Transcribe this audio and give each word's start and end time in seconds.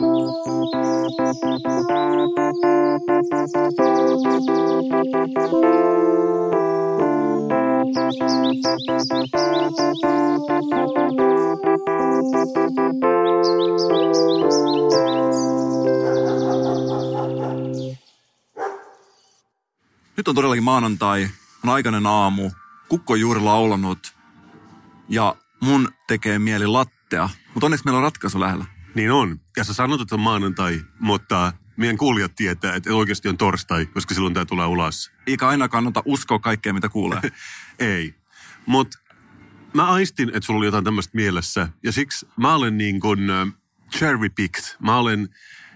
Nyt 0.00 0.08
on 20.28 20.34
todellakin 20.34 20.64
maanantai, 20.64 21.28
on 21.64 21.70
aikainen 21.70 22.06
aamu, 22.06 22.50
kukko 22.88 23.12
on 23.12 23.20
juuri 23.20 23.40
laulanut 23.40 24.14
ja 25.08 25.36
mun 25.60 25.88
tekee 26.06 26.38
mieli 26.38 26.66
lattea, 26.66 27.28
mutta 27.54 27.66
onneksi 27.66 27.84
meillä 27.84 27.98
on 27.98 28.02
ratkaisu 28.02 28.40
lähellä. 28.40 28.77
Niin 28.98 29.12
on. 29.12 29.40
Ja 29.56 29.64
sä 29.64 29.72
sanot, 29.74 30.00
että 30.00 30.14
on 30.14 30.20
maanantai, 30.20 30.80
mutta 31.00 31.52
meidän 31.76 31.96
kuulijat 31.96 32.34
tietää, 32.34 32.74
että 32.74 32.94
oikeasti 32.94 33.28
on 33.28 33.36
torstai, 33.36 33.86
koska 33.86 34.14
silloin 34.14 34.34
tämä 34.34 34.46
tulee 34.46 34.66
ulos. 34.66 35.10
Eikä 35.26 35.48
aina 35.48 35.68
kannata 35.68 36.02
uskoa 36.04 36.38
kaikkea, 36.38 36.72
mitä 36.72 36.88
kuulee. 36.88 37.20
Ei. 37.78 38.14
Mutta 38.66 38.98
mä 39.74 39.86
aistin, 39.86 40.28
että 40.28 40.40
sulla 40.40 40.58
oli 40.58 40.66
jotain 40.66 40.84
tämmöistä 40.84 41.10
mielessä. 41.14 41.68
Ja 41.82 41.92
siksi 41.92 42.26
mä 42.36 42.54
olen 42.54 42.78
niin 42.78 43.00
kuin 43.00 43.30
uh, 43.30 43.52
cherry 43.98 44.28
picked. 44.28 44.64
Mä 44.82 44.96
olen 44.96 45.28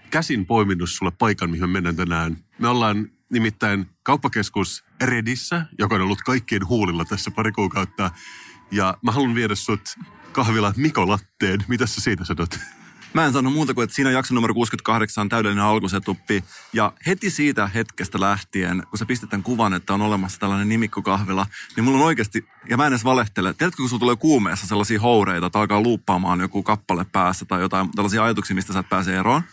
käsin 0.09 0.45
poiminnut 0.45 0.89
sulle 0.89 1.11
paikan, 1.11 1.49
mihin 1.49 1.69
me 1.69 1.73
mennään 1.73 1.95
tänään. 1.95 2.37
Me 2.59 2.67
ollaan 2.67 3.09
nimittäin 3.31 3.89
kauppakeskus 4.03 4.83
Redissä, 5.01 5.65
joka 5.79 5.95
on 5.95 6.01
ollut 6.01 6.21
kaikkien 6.21 6.67
huulilla 6.67 7.05
tässä 7.05 7.31
pari 7.31 7.51
kuukautta. 7.51 8.11
Ja 8.71 8.97
mä 9.03 9.11
haluan 9.11 9.35
viedä 9.35 9.55
sut 9.55 9.95
kahvila 10.31 10.73
Miko 10.77 11.07
Latteen. 11.07 11.63
Mitä 11.67 11.87
sä 11.87 12.01
siitä 12.01 12.25
sanot? 12.25 12.59
Mä 13.13 13.25
en 13.25 13.33
sano 13.33 13.49
muuta 13.49 13.73
kuin, 13.73 13.83
että 13.83 13.95
siinä 13.95 14.11
jakso 14.11 14.33
numero 14.33 14.53
68 14.53 15.21
on 15.21 15.29
täydellinen 15.29 15.63
alkusetuppi. 15.63 16.43
Ja 16.73 16.93
heti 17.07 17.29
siitä 17.29 17.67
hetkestä 17.67 18.19
lähtien, 18.19 18.83
kun 18.89 18.99
sä 18.99 19.05
pistät 19.05 19.29
tämän 19.29 19.43
kuvan, 19.43 19.73
että 19.73 19.93
on 19.93 20.01
olemassa 20.01 20.39
tällainen 20.39 20.69
nimikkokahvila, 20.69 21.47
niin 21.75 21.83
mulla 21.83 21.97
on 21.97 22.05
oikeasti, 22.05 22.45
ja 22.69 22.77
mä 22.77 22.87
en 22.87 22.93
edes 22.93 23.03
valehtele, 23.03 23.53
tiedätkö, 23.53 23.81
kun 23.81 23.89
sulla 23.89 23.99
tulee 23.99 24.15
kuumeessa 24.15 24.67
sellaisia 24.67 25.01
houreita, 25.01 25.47
että 25.47 25.59
alkaa 25.59 25.81
luuppaamaan 25.81 26.39
joku 26.39 26.63
kappale 26.63 27.05
päässä 27.11 27.45
tai 27.45 27.61
jotain 27.61 27.91
tällaisia 27.91 28.23
ajatuksia, 28.23 28.55
mistä 28.55 28.73
sä 28.73 28.79
et 28.79 28.89
pääse 28.89 29.17
eroon? 29.17 29.43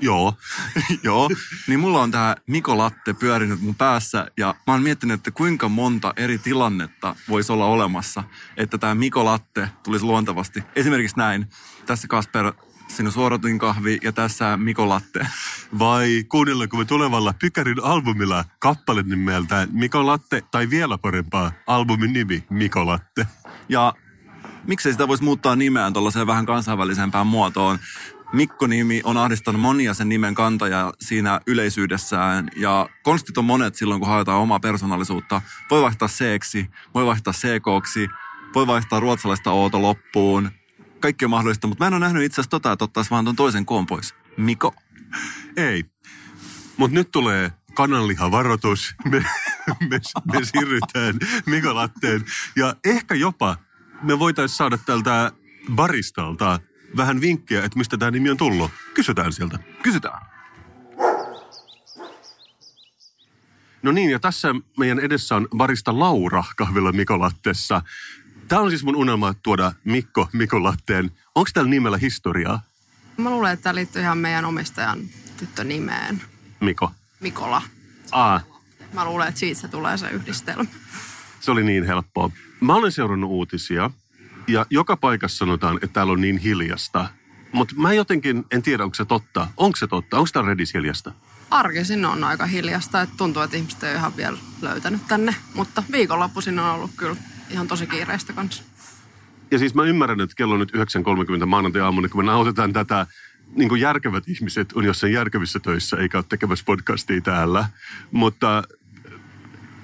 Joo. 0.00 0.34
Joo. 1.02 1.30
Niin 1.66 1.80
mulla 1.80 2.02
on 2.02 2.10
tämä 2.10 2.36
Miko 2.46 2.78
Latte 2.78 3.12
pyörinyt 3.12 3.60
mun 3.60 3.74
päässä 3.74 4.26
ja 4.36 4.54
mä 4.66 4.72
oon 4.72 4.82
miettinyt, 4.82 5.14
että 5.14 5.30
kuinka 5.30 5.68
monta 5.68 6.12
eri 6.16 6.38
tilannetta 6.38 7.16
voisi 7.28 7.52
olla 7.52 7.66
olemassa, 7.66 8.24
että 8.56 8.78
tämä 8.78 8.94
Miko 8.94 9.24
Latte 9.24 9.68
tulisi 9.82 10.04
luontevasti. 10.04 10.62
Esimerkiksi 10.76 11.16
näin. 11.16 11.46
Tässä 11.86 12.08
Kasper 12.08 12.52
sinun 12.88 13.12
suoratin 13.12 13.58
kahvi 13.58 13.98
ja 14.02 14.12
tässä 14.12 14.56
Miko 14.56 14.88
Latte. 14.88 15.26
Vai 15.78 16.24
kuunnellaanko 16.28 16.76
me 16.76 16.84
tulevalla 16.84 17.34
Pykärin 17.40 17.84
albumilla 17.84 18.44
kappale 18.58 19.02
nimeltä 19.02 19.68
Miko 19.72 20.06
Latte, 20.06 20.42
tai 20.50 20.70
vielä 20.70 20.98
parempaa, 20.98 21.52
albumin 21.66 22.12
nimi 22.12 22.44
Miko 22.50 22.86
Latte. 22.86 23.26
Ja 23.68 23.94
miksei 24.66 24.92
sitä 24.92 25.08
voisi 25.08 25.24
muuttaa 25.24 25.56
nimeään 25.56 25.92
tuollaiseen 25.92 26.26
vähän 26.26 26.46
kansainvälisempään 26.46 27.26
muotoon. 27.26 27.78
Mikko-nimi 28.32 29.00
on 29.04 29.16
ahdistanut 29.16 29.60
monia 29.60 29.94
sen 29.94 30.08
nimen 30.08 30.34
kantajaa 30.34 30.92
siinä 31.00 31.40
yleisyydessään 31.46 32.48
ja 32.56 32.88
konstit 33.02 33.38
on 33.38 33.44
monet 33.44 33.74
silloin, 33.74 34.00
kun 34.00 34.08
haetaan 34.08 34.40
omaa 34.40 34.60
persoonallisuutta. 34.60 35.42
Voi 35.70 35.82
vaihtaa 35.82 36.08
seeksi, 36.08 36.70
voi 36.94 37.06
vaihtaa 37.06 37.32
seekooksi, 37.32 38.08
voi 38.54 38.66
vaihtaa 38.66 39.00
ruotsalaista 39.00 39.50
ooto 39.50 39.82
loppuun. 39.82 40.50
Kaikki 41.00 41.24
on 41.24 41.30
mahdollista, 41.30 41.66
mutta 41.66 41.84
mä 41.84 41.88
en 41.88 41.94
ole 41.94 42.00
nähnyt 42.00 42.24
itse 42.24 42.34
asiassa 42.34 42.50
tota, 42.50 42.72
että 42.72 42.84
ottaisi 42.84 43.10
vaan 43.10 43.24
ton 43.24 43.36
toisen 43.36 43.66
koon 43.66 43.86
pois. 43.86 44.14
Miko. 44.36 44.74
Ei. 45.56 45.84
Mutta 46.76 46.94
nyt 46.94 47.10
tulee 47.10 47.52
kananlihavaroitus. 47.74 48.94
Me, 49.04 49.24
me, 49.90 50.00
me 50.32 50.44
siirrytään 50.44 51.14
Miko 51.46 51.74
Latteen. 51.74 52.24
Ja 52.56 52.76
ehkä 52.84 53.14
jopa 53.14 53.56
me 54.02 54.18
voitaisiin 54.18 54.56
saada 54.56 54.78
tältä 54.78 55.32
baristalta 55.74 56.60
vähän 56.96 57.20
vinkkejä, 57.20 57.64
että 57.64 57.78
mistä 57.78 57.96
tämä 57.96 58.10
nimi 58.10 58.30
on 58.30 58.36
tullut. 58.36 58.70
Kysytään 58.94 59.32
sieltä. 59.32 59.58
Kysytään. 59.82 60.26
No 63.82 63.92
niin, 63.92 64.10
ja 64.10 64.20
tässä 64.20 64.48
meidän 64.78 64.98
edessä 64.98 65.36
on 65.36 65.48
barista 65.56 65.98
Laura 65.98 66.44
kahvilla 66.56 66.92
Mikolattessa. 66.92 67.82
Tämä 68.48 68.62
on 68.62 68.70
siis 68.70 68.84
mun 68.84 68.96
unelma 68.96 69.34
tuoda 69.34 69.72
Mikko 69.84 70.28
Mikolatteen. 70.32 71.10
Onko 71.34 71.50
tällä 71.54 71.70
nimellä 71.70 71.96
historiaa? 71.98 72.62
Mä 73.16 73.30
luulen, 73.30 73.52
että 73.52 73.62
tämä 73.62 73.74
liittyy 73.74 74.02
ihan 74.02 74.18
meidän 74.18 74.44
omistajan 74.44 74.98
tyttönimeen. 75.36 76.22
Miko. 76.60 76.92
Mikola. 77.20 77.62
Aa, 78.12 78.40
Mä 78.92 79.04
luulen, 79.04 79.28
että 79.28 79.40
siitä 79.40 79.60
se 79.60 79.68
tulee 79.68 79.98
se 79.98 80.10
yhdistelmä. 80.10 80.64
se 81.40 81.50
oli 81.50 81.64
niin 81.64 81.84
helppoa. 81.86 82.30
Mä 82.60 82.74
olen 82.74 82.92
seurannut 82.92 83.30
uutisia 83.30 83.90
ja 84.48 84.66
joka 84.70 84.96
paikassa 84.96 85.36
sanotaan, 85.38 85.74
että 85.76 85.86
täällä 85.94 86.12
on 86.12 86.20
niin 86.20 86.38
hiljasta. 86.38 87.08
Mutta 87.52 87.74
mä 87.78 87.92
jotenkin 87.92 88.44
en 88.50 88.62
tiedä, 88.62 88.84
onko 88.84 88.94
se 88.94 89.04
totta. 89.04 89.48
Onko 89.56 89.76
se 89.76 89.86
totta? 89.86 90.16
Onko 90.18 90.28
täällä 90.32 90.48
Redis 90.48 90.74
hiljasta? 90.74 91.12
Arkisin 91.50 92.04
on 92.04 92.24
aika 92.24 92.46
hiljasta, 92.46 93.00
että 93.00 93.14
tuntuu, 93.16 93.42
että 93.42 93.56
ihmiset 93.56 93.82
ei 93.82 93.90
ole 93.90 93.98
ihan 93.98 94.16
vielä 94.16 94.38
löytänyt 94.62 95.06
tänne. 95.08 95.34
Mutta 95.54 95.82
viikonloppuisin 95.92 96.58
on 96.58 96.70
ollut 96.74 96.90
kyllä 96.96 97.16
ihan 97.50 97.68
tosi 97.68 97.86
kiireistä 97.86 98.32
kanssa. 98.32 98.62
Ja 99.50 99.58
siis 99.58 99.74
mä 99.74 99.82
ymmärrän, 99.82 100.20
että 100.20 100.36
kello 100.36 100.54
on 100.54 100.60
nyt 100.60 100.72
9.30 100.72 101.46
maanantai-aamuna, 101.46 102.08
kun 102.08 102.24
me 102.24 102.26
nauhoitetaan 102.26 102.72
tätä, 102.72 103.06
niin 103.56 103.68
kuin 103.68 103.80
järkevät 103.80 104.28
ihmiset 104.28 104.72
on 104.72 104.84
jossain 104.84 105.12
järkevissä 105.12 105.60
töissä, 105.60 105.96
eikä 105.96 106.18
ole 106.18 106.24
tekemässä 106.28 106.64
podcastia 106.64 107.20
täällä. 107.20 107.68
Mutta 108.10 108.62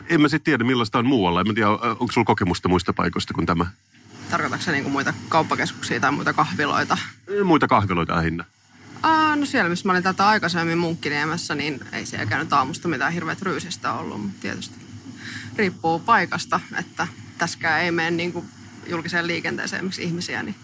en 0.09 0.21
mä 0.21 0.29
sitten 0.29 0.45
tiedä, 0.45 0.65
millaista 0.65 0.99
on 0.99 1.07
muualla. 1.07 1.41
En 1.41 1.47
mä 1.47 1.55
tiedä, 1.55 1.69
onko 1.71 2.13
sulla 2.13 2.25
kokemusta 2.25 2.69
muista 2.69 2.93
paikoista 2.93 3.35
kuin 3.35 3.47
tämä? 3.47 3.67
Tarkoitatko 4.31 4.65
se 4.65 4.73
niin 4.73 4.83
kuin 4.83 4.93
muita 4.93 5.15
kauppakeskuksia 5.29 6.01
tai 6.01 6.13
muita 6.13 6.33
kahviloita? 6.33 6.99
Muita 7.45 7.69
kahviloita 7.69 8.17
lähinnä. 8.17 8.45
Aa, 9.03 9.37
no 9.37 9.47
siellä, 9.47 9.71
missä 9.71 9.89
mä 9.89 9.93
olin 9.93 10.03
tätä 10.03 10.29
aikaisemmin 10.29 10.79
Munkkiniemessä, 10.79 11.55
niin 11.55 11.81
ei 11.93 12.07
siellä 12.07 12.27
käynyt 12.27 12.53
aamusta 12.53 12.89
mitään 12.89 13.13
hirveät 13.13 13.43
ryysistä 13.43 13.93
ollut, 13.93 14.23
mutta 14.23 14.39
tietysti 14.41 14.75
riippuu 15.57 15.99
paikasta, 15.99 16.61
että 16.79 17.07
tässäkään 17.43 17.81
ei 17.81 17.91
mene 17.91 18.11
niin 18.11 18.33
kuin 18.33 18.47
julkiseen 18.87 19.27
liikenteeseen 19.27 19.85
miksi 19.85 20.03
ihmisiä, 20.03 20.43
niin 20.43 20.55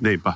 Niinpä. 0.00 0.32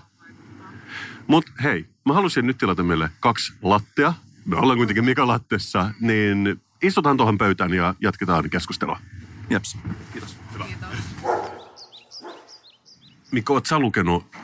Mutta 1.27 1.53
hei, 1.63 1.87
mä 2.05 2.13
halusin 2.15 2.47
nyt 2.47 2.59
tilata 2.59 2.83
meille 2.83 3.11
kaksi 3.21 3.53
lattea. 3.63 4.15
Me 4.45 4.57
ollaan 4.57 4.79
kuitenkin 4.79 5.05
Mika 5.05 5.27
Lattessa, 5.27 5.91
niin 6.01 6.61
istutaan 6.83 7.17
tuohon 7.17 7.39
pöytään 7.39 7.75
ja 7.75 7.95
jatketaan 8.01 8.51
keskustelua. 8.51 9.01
Jeps. 9.51 9.77
Kiitos. 10.13 10.37
Hyvä. 10.55 10.65
Mikko, 13.31 13.55
oot 13.55 13.67
sä 13.67 13.79
lukenut 13.79 14.36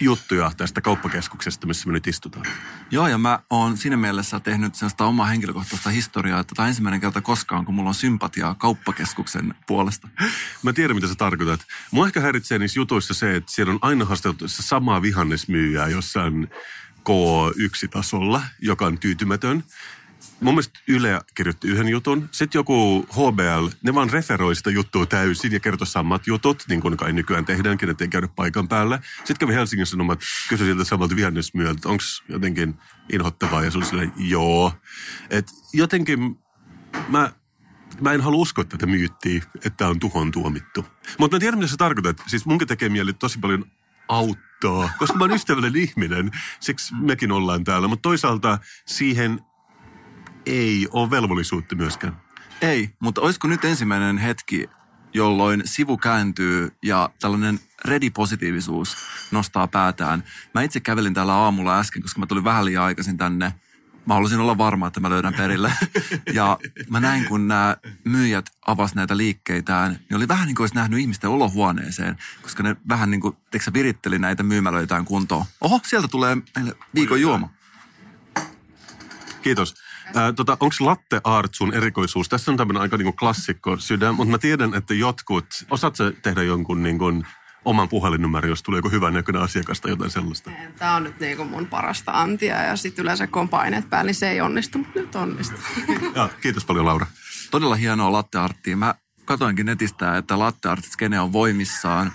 juttuja 0.00 0.50
tästä 0.56 0.80
kauppakeskuksesta, 0.80 1.66
missä 1.66 1.86
me 1.86 1.92
nyt 1.92 2.06
istutaan? 2.06 2.46
Joo, 2.90 3.08
ja 3.08 3.18
mä 3.18 3.38
oon 3.50 3.76
siinä 3.76 3.96
mielessä 3.96 4.40
tehnyt 4.40 4.74
sellaista 4.74 5.04
omaa 5.04 5.26
henkilökohtaista 5.26 5.90
historiaa, 5.90 6.40
että 6.40 6.54
tämä 6.54 6.64
on 6.64 6.68
ensimmäinen 6.68 7.00
kerta 7.00 7.20
koskaan, 7.20 7.64
kun 7.64 7.74
mulla 7.74 7.90
on 7.90 7.94
sympatiaa 7.94 8.54
kauppakeskuksen 8.54 9.54
puolesta. 9.66 10.08
Mä 10.62 10.72
tiedän, 10.72 10.96
mitä 10.96 11.08
sä 11.08 11.14
tarkoitat. 11.14 11.60
Mua 11.90 12.06
ehkä 12.06 12.20
häiritsee 12.20 12.58
niissä 12.58 12.80
jutuissa 12.80 13.14
se, 13.14 13.36
että 13.36 13.52
siellä 13.52 13.72
on 13.72 13.78
aina 13.82 14.04
haasteltu 14.04 14.48
samaa 14.48 15.02
vihannesmyyjää 15.02 15.88
jossain 15.88 16.48
K1-tasolla, 17.08 18.42
joka 18.60 18.86
on 18.86 18.98
tyytymätön. 18.98 19.64
Mun 20.40 20.54
mielestä 20.54 20.80
Yle 20.88 21.20
kirjoitti 21.34 21.68
yhden 21.68 21.88
jutun. 21.88 22.28
Sitten 22.32 22.58
joku 22.58 23.06
HBL, 23.12 23.68
ne 23.82 23.94
vaan 23.94 24.10
referoi 24.10 24.54
sitä 24.54 24.70
juttua 24.70 25.06
täysin 25.06 25.52
ja 25.52 25.60
kertoi 25.60 25.86
samat 25.86 26.26
jutut, 26.26 26.64
niin 26.68 26.80
kuin 26.80 26.96
kai 26.96 27.12
nykyään 27.12 27.44
tehdäänkin, 27.44 27.90
ettei 27.90 28.08
käydä 28.08 28.28
paikan 28.28 28.68
päällä. 28.68 28.98
Sitten 29.16 29.36
kävi 29.38 29.54
Helsingin 29.54 29.86
Sanomat, 29.86 30.20
kysyi 30.48 30.66
sieltä 30.66 30.84
samalta 30.84 31.16
vihannesmyyjältä, 31.16 31.78
että 31.78 31.88
onko 31.88 32.02
jotenkin 32.28 32.74
inhottavaa, 33.12 33.64
ja 33.64 33.70
se 33.70 33.78
oli 33.78 33.86
silleen, 33.86 34.12
joo. 34.16 34.72
Et 35.30 35.50
jotenkin 35.72 36.38
mä 37.08 37.32
mä 38.00 38.12
en 38.12 38.20
halua 38.20 38.40
uskoa 38.40 38.64
tätä 38.64 38.86
myyttiä, 38.86 39.42
että 39.64 39.88
on 39.88 40.00
tuhon 40.00 40.30
tuomittu. 40.32 40.86
Mutta 41.18 41.36
mä 41.36 41.40
tiedän, 41.40 41.58
mitä 41.58 41.70
sä 41.70 41.76
tarkoitat. 41.76 42.22
Siis 42.26 42.46
munkin 42.46 42.68
tekee 42.68 42.88
mieli 42.88 43.12
tosi 43.12 43.38
paljon 43.38 43.64
auttaa, 44.08 44.90
koska 44.98 45.18
mä 45.18 45.24
oon 45.24 45.32
ystävällinen 45.32 45.82
ihminen. 45.82 46.30
Siksi 46.60 46.94
mekin 46.94 47.32
ollaan 47.32 47.64
täällä. 47.64 47.88
Mutta 47.88 48.02
toisaalta 48.02 48.58
siihen 48.86 49.40
ei 50.50 50.88
ole 50.90 51.10
velvollisuutta 51.10 51.76
myöskään. 51.76 52.16
Ei, 52.60 52.90
mutta 53.00 53.20
olisiko 53.20 53.48
nyt 53.48 53.64
ensimmäinen 53.64 54.18
hetki, 54.18 54.68
jolloin 55.14 55.62
sivu 55.64 55.96
kääntyy 55.96 56.72
ja 56.82 57.10
tällainen 57.20 57.60
ready-positiivisuus 57.84 58.96
nostaa 59.30 59.66
päätään. 59.66 60.24
Mä 60.54 60.62
itse 60.62 60.80
kävelin 60.80 61.14
täällä 61.14 61.34
aamulla 61.34 61.78
äsken, 61.78 62.02
koska 62.02 62.20
mä 62.20 62.26
tulin 62.26 62.44
vähän 62.44 62.64
liian 62.64 62.84
aikaisin 62.84 63.16
tänne. 63.16 63.54
Mä 64.06 64.14
halusin 64.14 64.40
olla 64.40 64.58
varma, 64.58 64.86
että 64.86 65.00
mä 65.00 65.10
löydän 65.10 65.34
perille. 65.34 65.72
Ja 66.34 66.58
mä 66.90 67.00
näin, 67.00 67.24
kun 67.24 67.48
nämä 67.48 67.76
myyjät 68.04 68.46
avas 68.66 68.94
näitä 68.94 69.16
liikkeitään, 69.16 69.92
niin 69.92 70.16
oli 70.16 70.28
vähän 70.28 70.46
niin 70.46 70.54
kuin 70.54 70.62
olisi 70.62 70.74
nähnyt 70.74 71.00
ihmisten 71.00 71.30
olohuoneeseen, 71.30 72.16
koska 72.42 72.62
ne 72.62 72.76
vähän 72.88 73.10
niin 73.10 73.20
kuin, 73.20 73.36
teikö 73.50 73.72
viritteli 73.72 74.18
näitä 74.18 74.42
myymälöitään 74.42 75.04
kuntoon. 75.04 75.44
Oho, 75.60 75.80
sieltä 75.86 76.08
tulee 76.08 76.36
meille 76.56 76.74
viikon 76.94 77.20
juoma. 77.20 77.48
Kiitos. 79.42 79.74
Ää, 80.14 80.32
tota, 80.32 80.56
Onko 80.60 80.74
latte 80.80 81.20
art 81.24 81.54
sun 81.54 81.74
erikoisuus? 81.74 82.28
Tässä 82.28 82.50
on 82.50 82.56
tämmöinen 82.56 82.82
aika 82.82 82.96
niinku 82.96 83.12
klassikko 83.12 83.76
sydän, 83.76 84.14
mutta 84.14 84.30
mä 84.30 84.38
tiedän, 84.38 84.74
että 84.74 84.94
jotkut, 84.94 85.46
osaat 85.70 85.96
sä 85.96 86.12
tehdä 86.22 86.42
jonkun 86.42 86.82
niinku 86.82 87.04
oman 87.64 87.88
puhelinnumero, 87.88 88.48
jos 88.48 88.62
tulee 88.62 88.78
joku 88.78 88.90
hyvän 88.90 89.14
näköinen 89.14 89.42
asiakas 89.42 89.80
tai 89.80 89.90
jotain 89.90 90.10
sellaista? 90.10 90.50
Tämä 90.78 90.94
on 90.94 91.04
nyt 91.04 91.20
niinku 91.20 91.44
mun 91.44 91.66
parasta 91.66 92.12
antia 92.12 92.62
ja 92.62 92.76
sitten 92.76 93.02
yleensä 93.02 93.26
kun 93.26 93.42
on 93.42 93.48
paineet 93.48 93.90
päällä, 93.90 94.08
niin 94.08 94.14
se 94.14 94.30
ei 94.30 94.40
onnistu, 94.40 94.78
mutta 94.78 95.00
nyt 95.00 95.14
onnistuu. 95.14 95.60
Ja, 96.14 96.28
kiitos 96.42 96.64
paljon 96.64 96.86
Laura. 96.86 97.06
Todella 97.50 97.74
hienoa 97.74 98.12
lattearttia. 98.12 98.76
Mä 98.76 98.94
katoinkin 99.24 99.66
netistä, 99.66 100.16
että 100.16 100.38
latteartit 100.38 100.92
skene 100.92 101.20
on 101.20 101.32
voimissaan. 101.32 102.12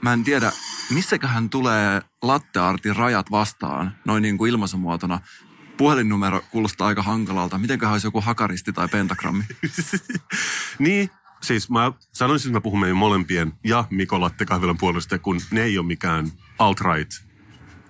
Mä 0.00 0.12
en 0.12 0.24
tiedä, 0.24 0.52
missäköhän 0.90 1.50
tulee 1.50 2.02
latteartin 2.22 2.96
rajat 2.96 3.30
vastaan, 3.30 3.96
noin 4.04 4.22
niin 4.22 4.38
kuin 4.38 4.50
ilmaisumuotona. 4.50 5.20
Puhelinnumero 5.78 6.40
kuulostaa 6.50 6.88
aika 6.88 7.02
hankalalta. 7.02 7.58
Mitenköhän 7.58 7.92
olisi 7.92 8.06
joku 8.06 8.20
hakaristi 8.20 8.72
tai 8.72 8.88
pentagrammi? 8.88 9.44
niin, 10.78 11.10
siis 11.42 11.70
mä 11.70 11.92
sanoisin, 12.12 12.48
että 12.48 12.56
mä 12.56 12.60
puhun 12.60 12.80
meidän 12.80 12.96
molempien 12.96 13.52
ja 13.64 13.84
Mikko 13.90 14.20
Latte 14.20 14.44
kahvilan 14.44 14.78
puolesta, 14.78 15.18
kun 15.18 15.40
ne 15.50 15.62
ei 15.62 15.78
ole 15.78 15.86
mikään 15.86 16.32
alt-right 16.58 17.27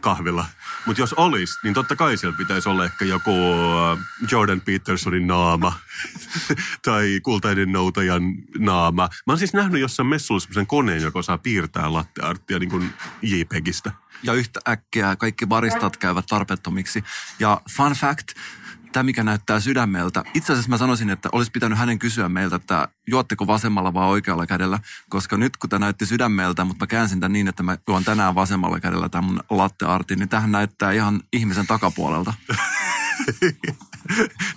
kahvila. 0.01 0.47
Mutta 0.87 1.03
jos 1.03 1.13
olisi, 1.13 1.59
niin 1.63 1.75
totta 1.75 1.97
kai 1.97 2.17
siellä 2.17 2.37
pitäisi 2.37 2.69
olla 2.69 2.85
ehkä 2.85 3.05
joku 3.05 3.31
äh, 3.31 3.99
Jordan 4.31 4.61
Petersonin 4.61 5.27
naama 5.27 5.73
tai 6.85 7.21
kultainen 7.23 7.73
noutajan 7.73 8.23
naama. 8.59 9.09
Mä 9.27 9.33
oon 9.33 9.39
siis 9.39 9.53
nähnyt 9.53 9.81
jossain 9.81 10.07
messulla 10.07 10.41
semmoisen 10.41 10.67
koneen, 10.67 11.03
joka 11.03 11.19
osaa 11.19 11.39
piirtää 11.39 11.93
lattearttia 11.93 12.59
niin 12.59 12.71
kuin 12.71 12.93
JPEGistä. 13.23 13.93
Ja 14.23 14.33
yhtä 14.33 14.61
äkkiä 14.69 15.17
kaikki 15.17 15.47
baristat 15.47 15.97
käyvät 15.97 16.27
tarpeettomiksi. 16.27 17.05
Ja 17.39 17.61
fun 17.77 17.93
fact, 17.93 18.29
tämä 18.93 19.03
mikä 19.03 19.25
näyttää 19.25 19.61
sydämeltä. 19.61 20.25
Itse 20.35 20.53
asiassa 20.53 20.71
mä 20.71 20.77
sanoisin, 20.77 21.11
että 21.11 21.29
olisi 21.33 21.51
pitänyt 21.51 21.79
hänen 21.79 21.99
kysyä 21.99 22.29
meiltä, 22.29 22.57
että 22.57 22.89
juotteko 23.07 23.47
vasemmalla 23.47 23.95
vai 23.95 24.09
oikealla 24.09 24.47
kädellä. 24.47 24.79
Koska 25.09 25.37
nyt 25.37 25.57
kun 25.57 25.71
tämä 25.71 25.87
näytti 25.87 26.07
sydämeltä, 26.07 26.65
mutta 26.65 26.83
mä 26.83 26.87
käänsin 26.87 27.21
tämän 27.21 27.33
niin, 27.33 27.49
että 27.49 27.63
mä 27.63 27.79
juon 27.89 28.05
tänään 28.05 28.35
vasemmalla 28.35 28.81
kädellä 28.81 29.09
tämän 29.09 29.25
mun 29.25 29.41
latteartin, 29.51 30.19
niin 30.19 30.29
tähän 30.29 30.53
näyttää 30.53 30.93
ihan 30.93 31.21
ihmisen 31.33 31.67
takapuolelta. 31.67 32.35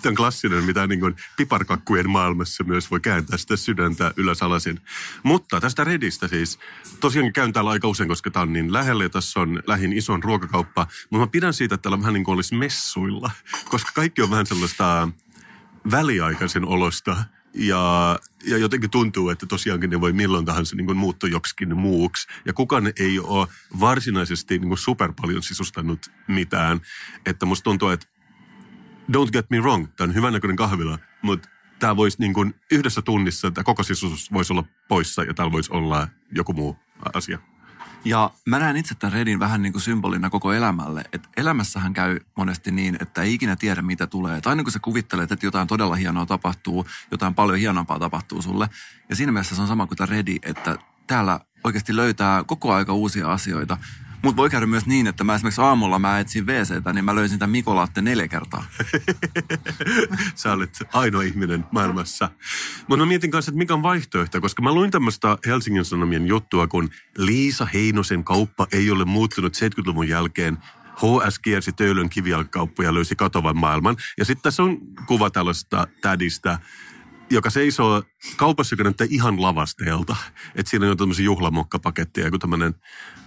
Tämä 0.02 0.10
on 0.10 0.14
klassinen, 0.14 0.64
mitä 0.64 0.86
niin 0.86 1.00
kuin 1.00 1.16
piparkakkujen 1.36 2.10
maailmassa 2.10 2.64
myös 2.64 2.90
voi 2.90 3.00
kääntää 3.00 3.38
sitä 3.38 3.56
sydäntä 3.56 4.12
ylös 4.16 4.42
alasin. 4.42 4.80
Mutta 5.22 5.60
tästä 5.60 5.84
Redistä 5.84 6.28
siis, 6.28 6.58
tosiaan 7.00 7.32
käyn 7.32 7.52
täällä 7.52 7.70
aika 7.70 7.88
usein, 7.88 8.08
koska 8.08 8.30
tämä 8.30 8.42
on 8.42 8.52
niin 8.52 8.72
lähellä 8.72 9.04
ja 9.04 9.10
tässä 9.10 9.40
on 9.40 9.62
lähin 9.66 9.92
ison 9.92 10.22
ruokakauppa. 10.22 10.86
Mutta 11.10 11.26
mä 11.26 11.30
pidän 11.30 11.54
siitä, 11.54 11.74
että 11.74 11.82
täällä 11.82 12.00
vähän 12.00 12.14
niin 12.14 12.24
kuin 12.24 12.34
olisi 12.34 12.54
messuilla, 12.54 13.30
koska 13.68 13.90
kaikki 13.94 14.22
on 14.22 14.30
vähän 14.30 14.46
sellaista 14.46 15.08
väliaikaisen 15.90 16.64
olosta. 16.64 17.24
Ja, 17.54 18.18
ja 18.44 18.58
jotenkin 18.58 18.90
tuntuu, 18.90 19.28
että 19.28 19.46
tosiaankin 19.46 19.90
ne 19.90 20.00
voi 20.00 20.12
milloin 20.12 20.44
tahansa 20.44 20.76
niin 20.76 20.96
muuttua 20.96 21.28
joksikin 21.28 21.76
muuksi. 21.76 22.28
Ja 22.44 22.52
kukaan 22.52 22.92
ei 23.00 23.18
ole 23.18 23.48
varsinaisesti 23.80 24.58
niin 24.58 24.78
super 24.78 25.12
paljon 25.20 25.42
sisustanut 25.42 26.10
mitään. 26.28 26.80
Että 27.26 27.46
musta 27.46 27.64
tuntuu, 27.64 27.88
että 27.88 28.06
don't 29.10 29.30
get 29.32 29.50
me 29.50 29.60
wrong, 29.60 29.86
tämä 29.96 30.08
on 30.08 30.14
hyvän 30.14 30.32
näköinen 30.32 30.56
kahvila, 30.56 30.98
mutta 31.22 31.48
tämä 31.78 31.96
voisi 31.96 32.16
niin 32.20 32.34
kuin 32.34 32.54
yhdessä 32.70 33.02
tunnissa, 33.02 33.50
tämä 33.50 33.64
koko 33.64 33.82
sisustus 33.82 34.32
voisi 34.32 34.52
olla 34.52 34.64
poissa 34.88 35.22
ja 35.22 35.34
täällä 35.34 35.52
voisi 35.52 35.72
olla 35.72 36.08
joku 36.32 36.52
muu 36.52 36.76
asia. 37.14 37.38
Ja 38.04 38.30
mä 38.46 38.58
näen 38.58 38.76
itse 38.76 38.94
tämän 38.94 39.12
Redin 39.12 39.38
vähän 39.38 39.62
niin 39.62 39.72
kuin 39.72 39.82
symbolina 39.82 40.30
koko 40.30 40.52
elämälle. 40.52 41.04
Että 41.12 41.28
elämässähän 41.36 41.92
käy 41.92 42.20
monesti 42.36 42.70
niin, 42.70 42.96
että 43.00 43.22
ei 43.22 43.34
ikinä 43.34 43.56
tiedä 43.56 43.82
mitä 43.82 44.06
tulee. 44.06 44.38
Et 44.38 44.46
aina 44.46 44.62
kun 44.62 44.72
sä 44.72 44.78
kuvittelet, 44.78 45.32
että 45.32 45.46
jotain 45.46 45.68
todella 45.68 45.96
hienoa 45.96 46.26
tapahtuu, 46.26 46.86
jotain 47.10 47.34
paljon 47.34 47.58
hienompaa 47.58 47.98
tapahtuu 47.98 48.42
sulle. 48.42 48.68
Ja 49.08 49.16
siinä 49.16 49.32
mielessä 49.32 49.56
se 49.56 49.62
on 49.62 49.68
sama 49.68 49.86
kuin 49.86 49.98
tämä 49.98 50.06
Redi, 50.06 50.36
että 50.42 50.78
täällä 51.06 51.40
oikeasti 51.64 51.96
löytää 51.96 52.44
koko 52.44 52.72
aika 52.72 52.92
uusia 52.92 53.32
asioita. 53.32 53.78
Mutta 54.22 54.36
voi 54.36 54.50
käydä 54.50 54.66
myös 54.66 54.86
niin, 54.86 55.06
että 55.06 55.24
mä 55.24 55.34
esimerkiksi 55.34 55.60
aamulla 55.60 55.98
mä 55.98 56.18
etsin 56.18 56.46
WCtä, 56.46 56.92
niin 56.92 57.04
mä 57.04 57.14
löysin 57.14 57.38
tämän 57.38 57.50
Mikolaatte 57.50 58.02
neljä 58.02 58.28
kertaa. 58.28 58.64
Sä 60.34 60.52
olet 60.52 60.78
ainoa 60.92 61.22
ihminen 61.22 61.64
maailmassa. 61.70 62.30
Mutta 62.88 63.04
mä 63.04 63.08
mietin 63.08 63.30
kanssa, 63.30 63.50
että 63.50 63.58
mikä 63.58 63.74
on 63.74 63.82
vaihtoehto, 63.82 64.40
koska 64.40 64.62
mä 64.62 64.72
luin 64.72 64.90
tämmöistä 64.90 65.38
Helsingin 65.46 65.84
Sanomien 65.84 66.26
juttua, 66.26 66.66
kun 66.66 66.90
Liisa 67.18 67.66
Heinosen 67.66 68.24
kauppa 68.24 68.66
ei 68.72 68.90
ole 68.90 69.04
muuttunut 69.04 69.56
70-luvun 69.56 70.08
jälkeen. 70.08 70.58
HS 70.96 71.38
kiersi 71.38 71.72
Töölön 71.72 72.08
kivijalkakauppa 72.08 72.82
ja 72.82 72.94
löysi 72.94 73.16
katovan 73.16 73.56
maailman. 73.56 73.96
Ja 74.18 74.24
sitten 74.24 74.42
tässä 74.42 74.62
on 74.62 74.78
kuva 75.06 75.30
tällaista 75.30 75.86
tädistä, 76.00 76.58
joka 77.32 77.50
seisoo 77.50 78.02
kaupassa, 78.36 78.74
joka 78.74 78.84
näyttää 78.84 79.06
ihan 79.10 79.42
lavasteelta. 79.42 80.16
Että 80.54 80.70
siinä 80.70 80.90
on 80.90 80.96
tämmöisiä 80.96 81.24
juhlamokkapaketteja, 81.24 82.26
joku 82.26 82.38
tämmöinen 82.38 82.74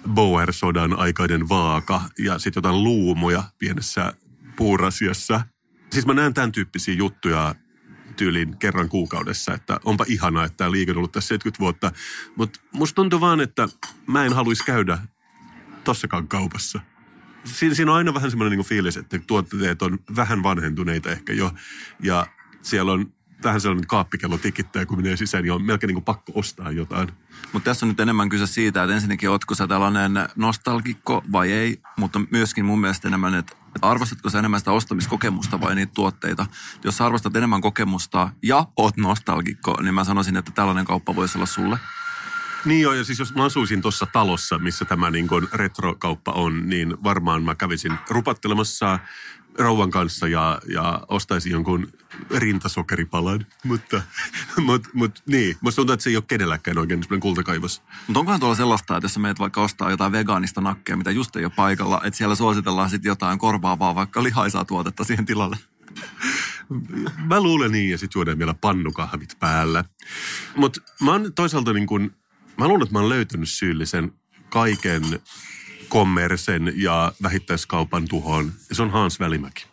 Boer-sodan 0.10 1.00
aikainen 1.00 1.50
vaaka 1.50 2.02
ja 2.19 2.40
sitten 2.40 2.62
jotain 2.62 2.84
luumuja 2.84 3.44
pienessä 3.57 4.13
puurasiassa. 4.56 5.42
Siis 5.92 6.06
mä 6.06 6.13
näen 6.13 6.34
tämän 6.34 6.52
tyyppisiä 6.52 6.94
juttuja 6.94 7.56
tyylin 8.16 8.57
kerran 8.57 8.90
kuukaudessa, 8.90 9.54
että 9.54 9.80
onpa 9.86 10.06
ihanaa, 10.08 10.46
että 10.46 10.58
tämä 10.58 10.72
liike 10.72 10.92
on 10.92 10.98
ollut 10.98 11.12
tässä 11.12 11.28
70 11.28 11.60
vuotta. 11.60 11.92
Mutta 12.36 12.60
musta 12.72 12.96
tuntuu 12.96 13.22
vaan, 13.22 13.42
että 13.42 13.69
mä 14.08 14.25
en 14.25 14.34
haluaisi 14.34 14.66
käydä 14.66 14.98
tossakaan 15.84 16.28
kaupassa. 16.28 16.80
Siinä, 17.46 17.75
siinä 17.75 17.92
on 17.92 17.98
aina 17.98 18.13
vähän 18.13 18.31
semmoinen 18.31 18.58
niin 18.58 18.68
fiilis, 18.68 18.98
että 18.98 19.19
tuotteet 19.28 19.81
on 19.81 20.00
vähän 20.16 20.44
vanhentuneita 20.44 21.12
ehkä 21.12 21.34
jo. 21.34 21.51
Ja 22.04 22.28
siellä 22.62 22.92
on 22.92 23.15
vähän 23.44 23.62
sellainen 23.62 23.88
kaappikello 23.88 24.38
tikittää, 24.38 24.86
kun 24.86 24.98
menee 24.98 25.18
sisään, 25.18 25.44
niin 25.44 25.52
on 25.52 25.64
melkein 25.64 25.88
niin 25.88 25.96
kuin 25.96 26.06
pakko 26.06 26.32
ostaa 26.36 26.72
jotain. 26.72 27.12
Mutta 27.54 27.70
tässä 27.70 27.86
on 27.86 27.90
nyt 27.90 28.00
enemmän 28.00 28.30
kyse 28.30 28.48
siitä, 28.48 28.84
että 28.84 28.96
ensinnäkin 28.96 29.30
ootko 29.30 29.56
sä 29.56 29.68
tällainen 29.68 30.30
nostalgikko 30.36 31.24
vai 31.32 31.52
ei, 31.52 31.82
mutta 31.98 32.22
myöskin 32.32 32.66
mun 32.66 32.82
mielestä 32.82 33.08
enemmän, 33.08 33.36
että 33.36 33.56
arvostatko 33.82 34.30
sä 34.30 34.40
enemmän 34.40 34.60
sitä 34.60 34.72
ostamiskokemusta 34.72 35.62
vai 35.62 35.76
niitä 35.76 35.94
tuotteita. 35.96 36.46
Jos 36.84 36.98
sä 36.98 37.06
arvostat 37.06 37.36
enemmän 37.36 37.62
kokemusta 37.62 38.30
ja 38.44 38.66
oot 38.78 38.98
nostalgikko, 38.98 39.82
niin 39.82 39.94
mä 39.94 40.04
sanoisin, 40.04 40.38
että 40.38 40.52
tällainen 40.52 40.86
kauppa 40.86 41.16
voisi 41.16 41.38
olla 41.38 41.46
sulle. 41.46 41.78
Niin 42.66 42.82
joo, 42.82 42.94
ja 42.94 43.04
siis 43.04 43.20
jos 43.20 43.36
mä 43.36 43.44
asuisin 43.44 43.82
tuossa 43.82 44.06
talossa, 44.06 44.60
missä 44.60 44.86
tämä 44.86 45.12
niin 45.12 45.28
kuin 45.28 45.48
retrokauppa 45.54 46.32
on, 46.32 46.70
niin 46.70 47.04
varmaan 47.04 47.44
mä 47.44 47.56
kävisin 47.56 47.94
rupattelemassa 48.10 49.00
rouvan 49.57 49.91
kanssa 49.91 50.27
ja, 50.27 50.62
ja 50.74 51.01
ostaisin 51.08 51.51
jonkun 51.51 51.88
rintasokeripalan. 52.38 53.46
Mutta 53.63 54.01
mut, 54.65 54.88
mut, 54.94 55.24
niin, 55.25 55.58
musta 55.62 55.75
tuntuu, 55.75 55.94
että 55.94 56.03
se 56.03 56.10
ei 56.10 56.15
ole 56.15 56.24
kenelläkään 56.27 56.77
oikein 56.77 57.03
sellainen 57.03 57.22
kultakaivos. 57.22 57.82
Mutta 58.08 58.20
onkohan 58.20 58.39
tuolla 58.39 58.56
sellaista, 58.56 58.98
että 58.98 59.06
jos 59.06 59.18
meet 59.18 59.39
vaikka 59.39 59.62
ostaa 59.62 59.91
jotain 59.91 60.12
vegaanista 60.12 60.62
nakkeja, 60.62 60.98
mitä 60.98 61.12
just 61.12 61.36
ei 61.36 61.46
ole 61.46 61.53
paikalla, 61.56 62.01
että 62.03 62.18
siellä 62.18 62.36
suositellaan 62.36 62.89
sitten 62.89 63.10
jotain 63.10 63.39
korvaavaa 63.39 63.96
vaikka 63.96 64.24
lihaisaa 64.24 64.65
tuotetta 64.65 65.03
siihen 65.03 65.25
tilalle? 65.25 65.58
Mä 67.30 67.41
luulen 67.41 67.72
niin, 67.72 67.91
ja 67.91 67.98
sitten 67.98 68.20
juodaan 68.20 68.39
vielä 68.39 68.53
pannukahvit 68.53 69.39
päällä. 69.39 69.84
Mutta 70.56 70.82
mä 71.01 71.12
oon 71.12 71.34
toisaalta 71.34 71.74
niin 71.74 71.88
kun, 71.88 72.15
mä 72.58 72.68
luulen, 72.68 72.84
että 72.84 72.94
mä 72.94 73.00
oon 73.00 73.10
löytänyt 73.10 73.50
syyllisen 73.50 74.12
kaiken 74.50 75.03
kommersen 75.89 76.74
ja 76.75 77.12
vähittäiskaupan 77.24 78.08
tuhoon. 78.08 78.51
Se 78.72 78.82
on 78.82 78.92
Hans 78.92 79.20
Välimäki. 79.20 79.68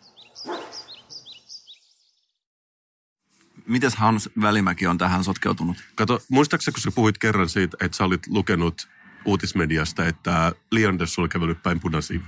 Mites 3.67 3.95
Hans 3.95 4.29
Välimäki 4.41 4.87
on 4.87 4.97
tähän 4.97 5.23
sotkeutunut? 5.23 5.77
Kato, 5.95 6.19
muistaakseni 6.29 6.73
kun 6.73 6.81
sä 6.81 6.91
puhuit 6.91 7.17
kerran 7.17 7.49
siitä, 7.49 7.77
että 7.81 7.97
sä 7.97 8.03
olit 8.03 8.27
lukenut 8.27 8.87
uutismediasta, 9.25 10.05
että 10.05 10.51
Leanders 10.71 11.19
oli 11.19 11.29
kävellyt 11.29 11.63
päin 11.63 11.79
punaisiin. 11.79 12.23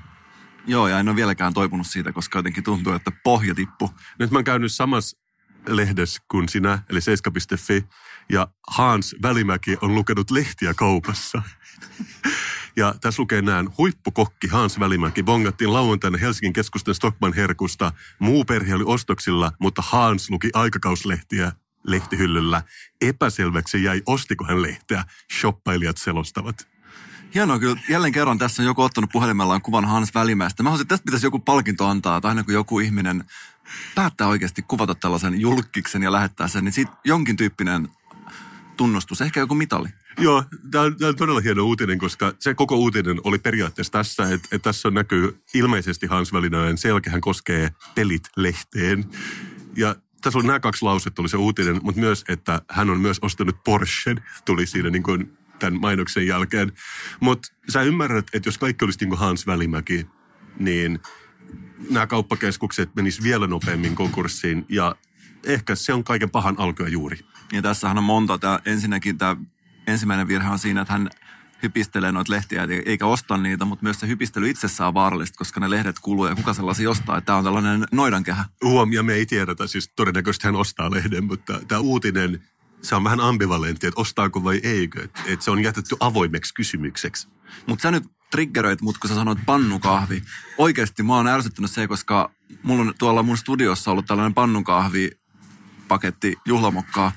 Joo, 0.68 0.88
ja 0.88 1.00
en 1.00 1.10
ole 1.10 1.15
vieläkään 1.15 1.54
toipunut 1.54 1.88
siitä, 1.88 2.12
koska 2.12 2.39
jotenkin 2.39 2.63
tuntuu, 2.63 2.94
että 2.94 3.12
pohja 3.24 3.56
tippu. 3.56 3.89
Nyt 4.20 4.32
mä 4.32 4.38
oon 4.38 4.44
käynyt 4.44 4.74
samassa 4.74 5.18
lehdessä 5.68 6.22
kuin 6.27 6.50
sinä, 6.50 6.80
eli 6.89 7.01
seiska.fi, 7.01 7.86
ja 8.30 8.48
Hans 8.68 9.15
Välimäki 9.22 9.77
on 9.82 9.96
lukenut 9.96 10.32
lehtiä 10.32 10.74
kaupassa. 10.74 11.42
Ja 12.77 12.96
tässä 13.01 13.22
lukee 13.22 13.41
näin, 13.41 13.70
huippukokki 13.77 14.48
Hans 14.48 14.79
Välimäki 14.79 15.24
bongattiin 15.24 15.74
lauantaina 15.74 16.17
Helsingin 16.17 16.53
keskustan 16.53 16.96
Stockman 16.96 17.34
herkusta. 17.34 17.91
Muu 18.20 18.46
perhe 18.46 18.75
oli 18.75 18.84
ostoksilla, 18.88 19.51
mutta 19.60 19.84
Hans 19.86 20.29
luki 20.29 20.50
aikakauslehtiä 20.53 21.51
lehtihyllyllä. 21.84 22.62
Epäselväksi 23.01 23.84
jäi, 23.84 24.01
ostiko 24.05 24.46
hän 24.46 24.62
lehteä. 24.62 25.03
Shoppailijat 25.39 25.98
selostavat. 25.98 26.67
Hienoa 27.36 27.60
kyllä. 27.60 27.82
Jälleen 27.89 28.13
kerran 28.13 28.38
tässä 28.38 28.62
on 28.62 28.65
joku 28.65 28.82
ottanut 28.82 29.10
puhelimellaan 29.13 29.62
kuvan 29.62 29.86
Hans 29.86 30.15
Välimäestä. 30.15 30.63
Mä 30.63 30.70
haluaisin, 30.70 30.84
että 30.84 30.94
tästä 30.94 31.05
pitäisi 31.05 31.25
joku 31.25 31.39
palkinto 31.39 31.88
antaa, 31.88 32.22
tai 32.22 32.29
aina 32.29 32.44
kun 32.44 32.53
joku 32.53 32.79
ihminen 32.79 33.24
päättää 33.96 34.27
oikeasti 34.27 34.62
kuvata 34.62 34.96
tällaisen 34.96 35.41
julkiksen 35.41 36.03
ja 36.03 36.12
lähettää 36.12 36.48
sen, 36.48 36.63
niin 36.63 36.74
siitä 36.74 36.91
jonkin 37.03 37.38
tyyppinen 37.38 37.89
tunnustus, 38.77 39.22
ehkä 39.22 39.39
joku 39.39 39.55
mitali. 39.55 39.89
Joo, 40.17 40.44
tämä 40.72 40.84
on, 40.84 40.98
tämä 40.98 41.10
on 41.10 41.15
todella 41.15 41.39
hieno 41.39 41.63
uutinen, 41.63 41.98
koska 41.98 42.34
se 42.39 42.53
koko 42.53 42.75
uutinen 42.75 43.22
oli 43.24 43.39
periaatteessa 43.39 43.91
tässä, 43.91 44.24
että, 44.24 44.48
että 44.51 44.70
tässä 44.70 44.91
näkyy 44.91 45.41
ilmeisesti 45.53 46.08
Hans 46.08 46.34
Välinäen 46.34 46.77
selkä, 46.77 47.10
hän 47.10 47.22
koskee 47.22 47.70
pelit-lehteen. 47.96 49.05
Ja 49.77 49.96
tässä 50.22 50.39
oli 50.39 50.48
nämä 50.48 50.60
kaksi 50.60 50.86
lausetta, 50.86 51.22
oli 51.22 51.29
se 51.29 51.38
uutinen, 51.38 51.79
mutta 51.84 52.01
myös, 52.01 52.24
että 52.29 52.62
hän 52.70 52.89
on 52.89 53.00
myös 53.00 53.20
ostanut 53.22 53.63
Porschen, 53.63 54.24
tuli 54.46 54.65
siinä 54.65 54.89
niin 54.89 55.03
kuin 55.03 55.38
tämän 55.60 55.82
mainoksen 55.82 56.27
jälkeen. 56.27 56.72
Mutta 57.20 57.53
sä 57.70 57.82
ymmärrät, 57.82 58.27
että 58.34 58.48
jos 58.48 58.58
kaikki 58.58 58.86
olisi 58.86 59.00
niin 59.00 59.10
kuin 59.10 59.20
Hans 59.20 59.48
Välimäki, 59.48 60.08
niin 60.60 61.00
nämä 61.89 62.08
kauppakeskukset 62.08 62.96
menis 62.96 63.24
vielä 63.24 63.48
nopeammin 63.48 63.96
konkurssiin 63.96 64.65
ja 64.70 64.96
ehkä 65.46 65.75
se 65.75 65.94
on 65.94 66.03
kaiken 66.03 66.29
pahan 66.29 66.55
alkuja 66.60 66.89
juuri. 66.89 67.17
Ja 67.52 67.62
tässähän 67.62 67.98
on 67.98 68.04
monta. 68.04 68.38
Tämä, 68.38 68.60
ensinnäkin 68.66 69.18
tämä 69.18 69.36
ensimmäinen 69.88 70.28
virhe 70.28 70.50
on 70.50 70.60
siinä, 70.60 70.82
että 70.82 70.94
hän 70.94 71.10
hypistelee 71.64 72.12
noita 72.12 72.34
lehtiä 72.34 72.68
eikä 72.86 73.06
osta 73.06 73.38
niitä, 73.38 73.66
mutta 73.66 73.84
myös 73.84 74.00
se 74.00 74.08
hypistely 74.08 74.50
itsessään 74.50 74.88
on 74.88 74.94
vaarallista, 74.94 75.38
koska 75.38 75.60
ne 75.60 75.70
lehdet 75.70 76.00
kuluu 76.00 76.25
ja 76.25 76.36
kuka 76.36 76.54
sellaisia 76.54 76.90
ostaa. 76.90 77.22
Tämä 77.22 77.38
on 77.38 77.44
tällainen 77.44 77.86
noidankehä. 77.92 78.46
Huom, 78.64 78.94
ja 78.94 79.04
me 79.04 79.14
ei 79.14 79.25
tiedetä, 79.25 79.68
siis 79.68 79.92
todennäköisesti 79.96 80.48
hän 80.48 80.56
ostaa 80.56 80.92
lehden, 80.92 81.24
mutta 81.24 81.60
tämä 81.68 81.82
uutinen, 81.82 82.44
se 82.82 82.96
on 82.96 83.04
vähän 83.04 83.20
ambivalentti, 83.20 83.88
että 83.88 84.02
ostaako 84.02 84.44
vai 84.44 84.60
eikö. 84.64 85.04
Että 85.04 85.22
et 85.25 85.42
se 85.42 85.52
on 85.52 85.64
jätetty 85.64 85.96
avoimeksi 86.00 86.54
kysymykseksi. 86.54 87.28
Mutta 87.68 87.84
sä 87.84 87.92
nyt 87.92 88.04
triggeröit 88.32 88.82
mut, 88.82 88.98
kun 88.98 89.08
sä 89.10 89.16
sanoit 89.16 89.40
pannukahvi. 89.46 90.24
Oikeasti 90.58 91.04
mä 91.04 91.16
oon 91.16 91.28
ärsyttänyt 91.28 91.72
se, 91.72 91.88
koska 91.88 92.32
mulla 92.64 92.82
on 92.82 92.94
tuolla 93.00 93.24
mun 93.24 93.38
studiossa 93.38 93.92
ollut 93.92 94.06
tällainen 94.06 94.34
pannukahvi 94.34 95.12
paketti 95.88 96.36
juhlamokkaa. 96.46 97.12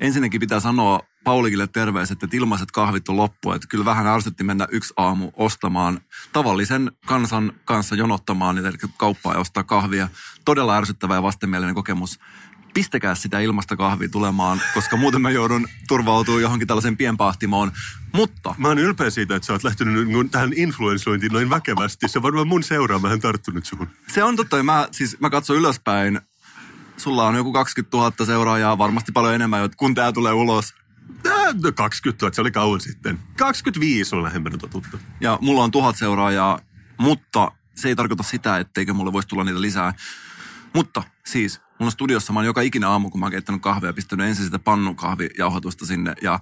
Ensinnäkin 0.00 0.40
pitää 0.40 0.60
sanoa 0.60 1.00
Paulikille 1.24 1.66
terveiset, 1.66 2.22
että 2.22 2.36
ilmaiset 2.36 2.70
kahvit 2.70 3.08
on 3.08 3.16
loppu. 3.16 3.52
Että 3.52 3.68
kyllä 3.68 3.84
vähän 3.84 4.06
ärsytti 4.06 4.44
mennä 4.44 4.66
yksi 4.70 4.94
aamu 4.96 5.30
ostamaan 5.36 6.00
tavallisen 6.32 6.92
kansan 7.06 7.52
kanssa 7.64 7.94
jonottamaan, 7.94 8.58
eli 8.58 8.76
kauppaa 8.96 9.32
ja 9.32 9.40
ostaa 9.40 9.64
kahvia. 9.64 10.08
Todella 10.44 10.76
ärsyttävä 10.76 11.14
ja 11.14 11.22
vastenmielinen 11.22 11.74
kokemus. 11.74 12.18
Pistäkää 12.74 13.14
sitä 13.14 13.40
ilmasta 13.40 13.76
kahvia 13.76 14.08
tulemaan, 14.08 14.60
koska 14.74 14.96
muuten 14.96 15.20
mä 15.20 15.30
joudun 15.30 15.68
turvautumaan 15.88 16.42
johonkin 16.42 16.68
tällaisen 16.68 16.96
pienpahtimoon. 16.96 17.72
Mutta... 18.12 18.54
Mä 18.58 18.68
oon 18.68 18.78
ylpeä 18.78 19.10
siitä, 19.10 19.36
että 19.36 19.46
sä 19.46 19.52
oot 19.52 19.64
lähtenyt 19.64 20.30
tähän 20.30 20.52
influenssointiin 20.56 21.32
noin 21.32 21.50
väkevästi. 21.50 22.08
Se 22.08 22.18
on 22.18 22.22
varmaan 22.22 22.48
mun 22.48 22.62
seuraama 22.62 23.08
hän 23.08 23.20
tarttunut 23.20 23.64
suhun. 23.64 23.88
Se 24.08 24.24
on 24.24 24.36
totta. 24.36 24.62
Mä, 24.62 24.88
siis, 24.92 25.20
mä 25.20 25.30
katson 25.30 25.56
ylöspäin. 25.56 26.20
Sulla 27.00 27.26
on 27.26 27.34
joku 27.34 27.52
20 27.52 27.96
000 27.96 28.26
seuraajaa, 28.26 28.78
varmasti 28.78 29.12
paljon 29.12 29.34
enemmän, 29.34 29.70
kun 29.76 29.94
tää 29.94 30.12
tulee 30.12 30.32
ulos. 30.32 30.74
20 31.74 32.26
000, 32.26 32.34
se 32.34 32.40
oli 32.40 32.50
kauan 32.50 32.80
sitten. 32.80 33.18
25 33.36 34.16
on 34.16 34.22
lähempänä 34.22 34.58
totuutta. 34.58 34.98
Ja 35.20 35.38
mulla 35.40 35.64
on 35.64 35.70
tuhat 35.70 35.96
seuraajaa, 35.96 36.58
mutta 36.98 37.52
se 37.74 37.88
ei 37.88 37.96
tarkoita 37.96 38.22
sitä, 38.22 38.58
etteikö 38.58 38.94
mulle 38.94 39.12
voisi 39.12 39.28
tulla 39.28 39.44
niitä 39.44 39.60
lisää. 39.60 39.94
Mutta 40.74 41.02
siis, 41.26 41.58
mulla 41.58 41.88
on 41.88 41.92
studiossa, 41.92 42.32
mä 42.32 42.38
oon 42.38 42.46
joka 42.46 42.60
ikinä 42.60 42.88
aamu, 42.88 43.10
kun 43.10 43.20
mä 43.20 43.26
oon 43.26 43.32
keittänyt 43.32 43.62
kahvia, 43.62 43.92
pistänyt 43.92 44.26
ensin 44.26 44.44
sitä 44.44 44.58
pannukahvijauhatusta 44.58 45.86
sinne. 45.86 46.14
Ja 46.22 46.40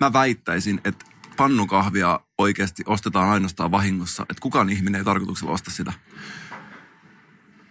mä 0.00 0.12
väittäisin, 0.12 0.80
että 0.84 1.04
pannukahvia 1.36 2.20
oikeasti 2.38 2.82
ostetaan 2.86 3.28
ainoastaan 3.28 3.70
vahingossa. 3.70 4.22
Että 4.22 4.40
kukaan 4.40 4.70
ihminen 4.70 4.98
ei 4.98 5.04
tarkoituksella 5.04 5.52
osta 5.52 5.70
sitä 5.70 5.92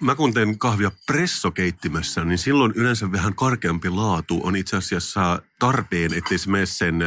mä 0.02 0.16
kun 0.16 0.34
teen 0.34 0.60
kahvia 0.60 0.92
pressokeittimessä, 1.06 2.26
niin 2.26 2.38
silloin 2.38 2.74
yleensä 2.76 3.12
vähän 3.12 3.36
karkeampi 3.36 3.90
laatu 3.90 4.40
on 4.44 4.56
itse 4.56 4.78
asiassa 4.78 5.42
tarpeen, 5.60 6.14
ettei 6.14 6.38
se 6.38 6.50
mene 6.50 6.66
sen 6.66 7.00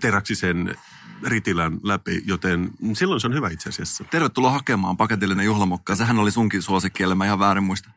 teräksisen 0.00 0.76
ritilän 1.24 1.78
läpi, 1.82 2.22
joten 2.26 2.70
silloin 2.92 3.20
se 3.20 3.26
on 3.26 3.34
hyvä 3.34 3.50
itse 3.50 3.68
asiassa. 3.68 4.04
Tervetuloa 4.04 4.50
hakemaan 4.50 4.96
paketillinen 4.96 5.46
juhlamokka. 5.46 5.96
Sehän 5.96 6.18
oli 6.18 6.30
sunkin 6.30 6.62
suosikki, 6.62 7.14
mä 7.14 7.24
ihan 7.24 7.38
väärin 7.38 7.64
muista. 7.64 7.90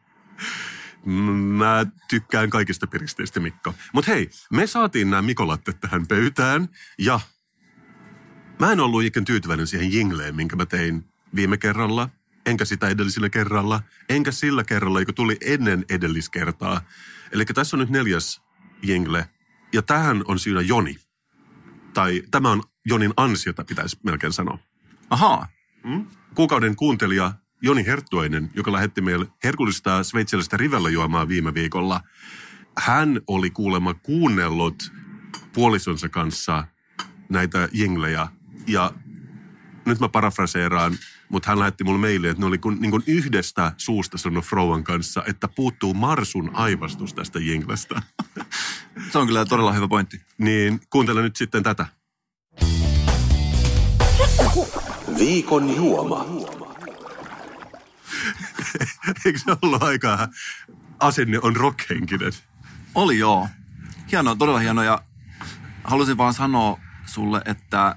Mä 1.05 1.86
tykkään 2.10 2.50
kaikista 2.50 2.88
piristeistä, 2.88 3.39
Mikko. 3.39 3.74
Mutta 3.93 4.12
hei, 4.12 4.29
me 4.51 4.67
saatiin 4.67 5.10
nämä 5.10 5.22
Mikolattet 5.22 5.79
tähän 5.79 6.08
pöytään 6.08 6.69
ja 6.98 7.19
mä 8.60 8.72
en 8.72 8.79
ollut 8.79 9.03
ikinä 9.03 9.25
tyytyväinen 9.25 9.67
siihen 9.67 9.93
jingleen, 9.93 10.36
minkä 10.36 10.55
mä 10.55 10.65
tein 10.65 11.05
viime 11.36 11.58
kerralla 11.58 12.10
enkä 12.46 12.65
sitä 12.65 12.89
edellisellä 12.89 13.29
kerralla, 13.29 13.81
enkä 14.10 14.31
sillä 14.31 14.63
kerralla, 14.63 15.00
joka 15.00 15.13
tuli 15.13 15.38
ennen 15.41 15.86
edelliskertaa. 15.89 16.81
Eli 17.31 17.46
tässä 17.46 17.77
on 17.77 17.79
nyt 17.79 17.89
neljäs 17.89 18.41
jingle, 18.84 19.29
ja 19.74 19.81
tähän 19.81 20.24
on 20.27 20.39
siinä 20.39 20.62
Joni. 20.62 20.96
Tai 21.93 22.24
tämä 22.31 22.51
on 22.51 22.63
Jonin 22.86 23.13
ansiota, 23.17 23.65
pitäisi 23.65 23.98
melkein 24.03 24.34
sanoa. 24.34 24.58
Ahaa. 25.10 25.48
Hmm? 25.88 26.05
Kuukauden 26.36 26.75
kuuntelija 26.75 27.34
Joni 27.62 27.86
Herttuinen, 27.86 28.50
joka 28.53 28.72
lähetti 28.72 29.01
meille 29.01 29.25
herkullista 29.43 30.03
sveitsiläistä 30.03 30.58
rivellä 30.58 30.89
juomaa 30.89 31.27
viime 31.27 31.53
viikolla. 31.53 32.01
Hän 32.77 33.22
oli 33.27 33.50
kuulemma 33.50 33.93
kuunnellut 33.93 34.91
puolisonsa 35.53 36.10
kanssa 36.10 36.67
näitä 37.29 37.69
jinglejä. 37.72 38.27
Ja 38.67 38.93
nyt 39.89 40.00
mä 40.00 40.10
parafraseeraan 40.10 40.98
mutta 41.29 41.50
hän 41.50 41.60
lähetti 41.60 41.84
mulle 41.84 42.00
meille, 42.00 42.29
että 42.29 42.41
ne 42.41 42.46
oli 42.46 42.58
kun, 42.58 42.77
niin 42.79 42.91
kuin 42.91 43.03
yhdestä 43.08 43.74
suusta 43.77 44.17
sanonut 44.17 44.46
Frouan 44.46 44.84
kanssa, 44.84 45.24
että 45.27 45.48
puuttuu 45.48 45.93
Marsun 45.93 46.51
aivastus 46.53 47.13
tästä 47.13 47.39
jinglestä. 47.39 48.01
Se 49.12 49.17
on 49.17 49.27
kyllä 49.27 49.46
todella 49.46 49.74
hyvä 49.74 49.88
pointti. 49.88 50.22
Niin 50.38 50.81
kuuntele 50.89 51.22
nyt 51.22 51.36
sitten 51.36 51.63
tätä. 51.63 51.86
Viikon 55.17 55.75
juoma. 55.75 56.25
Eikö 59.25 59.39
se 59.39 59.55
ollut 59.62 59.84
aika 59.84 60.27
asenne 61.00 61.39
on 61.41 61.55
rockhenkinen? 61.55 62.31
Oli 62.96 63.19
joo. 63.19 63.48
Hienoa, 64.12 64.36
todella 64.36 64.60
hienoa 64.60 64.84
ja 64.84 65.03
halusin 65.84 66.17
vaan 66.17 66.34
sanoa 66.34 66.79
sulle, 67.05 67.41
että 67.46 67.96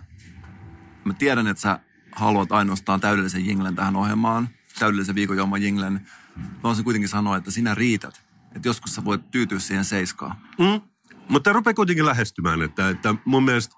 mä 1.04 1.14
tiedän, 1.14 1.46
että 1.46 1.60
sä 1.60 1.78
haluat 2.12 2.52
ainoastaan 2.52 3.00
täydellisen 3.00 3.46
jinglen 3.46 3.74
tähän 3.74 3.96
ohjelmaan, 3.96 4.48
täydellisen 4.78 5.14
viikonjuoman 5.14 5.62
jinglen, 5.62 6.06
mä 6.36 6.62
voisin 6.62 6.84
kuitenkin 6.84 7.08
sanoa, 7.08 7.36
että 7.36 7.50
sinä 7.50 7.74
riität. 7.74 8.22
Että 8.56 8.68
joskus 8.68 8.94
sä 8.94 9.04
voit 9.04 9.30
tyytyä 9.30 9.58
siihen 9.58 9.84
seiskaan. 9.84 10.36
Mm. 10.58 10.80
Mutta 11.28 11.44
tämä 11.44 11.54
rupeaa 11.54 11.74
kuitenkin 11.74 12.06
lähestymään, 12.06 12.62
että, 12.62 12.88
että 12.88 13.14
mun 13.24 13.44
mielestä 13.44 13.76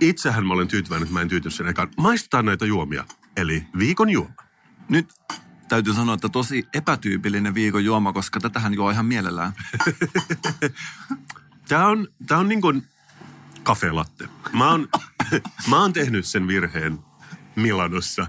itsehän 0.00 0.46
mä 0.46 0.54
olen 0.54 0.68
tyytyväinen, 0.68 1.02
että 1.02 1.14
mä 1.14 1.20
en 1.20 1.28
tyyty 1.28 1.50
sen 1.50 1.66
ekaan. 1.66 1.88
Maistetaan 1.96 2.44
näitä 2.44 2.66
juomia, 2.66 3.04
eli 3.36 3.66
viikon 3.78 4.10
juoma. 4.10 4.34
Nyt 4.88 5.08
täytyy 5.68 5.94
sanoa, 5.94 6.14
että 6.14 6.28
tosi 6.28 6.64
epätyypillinen 6.74 7.54
viikon 7.54 7.84
juoma, 7.84 8.12
koska 8.12 8.40
tätähän 8.40 8.74
juo 8.74 8.90
ihan 8.90 9.06
mielellään. 9.06 9.52
tämä 11.68 11.86
on, 11.86 12.08
tämä 12.26 12.40
on 12.40 12.48
niin 12.48 12.60
kuin 12.60 12.82
kafelatte. 13.62 14.28
Mä 14.52 14.70
oon, 14.70 14.88
mä 15.70 15.80
oon 15.80 15.92
tehnyt 15.92 16.26
sen 16.26 16.48
virheen 16.48 16.98
Milanossa, 17.56 18.26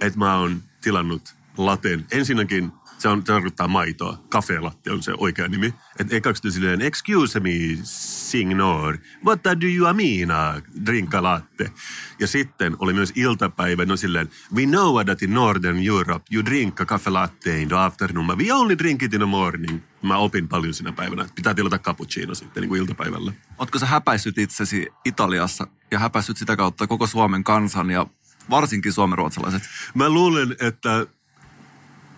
että 0.00 0.18
mä 0.18 0.38
oon 0.38 0.62
tilannut 0.80 1.34
laten. 1.56 2.06
Ensinnäkin 2.10 2.72
se 2.98 3.08
on, 3.08 3.24
tarkoittaa 3.24 3.68
maitoa. 3.68 4.18
Cafe 4.30 4.60
latte 4.60 4.92
on 4.92 5.02
se 5.02 5.12
oikea 5.18 5.48
nimi. 5.48 5.74
Että 5.98 6.16
ekaksi 6.16 6.50
silleen, 6.50 6.80
excuse 6.80 7.40
me, 7.40 7.50
signor, 7.82 8.98
what 9.24 9.44
do 9.44 9.66
you 9.66 9.94
mean, 9.94 10.62
drinka 10.86 11.22
latte? 11.22 11.72
Ja 12.18 12.26
sitten 12.26 12.76
oli 12.78 12.92
myös 12.92 13.12
iltapäivä, 13.14 13.84
no 13.84 13.96
silleen, 13.96 14.30
we 14.54 14.66
know 14.66 15.04
that 15.04 15.22
in 15.22 15.34
Northern 15.34 15.78
Europe 15.86 16.24
you 16.32 16.44
drink 16.44 16.80
a 16.80 16.86
cafe 16.86 17.10
latte 17.10 17.62
in 17.62 17.68
the 17.68 17.76
afternoon, 17.76 18.26
but 18.26 18.38
we 18.38 18.52
only 18.52 18.78
drink 18.78 19.02
it 19.02 19.14
in 19.14 19.20
the 19.20 19.26
morning. 19.26 19.80
Mä 20.02 20.16
opin 20.16 20.48
paljon 20.48 20.74
sinä 20.74 20.92
päivänä, 20.92 21.22
että 21.22 21.34
pitää 21.34 21.54
tilata 21.54 21.78
cappuccino 21.78 22.34
sitten 22.34 22.60
niin 22.60 22.68
kuin 22.68 22.80
iltapäivällä. 22.80 23.32
Ootko 23.58 23.78
sä 23.78 23.86
häpäissyt 23.86 24.38
itsesi 24.38 24.86
Italiassa 25.04 25.66
ja 25.90 25.98
häpäissyt 25.98 26.36
sitä 26.36 26.56
kautta 26.56 26.86
koko 26.86 27.06
Suomen 27.06 27.44
kansan 27.44 27.90
ja 27.90 28.06
varsinkin 28.50 28.92
suomenruotsalaiset. 28.92 29.62
Mä 29.94 30.08
luulen, 30.08 30.56
että 30.60 31.06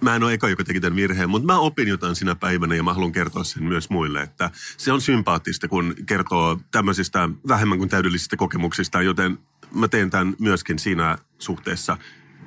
mä 0.00 0.16
en 0.16 0.23
ole 0.23 0.33
eka, 0.33 0.49
joka 0.49 0.64
teki 0.64 0.80
tämän 0.80 0.97
virheen, 0.97 1.30
mutta 1.30 1.47
mä 1.47 1.59
opin 1.59 1.88
jotain 1.88 2.16
sinä 2.16 2.35
päivänä 2.35 2.75
ja 2.75 2.83
mä 2.83 2.95
haluan 2.95 3.12
kertoa 3.12 3.45
sen 3.45 3.64
myös 3.64 3.90
muille, 3.90 4.23
että 4.23 4.50
se 4.76 4.92
on 4.92 5.00
sympaattista, 5.00 5.69
kun 5.69 5.95
kertoo 6.07 6.61
tämmöisistä 6.71 7.28
vähemmän 7.49 7.78
kuin 7.78 7.90
täydellisistä 7.90 8.37
kokemuksista, 8.37 9.02
joten 9.02 9.38
mä 9.75 9.88
teen 9.88 10.11
tämän 10.11 10.35
myöskin 10.38 10.78
siinä 10.78 11.19
suhteessa. 11.38 11.99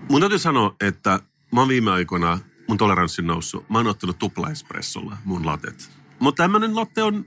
Mun 0.10 0.22
täytyy 0.22 0.40
sanoa, 0.40 0.76
että 0.82 1.20
mä 1.52 1.62
oon 1.62 1.68
viime 1.68 1.92
aikoina, 1.92 2.40
mun 2.68 2.78
toleranssi 2.78 3.22
noussut, 3.22 3.70
mä 3.70 3.78
oon 3.78 3.88
ottanut 3.88 4.20
tupla-espressolla 4.20 5.18
mun 5.26 5.46
latet. 5.46 5.92
Mutta 6.20 6.44
tämmöinen 6.44 6.76
latte 6.76 7.04
on, 7.04 7.26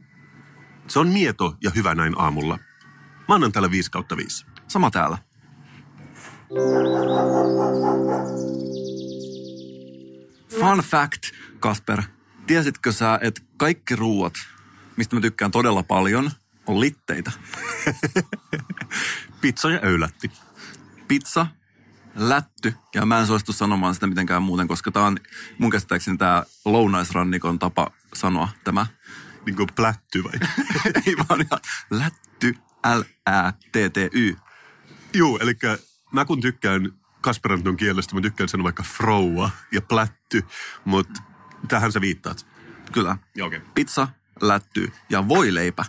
se 0.88 0.98
on 0.98 1.08
mieto 1.08 1.56
ja 1.62 1.70
hyvä 1.70 1.94
näin 1.94 2.14
aamulla. 2.18 2.58
Mä 3.28 3.34
annan 3.34 3.52
täällä 3.52 3.70
5 3.70 3.90
kautta 3.90 4.16
5. 4.16 4.46
Sama 4.68 4.90
täällä. 4.90 5.18
Fun 10.60 10.78
fact, 10.78 11.22
Kasper. 11.60 12.02
Tiesitkö 12.46 12.92
sä, 12.92 13.18
että 13.22 13.40
kaikki 13.56 13.96
ruuat, 13.96 14.34
mistä 14.96 15.16
mä 15.16 15.20
tykkään 15.20 15.50
todella 15.50 15.82
paljon, 15.82 16.30
on 16.66 16.80
litteitä? 16.80 17.32
Pizza 19.40 19.70
ja 19.70 19.80
öylätti. 19.82 20.30
Pizza, 21.08 21.46
lätty, 22.14 22.74
ja 22.94 23.06
mä 23.06 23.20
en 23.20 23.26
suostu 23.26 23.52
sanomaan 23.52 23.94
sitä 23.94 24.06
mitenkään 24.06 24.42
muuten, 24.42 24.68
koska 24.68 24.90
tää 24.90 25.02
on 25.02 25.18
mun 25.58 25.70
käsittääkseni 25.70 26.16
tää 26.16 26.42
lounaisrannikon 26.64 27.58
tapa 27.58 27.90
sanoa 28.14 28.48
tämä. 28.64 28.86
Niin 29.46 29.56
kuin 29.56 29.68
plätty 29.76 30.24
vai? 30.24 30.32
Ei 31.06 31.16
vaan 31.16 31.40
ihan 31.40 31.60
lätty, 31.90 32.56
L-Ä-T-T-Y. 32.86 34.36
Juu, 35.14 35.38
eli 35.38 35.54
mä 36.12 36.24
kun 36.24 36.40
tykkään 36.40 36.92
Kasperanton 37.26 37.76
kielestä, 37.76 38.14
mä 38.14 38.20
tykkään 38.20 38.48
sanoa 38.48 38.64
vaikka 38.64 38.82
froua 38.82 39.50
ja 39.72 39.80
plätty, 39.80 40.44
mutta 40.84 41.22
tähän 41.68 41.92
sä 41.92 42.00
viittaat. 42.00 42.46
Kyllä. 42.92 43.18
Joo, 43.34 43.46
okei. 43.46 43.60
Pizza, 43.74 44.08
lätty 44.40 44.92
ja 45.10 45.28
voileipä. 45.28 45.84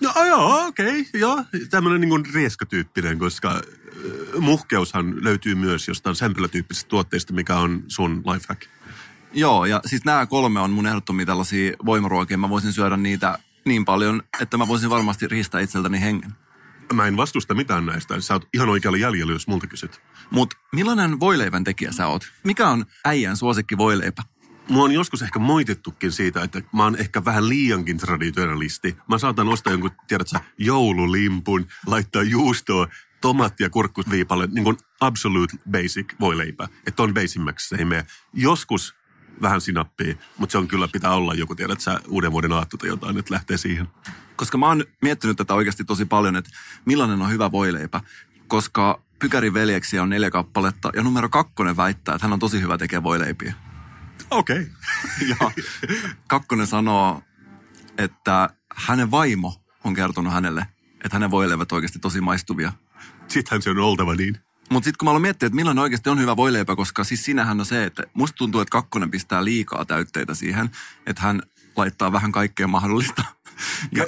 No 0.00 0.24
joo, 0.26 0.66
okei, 0.66 1.00
okay, 1.00 1.20
joo. 1.20 1.44
Tämmöinen 1.70 2.00
niin 2.00 2.34
rieskatyyppinen, 2.34 3.18
koska 3.18 3.50
äh, 3.50 3.60
muhkeushan 4.40 5.24
löytyy 5.24 5.54
myös 5.54 5.88
jostain 5.88 6.16
sämpylätyyppisestä 6.16 6.88
tuotteista, 6.88 7.32
mikä 7.32 7.56
on 7.56 7.84
sun 7.88 8.22
lifehack. 8.32 8.62
Joo, 9.32 9.64
ja 9.64 9.80
siis 9.86 10.04
nämä 10.04 10.26
kolme 10.26 10.60
on 10.60 10.70
mun 10.70 10.86
ehdottomia 10.86 11.26
tällaisia 11.26 11.72
voimaruokia. 11.86 12.38
Mä 12.38 12.48
voisin 12.48 12.72
syödä 12.72 12.96
niitä 12.96 13.38
niin 13.64 13.84
paljon, 13.84 14.22
että 14.40 14.56
mä 14.56 14.68
voisin 14.68 14.90
varmasti 14.90 15.28
riistää 15.28 15.60
itseltäni 15.60 16.00
hengen. 16.00 16.32
Mä 16.92 17.06
en 17.06 17.16
vastusta 17.16 17.54
mitään 17.54 17.86
näistä. 17.86 18.20
Sä 18.20 18.34
oot 18.34 18.48
ihan 18.54 18.68
oikealla 18.68 18.98
jäljellä, 18.98 19.32
jos 19.32 19.46
multa 19.46 19.66
kysyt. 19.66 20.00
Mutta 20.30 20.56
millainen 20.72 21.20
voileivän 21.20 21.64
tekijä 21.64 21.92
sä 21.92 22.06
oot? 22.06 22.32
Mikä 22.44 22.68
on 22.68 22.86
äijän 23.04 23.36
suosikki 23.36 23.78
voileipä? 23.78 24.22
Mua 24.68 24.84
on 24.84 24.92
joskus 24.92 25.22
ehkä 25.22 25.38
moitettukin 25.38 26.12
siitä, 26.12 26.42
että 26.42 26.62
mä 26.72 26.84
oon 26.84 26.96
ehkä 26.96 27.24
vähän 27.24 27.48
liiankin 27.48 27.98
traditionalisti. 27.98 28.96
Mä 29.08 29.18
saatan 29.18 29.48
ostaa 29.48 29.72
jonkun, 29.72 29.90
tiedätkö, 30.08 30.38
joululimpun, 30.58 31.66
laittaa 31.86 32.22
juustoa, 32.22 32.88
tomaatti 33.20 33.62
ja 33.62 33.70
niin 34.50 34.64
kuin 34.64 34.76
absolute 35.00 35.56
basic 35.70 36.14
voileipä. 36.20 36.68
Että 36.86 37.02
on 37.02 37.14
basimmäksi 37.14 37.68
se 37.68 37.76
ei 37.76 37.84
mene. 37.84 38.06
Joskus 38.32 38.94
vähän 39.42 39.60
sinappia, 39.60 40.14
mutta 40.38 40.52
se 40.52 40.58
on 40.58 40.68
kyllä 40.68 40.88
pitää 40.88 41.10
olla 41.10 41.34
joku, 41.34 41.54
tiedät 41.54 41.80
sä, 41.80 42.00
uuden 42.08 42.32
vuoden 42.32 42.52
aatto 42.52 42.76
tai 42.76 42.88
jotain, 42.88 43.18
että 43.18 43.34
lähtee 43.34 43.56
siihen. 43.56 43.88
Koska 44.36 44.58
mä 44.58 44.66
oon 44.66 44.84
miettinyt 45.02 45.36
tätä 45.36 45.54
oikeasti 45.54 45.84
tosi 45.84 46.04
paljon, 46.04 46.36
että 46.36 46.50
millainen 46.84 47.22
on 47.22 47.30
hyvä 47.30 47.52
voileipä. 47.52 48.00
Koska 48.46 49.02
Pykärin 49.18 49.54
veljeksiä 49.54 50.02
on 50.02 50.10
neljä 50.10 50.30
kappaletta 50.30 50.90
ja 50.96 51.02
numero 51.02 51.28
kakkonen 51.28 51.76
väittää, 51.76 52.14
että 52.14 52.24
hän 52.26 52.32
on 52.32 52.38
tosi 52.38 52.60
hyvä 52.60 52.78
tekemään 52.78 53.02
voileipiä. 53.02 53.54
Okei. 54.30 54.66
Okay. 55.40 55.64
Ja 55.64 55.64
kakkonen 56.26 56.66
sanoo, 56.66 57.22
että 57.98 58.50
hänen 58.76 59.10
vaimo 59.10 59.62
on 59.84 59.94
kertonut 59.94 60.32
hänelle, 60.32 60.66
että 61.04 61.16
hänen 61.16 61.30
voileivät 61.30 61.72
oikeasti 61.72 61.98
tosi 61.98 62.20
maistuvia. 62.20 62.72
Sittenhän 63.28 63.62
se 63.62 63.70
on 63.70 63.78
oltava 63.78 64.14
niin. 64.14 64.38
Mutta 64.70 64.84
sitten 64.84 64.98
kun 64.98 65.06
mä 65.06 65.10
aloin 65.10 65.22
miettiä, 65.22 65.46
että 65.46 65.56
millainen 65.56 65.82
oikeasti 65.82 66.10
on 66.10 66.20
hyvä 66.20 66.36
voileipä, 66.36 66.76
koska 66.76 67.04
siis 67.04 67.24
sinähän 67.24 67.60
on 67.60 67.66
se, 67.66 67.84
että 67.84 68.02
musta 68.14 68.36
tuntuu, 68.36 68.60
että 68.60 68.72
kakkonen 68.72 69.10
pistää 69.10 69.44
liikaa 69.44 69.84
täytteitä 69.84 70.34
siihen, 70.34 70.70
että 71.06 71.22
hän 71.22 71.42
laittaa 71.76 72.12
vähän 72.12 72.32
kaikkea 72.32 72.68
mahdollista. 72.68 73.24
Ja, 73.92 74.04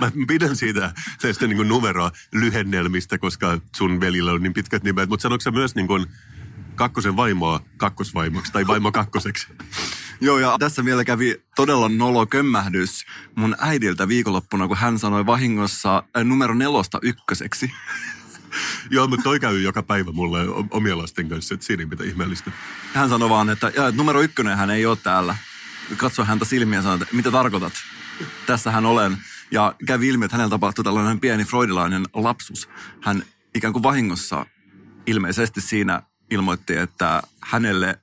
mä 0.00 0.12
pidän 0.28 0.56
siitä 0.56 0.92
tästä 1.20 1.46
niin 1.46 1.56
kuin 1.56 1.68
numeroa 1.68 2.12
lyhennelmistä, 2.32 3.18
koska 3.18 3.60
sun 3.76 4.00
velillä 4.00 4.32
on 4.32 4.42
niin 4.42 4.54
pitkät 4.54 4.82
nimet. 4.82 5.08
Mutta 5.08 5.22
sanoiko 5.22 5.40
sä 5.40 5.50
myös 5.50 5.74
niin 5.74 5.86
kuin 5.86 6.06
kakkosen 6.74 7.16
vaimoa 7.16 7.60
kakkosvaimoksi 7.76 8.52
tai 8.52 8.66
vaimo 8.66 8.92
kakkoseksi? 8.92 9.46
Joo, 10.20 10.38
ja 10.38 10.56
tässä 10.58 10.84
vielä 10.84 11.04
kävi 11.04 11.42
todella 11.56 11.88
nolo 11.88 12.26
kömmähdys 12.26 13.06
mun 13.34 13.56
äidiltä 13.58 14.08
viikonloppuna, 14.08 14.68
kun 14.68 14.76
hän 14.76 14.98
sanoi 14.98 15.26
vahingossa 15.26 16.02
äh, 16.16 16.24
numero 16.24 16.54
nelosta 16.54 16.98
ykköseksi. 17.02 17.72
Joo, 18.90 19.06
mutta 19.06 19.24
toi 19.24 19.40
käy 19.40 19.60
joka 19.60 19.82
päivä 19.82 20.12
mulle 20.12 20.38
omien 20.70 20.98
lasten 20.98 21.28
kanssa, 21.28 21.54
että 21.54 21.66
siinä 21.66 21.80
ei 21.80 21.86
mitään 21.86 22.08
ihmeellistä. 22.08 22.50
Hän 22.94 23.08
sanoi 23.08 23.28
vaan, 23.28 23.50
että, 23.50 23.72
ja, 23.76 23.88
että 23.88 23.96
numero 23.96 24.20
ykkönen 24.20 24.56
hän 24.56 24.70
ei 24.70 24.86
ole 24.86 24.98
täällä. 25.02 25.36
Katso 25.96 26.24
häntä 26.24 26.44
silmiä 26.44 26.78
ja 26.78 26.82
sanoi, 26.82 26.98
että 27.02 27.16
mitä 27.16 27.30
tarkoitat? 27.30 27.72
Tässähän 28.46 28.86
olen. 28.86 29.18
Ja 29.50 29.74
kävi 29.86 30.08
ilmi, 30.08 30.24
että 30.24 30.36
hänellä 30.36 30.50
tapahtui 30.50 30.84
tällainen 30.84 31.20
pieni 31.20 31.44
freudilainen 31.44 32.04
lapsus. 32.14 32.68
Hän 33.02 33.22
ikään 33.54 33.72
kuin 33.72 33.82
vahingossa 33.82 34.46
ilmeisesti 35.06 35.60
siinä 35.60 36.02
ilmoitti, 36.30 36.76
että 36.76 37.22
hänelle 37.42 37.98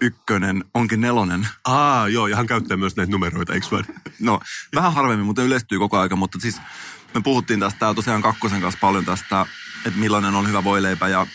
ykkönen 0.00 0.64
onkin 0.74 1.00
nelonen. 1.00 1.48
Aa, 1.64 2.08
joo, 2.08 2.26
ja 2.26 2.36
hän 2.36 2.46
käyttää 2.46 2.76
myös 2.76 2.96
näitä 2.96 3.12
numeroita, 3.12 3.54
eikö 3.54 3.66
vaan? 3.70 3.84
No, 4.20 4.40
vähän 4.74 4.94
harvemmin, 4.94 5.26
mutta 5.26 5.42
yleistyy 5.42 5.78
koko 5.78 5.98
aika, 5.98 6.16
mutta 6.16 6.38
siis 6.40 6.60
me 7.14 7.20
puhuttiin 7.20 7.60
tästä 7.60 7.94
tosiaan 7.94 8.22
kakkosen 8.22 8.60
kanssa 8.60 8.78
paljon 8.80 9.04
tästä, 9.04 9.46
että 9.86 9.98
millainen 9.98 10.34
on 10.34 10.48
hyvä 10.48 10.64
voileipä 10.64 11.08
ja 11.08 11.26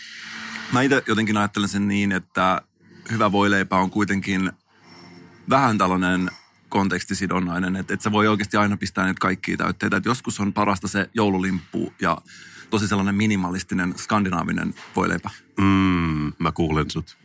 mä 0.72 0.82
itse 0.82 1.02
jotenkin 1.06 1.36
ajattelen 1.36 1.68
sen 1.68 1.88
niin, 1.88 2.12
että 2.12 2.62
hyvä 3.10 3.32
voileipä 3.32 3.76
on 3.76 3.90
kuitenkin 3.90 4.52
vähän 5.50 5.78
tällainen 5.78 6.30
kontekstisidonnainen, 6.68 7.76
että, 7.76 7.94
että 7.94 8.04
se 8.04 8.12
voi 8.12 8.28
oikeasti 8.28 8.56
aina 8.56 8.76
pistää 8.76 9.06
niitä 9.06 9.20
kaikkia 9.20 9.56
täytteitä. 9.56 9.96
Että 9.96 10.08
joskus 10.08 10.40
on 10.40 10.52
parasta 10.52 10.88
se 10.88 11.10
joululimppu 11.14 11.92
ja 12.00 12.18
tosi 12.70 12.88
sellainen 12.88 13.14
minimalistinen 13.14 13.94
skandinaavinen 13.98 14.74
voileipä. 14.96 15.30
Mm, 15.60 16.32
mä 16.38 16.52
kuulen 16.54 16.90
sut. 16.90 17.16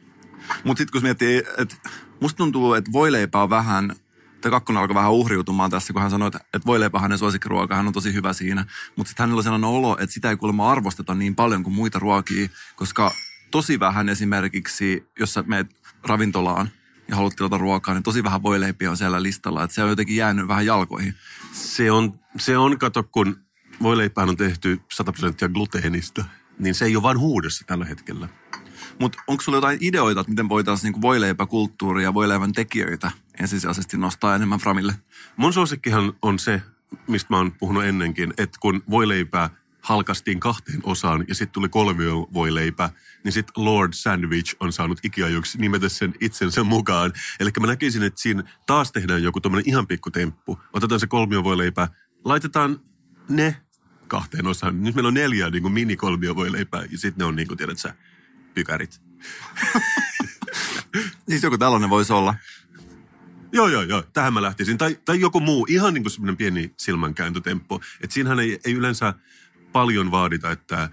Mutta 0.64 0.78
sitten 0.82 0.92
kun 0.92 1.04
miettii, 1.04 1.44
että 1.58 1.76
musta 2.22 2.38
tuntuu, 2.38 2.74
että 2.74 2.92
voileipä 2.92 3.42
on 3.42 3.50
vähän, 3.50 3.96
tai 4.42 4.52
kakkonen 4.52 4.82
alkoi 4.82 4.96
vähän 4.96 5.12
uhriutumaan 5.12 5.72
tässä, 5.72 5.94
kun 5.94 6.02
hän 6.02 6.12
sanoi, 6.12 6.28
että, 6.28 6.40
että 6.40 6.66
voileipä 6.66 6.98
on 6.98 7.02
hänen 7.02 7.18
suosikkiruoka, 7.18 7.76
hän 7.76 7.88
on 7.88 7.94
tosi 7.94 8.14
hyvä 8.14 8.34
siinä. 8.34 8.66
Mutta 8.96 9.10
sitten 9.10 9.24
hänellä 9.24 9.40
on 9.40 9.44
sellainen 9.44 9.70
olo, 9.70 9.98
että 10.00 10.14
sitä 10.14 10.30
ei 10.30 10.38
kuulemma 10.38 10.72
arvosteta 10.72 11.16
niin 11.16 11.36
paljon 11.36 11.64
kuin 11.64 11.74
muita 11.74 12.00
ruokia, 12.00 12.50
koska 12.76 13.12
tosi 13.52 13.80
vähän 13.80 14.10
esimerkiksi, 14.10 15.08
jos 15.20 15.34
sä 15.34 15.44
meet 15.48 15.68
ravintolaan 16.04 16.70
ja 17.08 17.16
haluat 17.16 17.36
tilata 17.36 17.58
ruokaa, 17.58 17.94
niin 17.94 18.04
tosi 18.04 18.24
vähän 18.24 18.44
voileipiä 18.44 18.92
on 18.92 18.98
siellä 18.98 19.24
listalla. 19.24 19.64
Että 19.64 19.76
se 19.76 19.84
on 19.84 19.90
jotenkin 19.90 20.16
jäänyt 20.16 20.48
vähän 20.48 20.66
jalkoihin. 20.66 21.14
Se 21.52 21.92
on, 21.92 22.20
se 22.40 22.58
on 22.58 22.80
kato, 22.80 23.04
kun 23.04 23.40
voileipään 23.84 24.30
on 24.30 24.38
tehty 24.38 24.82
100 24.92 25.12
prosenttia 25.12 25.50
gluteenista, 25.50 26.26
niin 26.60 26.76
se 26.76 26.86
ei 26.86 26.96
ole 26.96 27.04
vain 27.04 27.20
huudessa 27.20 27.64
tällä 27.68 27.86
hetkellä. 27.86 28.30
Mutta 29.00 29.24
onko 29.28 29.44
sulla 29.44 29.58
jotain 29.58 29.78
ideoita, 29.82 30.22
että 30.22 30.32
miten 30.32 30.50
voitaisiin 30.50 30.84
niinku 30.84 31.02
voileipäkulttuuria 31.02 32.04
ja 32.04 32.14
voileivän 32.14 32.54
tekijöitä 32.54 33.12
ensisijaisesti 33.40 33.98
nostaa 33.98 34.36
enemmän 34.36 34.60
framille? 34.60 34.96
Mun 35.38 35.54
suosikkihan 35.54 36.14
on 36.22 36.40
se, 36.40 36.62
mistä 37.08 37.34
mä 37.34 37.38
oon 37.38 37.52
puhunut 37.52 37.84
ennenkin, 37.84 38.34
että 38.38 38.58
kun 38.62 38.84
voileipää 38.90 39.50
halkastiin 39.82 40.40
kahteen 40.40 40.80
osaan 40.84 41.26
ja 41.28 41.36
sitten 41.36 41.54
tuli 41.54 41.70
kolmio 41.70 42.28
voileipä, 42.34 42.90
niin 43.24 43.32
sitten 43.32 43.66
Lord 43.66 43.94
Sandwich 43.94 44.56
on 44.60 44.74
saanut 44.74 45.00
ikiajoiksi 45.04 45.58
nimetä 45.58 45.90
sen 45.90 46.14
itsensä 46.20 46.64
mukaan. 46.64 47.14
Eli 47.40 47.50
mä 47.60 47.68
näkisin, 47.68 48.04
että 48.04 48.22
siinä 48.22 48.44
taas 48.66 48.92
tehdään 48.92 49.24
joku 49.24 49.42
tommonen 49.42 49.70
ihan 49.70 49.88
pikku 49.88 50.12
temppu. 50.12 50.60
Otetaan 50.74 51.00
se 51.00 51.08
kolmio 51.08 51.44
voileipä, 51.44 51.88
laitetaan 52.26 52.80
ne 53.30 53.56
kahteen 54.08 54.48
osaan. 54.48 54.84
Nyt 54.84 54.96
meillä 54.96 55.08
on 55.08 55.14
neljä 55.14 55.50
niin 55.50 55.62
kuin 55.62 55.74
minikolmio 55.74 56.36
voileipää 56.36 56.82
ja 56.92 56.98
sitten 56.98 57.18
ne 57.18 57.26
on 57.26 57.36
niin 57.36 57.48
kuin, 57.48 57.58
tiedät 57.58 57.78
sä, 57.78 57.96
pykärit. 58.54 59.02
Siis 61.30 61.44
joku 61.44 61.58
tällainen 61.58 61.90
voisi 61.90 62.14
olla. 62.14 62.36
Joo, 63.52 63.68
joo, 63.68 63.82
joo. 63.82 64.04
Tähän 64.14 64.34
mä 64.34 64.42
lähtisin. 64.42 64.78
Tai, 64.78 64.98
tai 65.06 65.20
joku 65.20 65.40
muu, 65.40 65.66
ihan 65.70 65.94
niin 65.94 66.04
kuin 66.04 66.12
semmoinen 66.12 66.38
pieni 66.38 66.74
silmänkääntötemppu. 66.78 67.82
Että 68.02 68.14
siinähän 68.14 68.40
ei, 68.40 68.60
ei 68.66 68.74
yleensä 68.74 69.14
paljon 69.72 70.12
vaadita, 70.12 70.52
että 70.52 70.90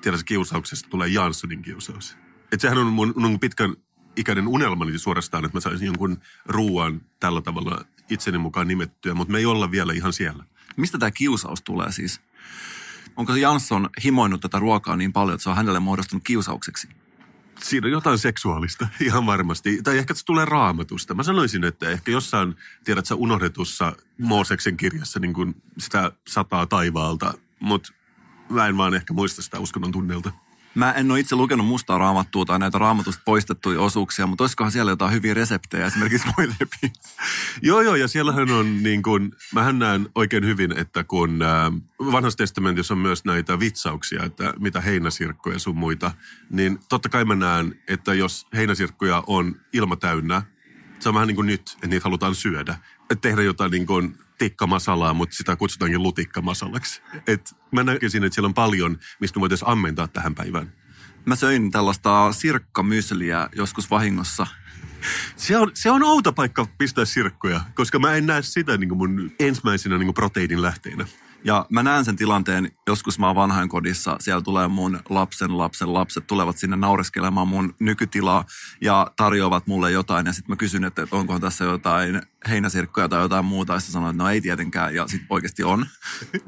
tiedätkö, 0.00 0.24
kiusauksesta 0.26 0.88
tulee 0.88 1.08
Janssonin 1.08 1.62
kiusaus. 1.62 2.16
Että 2.52 2.62
sehän 2.62 2.78
on 2.78 2.86
mun, 2.86 3.14
mun 3.16 3.40
pitkän 3.40 3.74
ikäinen 4.16 4.48
unelmani 4.48 4.98
suorastaan, 4.98 5.44
että 5.44 5.56
mä 5.56 5.60
saisin 5.60 5.86
jonkun 5.86 6.18
ruuan 6.46 7.00
tällä 7.20 7.42
tavalla 7.42 7.84
itseni 8.10 8.38
mukaan 8.38 8.68
nimettyä, 8.68 9.14
mutta 9.14 9.32
me 9.32 9.38
ei 9.38 9.46
olla 9.46 9.70
vielä 9.70 9.92
ihan 9.92 10.12
siellä. 10.12 10.44
Mistä 10.76 10.98
tämä 10.98 11.10
kiusaus 11.10 11.62
tulee 11.62 11.92
siis? 11.92 12.20
Onko 13.16 13.36
Jansson 13.36 13.90
himoinut 14.04 14.40
tätä 14.40 14.58
ruokaa 14.58 14.96
niin 14.96 15.12
paljon, 15.12 15.34
että 15.34 15.42
se 15.42 15.50
on 15.50 15.56
hänelle 15.56 15.80
muodostunut 15.80 16.24
kiusaukseksi? 16.24 16.88
Siinä 17.62 17.86
on 17.86 17.90
jotain 17.90 18.18
seksuaalista, 18.18 18.88
ihan 19.00 19.26
varmasti. 19.26 19.82
Tai 19.82 19.98
ehkä 19.98 20.14
se 20.14 20.24
tulee 20.24 20.44
raamatusta. 20.44 21.14
Mä 21.14 21.22
sanoisin, 21.22 21.64
että 21.64 21.90
ehkä 21.90 22.10
jossain, 22.10 22.56
tiedät 22.84 23.06
sä, 23.06 23.14
unohdetussa 23.14 23.96
Mooseksen 24.18 24.76
kirjassa 24.76 25.20
niin 25.20 25.34
kuin 25.34 25.62
sitä 25.78 26.12
sataa 26.28 26.66
taivaalta, 26.66 27.34
mutta 27.60 27.92
mä 28.48 28.66
en 28.66 28.76
vaan 28.76 28.94
ehkä 28.94 29.12
muista 29.12 29.42
sitä 29.42 29.58
uskonnon 29.58 29.92
tunnelta. 29.92 30.32
Mä 30.74 30.92
en 30.92 31.10
ole 31.10 31.20
itse 31.20 31.36
lukenut 31.36 31.66
mustaa 31.66 31.98
raamattua 31.98 32.44
tai 32.44 32.58
näitä 32.58 32.78
raamatusta 32.78 33.22
poistettuja 33.24 33.80
osuuksia, 33.80 34.26
mutta 34.26 34.44
olisikohan 34.44 34.72
siellä 34.72 34.92
jotain 34.92 35.12
hyviä 35.12 35.34
reseptejä 35.34 35.86
esimerkiksi 35.86 36.28
voilepiin? 36.36 36.92
Joo, 37.62 37.80
joo, 37.80 37.94
ja 37.94 38.08
siellähän 38.08 38.50
on 38.50 38.82
niin 38.82 39.02
kuin, 39.02 39.32
mähän 39.54 39.78
näen 39.78 40.08
oikein 40.14 40.44
hyvin, 40.46 40.78
että 40.78 41.04
kun 41.04 41.42
äh, 41.42 41.72
vanhassa 42.12 42.36
testamentissa 42.36 42.94
on 42.94 42.98
myös 42.98 43.24
näitä 43.24 43.60
vitsauksia, 43.60 44.24
että 44.24 44.54
mitä 44.58 44.80
heinäsirkkoja 44.80 45.58
sun 45.58 45.76
muita, 45.76 46.12
niin 46.50 46.78
totta 46.88 47.08
kai 47.08 47.24
mä 47.24 47.34
näen, 47.34 47.78
että 47.88 48.14
jos 48.14 48.46
heinäsirkkoja 48.54 49.22
on 49.26 49.56
ilma 49.72 49.96
täynnä, 49.96 50.42
se 50.98 51.08
on 51.08 51.14
vähän 51.14 51.26
niin 51.26 51.36
kuin 51.36 51.46
nyt, 51.46 51.70
että 51.74 51.86
niitä 51.86 52.04
halutaan 52.04 52.34
syödä. 52.34 52.76
Että 53.10 53.28
tehdä 53.28 53.42
jotain 53.42 53.70
niin 53.70 53.86
kuin 53.86 54.18
tikkamasalaa, 54.40 55.14
mutta 55.14 55.36
sitä 55.36 55.56
kutsutaankin 55.56 56.02
lutikkamasalaksi. 56.02 57.02
Et 57.26 57.56
mä 57.72 57.84
näkisin, 57.84 58.24
että 58.24 58.34
siellä 58.34 58.46
on 58.46 58.54
paljon, 58.54 58.98
mistä 59.20 59.38
me 59.38 59.40
voitaisiin 59.40 59.68
ammentaa 59.68 60.08
tähän 60.08 60.34
päivään. 60.34 60.72
Mä 61.26 61.36
söin 61.36 61.70
tällaista 61.70 62.32
sirkkamysliä 62.32 63.48
joskus 63.56 63.90
vahingossa. 63.90 64.46
Se 65.36 65.58
on, 65.58 65.70
se 65.74 65.90
on 65.90 66.02
outo 66.02 66.32
paikka 66.32 66.66
pistää 66.78 67.04
sirkkoja, 67.04 67.60
koska 67.74 67.98
mä 67.98 68.14
en 68.14 68.26
näe 68.26 68.42
sitä 68.42 68.76
niin 68.76 68.88
kuin 68.88 68.98
mun 68.98 69.32
ensimmäisenä 69.38 69.98
niin 69.98 70.06
kuin 70.06 70.14
proteiinin 70.14 70.62
lähteenä. 70.62 71.06
Ja 71.44 71.66
mä 71.70 71.82
näen 71.82 72.04
sen 72.04 72.16
tilanteen, 72.16 72.72
joskus 72.86 73.18
mä 73.18 73.26
oon 73.26 73.36
vanhainkodissa, 73.36 74.16
siellä 74.20 74.42
tulee 74.42 74.68
mun 74.68 75.00
lapsen 75.08 75.58
lapsen 75.58 75.94
lapset, 75.94 76.26
tulevat 76.26 76.58
sinne 76.58 76.76
naureskelemaan 76.76 77.48
mun 77.48 77.74
nykytilaa 77.78 78.44
ja 78.80 79.10
tarjoavat 79.16 79.66
mulle 79.66 79.90
jotain. 79.90 80.26
Ja 80.26 80.32
sitten 80.32 80.52
mä 80.52 80.56
kysyn, 80.56 80.84
että 80.84 81.06
onko 81.10 81.38
tässä 81.38 81.64
jotain 81.64 82.22
heinäsirkkoja 82.48 83.08
tai 83.08 83.22
jotain 83.22 83.44
muuta. 83.44 83.72
Ja 83.72 83.80
sanoin, 83.80 84.10
että 84.10 84.22
no 84.22 84.30
ei 84.30 84.40
tietenkään, 84.40 84.94
ja 84.94 85.08
sitten 85.08 85.26
oikeasti 85.30 85.64
on. 85.64 85.86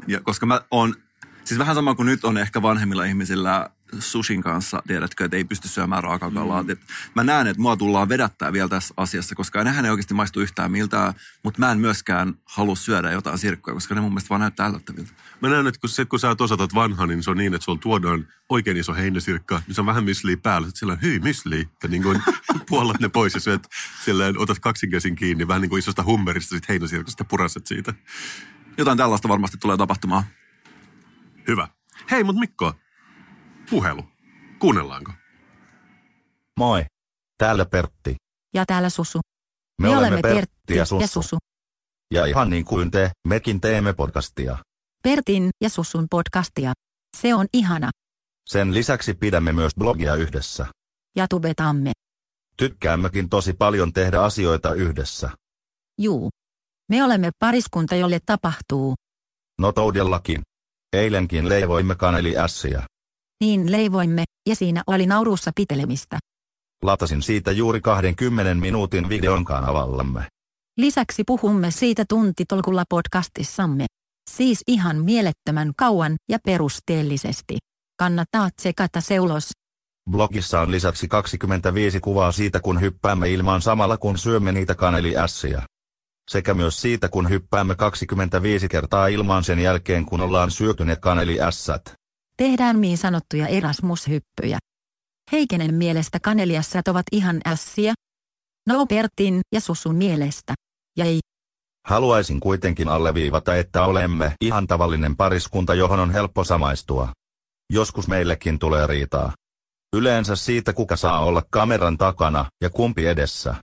Ja 0.07 0.21
koska 0.21 0.47
mä 0.47 0.61
oon, 0.71 0.95
siis 1.45 1.59
vähän 1.59 1.75
sama 1.75 1.95
kuin 1.95 2.07
nyt 2.07 2.25
on 2.25 2.39
ehkä 2.39 2.63
vanhemmilla 2.63 3.05
ihmisillä 3.05 3.71
sushin 3.99 4.43
kanssa, 4.43 4.83
tiedätkö, 4.87 5.25
että 5.25 5.37
ei 5.37 5.45
pysty 5.45 5.69
syömään 5.69 6.03
raakakalaa. 6.03 6.63
Mm. 6.63 6.77
Mä 7.15 7.25
näen, 7.25 7.47
että 7.47 7.63
mua 7.63 7.77
tullaan 7.77 8.09
vedättää 8.09 8.53
vielä 8.53 8.69
tässä 8.69 8.95
asiassa, 8.97 9.35
koska 9.35 9.65
nehän 9.65 9.85
ei 9.85 9.91
oikeasti 9.91 10.15
maistu 10.15 10.41
yhtään 10.41 10.73
miltään, 10.73 11.15
mutta 11.45 11.61
mä 11.61 11.73
en 11.73 11.79
myöskään 11.79 12.35
halua 12.45 12.77
syödä 12.77 13.11
jotain 13.11 13.39
sirkkoja, 13.39 13.75
koska 13.75 13.95
ne 13.95 14.01
mun 14.01 14.11
mielestä 14.11 14.29
vaan 14.29 14.41
näyttää 14.41 14.67
ällöttäviltä. 14.67 15.13
Mä 15.41 15.49
näen, 15.49 15.67
että 15.67 15.81
kun, 15.81 15.89
se, 15.89 16.05
kun 16.05 16.19
sä 16.19 16.37
osatat 16.41 16.75
vanha, 16.75 17.07
niin 17.07 17.23
se 17.23 17.31
on 17.31 17.37
niin, 17.37 17.55
että 17.55 17.65
sulla 17.65 17.79
tuodaan 17.79 18.29
oikein 18.49 18.77
iso 18.77 18.95
heinäsirkka, 18.95 19.63
niin 19.67 19.75
se 19.75 19.81
on 19.81 19.87
vähän 19.87 20.05
mysliä 20.05 20.37
päällä. 20.37 20.67
Sitten 20.67 20.79
sillä 20.79 20.93
on, 20.93 21.03
hyi 21.03 21.19
mysli, 21.19 21.69
ja 21.83 21.89
niin 21.89 22.03
kuin 22.03 22.23
puolat 22.69 23.01
ne 23.01 23.09
pois 23.09 23.35
ja 23.35 23.41
syöt, 23.41 23.69
sillä 24.05 24.25
otat 24.39 24.59
kaksinkäsin 24.59 25.17
kiinni, 25.17 25.49
vähän 25.49 25.63
niin 25.63 25.71
kuin 25.71 25.79
isosta 25.79 26.03
hummerista 26.03 26.55
sit 26.55 26.69
heinäsirkasta 26.69 27.25
puraset 27.25 27.67
siitä. 27.67 27.95
Jotain 28.79 28.99
tällaista 28.99 29.29
varmasti 29.29 29.57
tulee 29.57 29.77
tapahtumaan. 29.77 30.25
Hyvä. 31.49 31.69
Hei, 32.11 32.25
mutta 32.25 32.41
Mikko, 32.41 32.75
puhelu. 33.73 34.03
Kuunnellaanko? 34.59 35.13
Moi. 36.59 36.85
Täällä 37.39 37.67
Pertti. 37.67 38.17
Ja 38.55 38.67
täällä 38.67 38.91
Susu. 38.91 39.21
Me, 39.83 39.89
Me 39.89 39.97
olemme 39.97 40.21
Pertti 40.23 40.41
Pertti 40.41 40.77
ja 40.77 40.85
Sussu. 40.85 41.01
ja 41.01 41.07
Susu. 41.07 41.37
Ja 42.15 42.27
ihan 42.27 42.51
niin 42.51 42.65
kuin 42.65 42.91
te, 42.91 43.11
mekin 43.29 43.61
teemme 43.61 43.93
podcastia. 43.93 44.59
Pertin 45.03 45.51
ja 45.61 45.69
Susun 45.69 46.07
podcastia. 46.11 46.73
Se 47.17 47.35
on 47.35 47.47
ihana. 47.53 47.91
Sen 48.49 48.75
lisäksi 48.75 49.15
pidämme 49.15 49.53
myös 49.53 49.73
blogia 49.79 50.15
yhdessä. 50.15 50.67
Ja 51.17 51.29
tubetamme. 51.29 51.93
Tykkäämmekin 52.57 53.29
tosi 53.29 53.53
paljon 53.53 53.93
tehdä 53.93 54.21
asioita 54.21 54.75
yhdessä. 54.75 55.31
Juu. 55.99 56.31
Me 56.89 57.05
olemme 57.05 57.31
pariskunta, 57.39 57.95
jolle 57.95 58.19
tapahtuu. 58.27 58.95
No 59.59 59.73
todellakin. 59.73 60.43
Eilenkin 60.93 61.49
leivoimme 61.49 61.95
kaneli 61.95 62.39
ässiä. 62.39 62.87
Niin 63.43 63.73
leivoimme, 63.73 64.25
ja 64.49 64.57
siinä 64.57 64.83
oli 64.87 65.07
naurussa 65.07 65.51
pitelemistä. 65.57 66.19
Latasin 66.83 67.23
siitä 67.23 67.53
juuri 67.53 67.81
20 67.81 68.55
minuutin 68.55 69.09
videon 69.09 69.45
kanavallamme. 69.45 70.27
Lisäksi 70.79 71.25
puhumme 71.27 71.71
siitä 71.71 72.05
tuntitolkulla 72.09 72.85
podcastissamme. 72.89 73.87
Siis 74.31 74.63
ihan 74.67 75.05
mielettömän 75.05 75.73
kauan 75.77 76.17
ja 76.29 76.39
perusteellisesti. 76.45 77.59
Kannattaa 77.99 78.49
tsekata 78.57 79.01
seulos. 79.01 79.51
Blogissa 80.11 80.61
on 80.61 80.71
lisäksi 80.71 81.09
25 81.09 82.01
kuvaa 82.01 82.33
siitä 82.33 82.61
kun 82.61 82.81
hyppäämme 82.81 83.31
ilmaan 83.31 83.63
samalla 83.63 83.97
kun 83.97 84.19
syömme 84.19 84.53
niitä 84.53 84.75
kaneliässiä. 84.75 85.63
Sekä 86.31 86.55
myös 86.55 86.81
siitä 86.81 87.09
kun 87.09 87.31
hyppäämme 87.31 87.75
25 87.75 88.69
kertaa 88.69 89.07
ilmaan 89.07 89.45
sen 89.45 89.59
jälkeen 89.59 90.07
kun 90.07 90.21
ollaan 90.21 90.51
syöty 90.51 90.85
ne 90.85 90.97
kaneliässät. 90.97 92.02
Tehdään 92.43 92.81
niin 92.81 92.99
sanottuja 92.99 93.47
Erasmus-hyppyjä. 93.47 94.59
Heikenen 95.33 95.75
mielestä 95.75 96.21
kaneliassat 96.21 96.89
ovat 96.89 97.03
ihan 97.13 97.41
ässiä. 97.47 97.95
No 98.69 98.87
Pertin 98.87 99.41
ja 99.55 99.61
Susun 99.61 99.97
mielestä. 99.97 100.55
Ja 100.99 101.05
ei. 101.05 101.21
Haluaisin 101.87 102.41
kuitenkin 102.41 102.89
alleviivata, 102.89 103.57
että 103.57 103.85
olemme 103.85 104.35
ihan 104.41 104.67
tavallinen 104.67 105.17
pariskunta, 105.17 105.75
johon 105.75 106.01
on 106.01 106.11
helppo 106.11 106.45
samaistua. 106.45 107.13
Joskus 107.73 108.09
meillekin 108.09 108.59
tulee 108.59 108.87
riitaa. 108.87 109.33
Yleensä 109.97 110.37
siitä, 110.37 110.73
kuka 110.73 110.97
saa 110.97 111.25
olla 111.25 111.43
kameran 111.51 111.99
takana 111.99 112.45
ja 112.61 112.71
kumpi 112.71 113.07
edessä. 113.07 113.55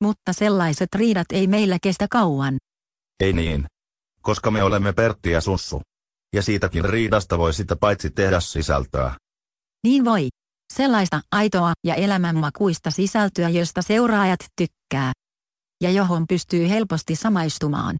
Mutta 0.00 0.32
sellaiset 0.32 0.88
riidat 0.94 1.26
ei 1.32 1.46
meillä 1.46 1.78
kestä 1.82 2.06
kauan. 2.10 2.56
Ei 3.20 3.32
niin. 3.32 3.66
Koska 4.20 4.50
me 4.50 4.62
olemme 4.62 4.92
Pertti 4.92 5.30
ja 5.30 5.40
Sussu. 5.40 5.82
Ja 6.32 6.42
siitäkin 6.42 6.84
riidasta 6.84 7.38
voi 7.38 7.54
sitä 7.54 7.76
paitsi 7.76 8.10
tehdä 8.10 8.40
sisältöä. 8.40 9.14
Niin 9.84 10.04
voi. 10.04 10.28
Sellaista 10.72 11.20
aitoa 11.32 11.72
ja 11.86 11.94
elämänmakuista 11.94 12.90
sisältöä, 12.90 13.48
josta 13.48 13.82
seuraajat 13.82 14.40
tykkää. 14.56 15.12
Ja 15.82 15.90
johon 15.90 16.26
pystyy 16.26 16.68
helposti 16.68 17.16
samaistumaan. 17.16 17.96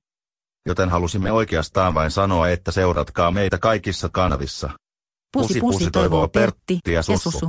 Joten 0.66 0.90
halusimme 0.90 1.32
oikeastaan 1.32 1.94
vain 1.94 2.10
sanoa, 2.10 2.48
että 2.48 2.72
seuratkaa 2.72 3.30
meitä 3.30 3.58
kaikissa 3.58 4.08
kanavissa. 4.08 4.70
Pusi 5.32 5.60
pusi 5.60 5.90
toivoo 5.90 6.28
Pertti 6.28 6.78
ja 6.88 7.02
Susu. 7.02 7.48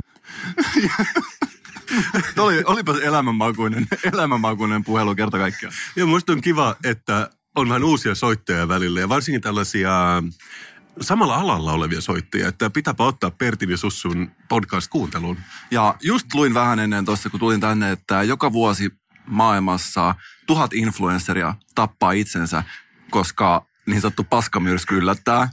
Oli, 2.38 2.62
olipas 2.66 2.98
elämänmakuinen, 2.98 3.86
elämänmakuinen 4.12 4.84
puhelu 4.84 5.14
kerta 5.14 5.38
kaikkiaan. 5.38 5.74
Ja 5.96 6.06
musta 6.06 6.32
on 6.32 6.40
kiva, 6.40 6.76
että 6.84 7.30
on 7.56 7.68
vähän 7.68 7.84
uusia 7.84 8.14
soittajia 8.14 8.68
välillä 8.68 9.00
ja 9.00 9.08
varsinkin 9.08 9.40
tällaisia 9.40 10.22
samalla 11.00 11.34
alalla 11.36 11.72
olevia 11.72 12.00
soittajia, 12.00 12.48
että 12.48 12.70
pitääpä 12.70 13.04
ottaa 13.04 13.30
Pertin 13.30 13.70
ja 13.70 13.76
Sussun 13.76 14.30
podcast 14.48 14.90
kuunteluun. 14.90 15.36
Ja 15.70 15.94
just 16.02 16.34
luin 16.34 16.54
vähän 16.54 16.78
ennen 16.78 17.04
tuossa, 17.04 17.30
kun 17.30 17.40
tulin 17.40 17.60
tänne, 17.60 17.92
että 17.92 18.22
joka 18.22 18.52
vuosi 18.52 18.90
maailmassa 19.26 20.14
tuhat 20.46 20.72
influenceria 20.72 21.54
tappaa 21.74 22.12
itsensä, 22.12 22.62
koska 23.10 23.66
niin 23.86 24.00
sanottu 24.00 24.24
paskamyrsky 24.24 24.96
yllättää. 24.96 25.48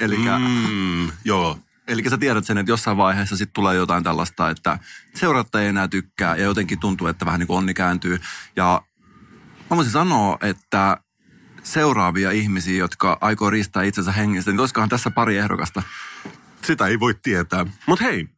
Eli 0.00 0.16
Mm, 0.16 1.10
joo. 1.24 1.58
Eli 1.88 2.10
sä 2.10 2.18
tiedät 2.18 2.44
sen, 2.44 2.58
että 2.58 2.72
jossain 2.72 2.96
vaiheessa 2.96 3.36
sitten 3.36 3.54
tulee 3.54 3.76
jotain 3.76 4.04
tällaista, 4.04 4.50
että 4.50 4.78
seuratta 5.14 5.60
ei 5.60 5.68
enää 5.68 5.88
tykkää 5.88 6.36
ja 6.36 6.44
jotenkin 6.44 6.80
tuntuu, 6.80 7.06
että 7.06 7.26
vähän 7.26 7.40
niin 7.40 7.46
kuin 7.46 7.58
onni 7.58 7.74
kääntyy. 7.74 8.20
Ja 8.56 8.82
mä 9.70 9.76
voisin 9.76 9.92
sanoa, 9.92 10.38
että 10.40 10.96
seuraavia 11.62 12.30
ihmisiä, 12.30 12.78
jotka 12.78 13.18
aikoo 13.20 13.50
riistää 13.50 13.82
itsensä 13.82 14.12
hengestä, 14.12 14.50
niin 14.50 14.60
olisikohan 14.60 14.88
tässä 14.88 15.10
pari 15.10 15.36
ehdokasta. 15.36 15.82
Sitä 16.64 16.86
ei 16.86 17.00
voi 17.00 17.14
tietää. 17.22 17.66
Mutta 17.86 18.04
hei, 18.04 18.28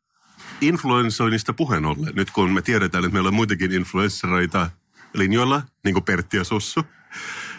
influensoinnista 0.60 1.52
puheen 1.52 1.84
ollen, 1.84 2.14
nyt 2.14 2.30
kun 2.30 2.52
me 2.52 2.62
tiedetään, 2.62 3.04
että 3.04 3.12
meillä 3.12 3.28
on 3.28 3.34
muitakin 3.34 3.72
influenssereita 3.72 4.70
linjoilla, 5.14 5.62
niin 5.84 5.94
kuin 5.94 6.04
Pertti 6.04 6.36
ja 6.36 6.44
Sussu, 6.44 6.84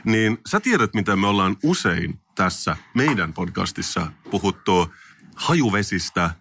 niin 0.03 0.37
sä 0.49 0.59
tiedät, 0.59 0.93
mitä 0.93 1.15
me 1.15 1.27
ollaan 1.27 1.57
usein 1.63 2.19
tässä 2.35 2.77
meidän 2.93 3.33
podcastissa 3.33 4.11
puhuttu 4.31 4.93
hajuvesistä 5.35 6.31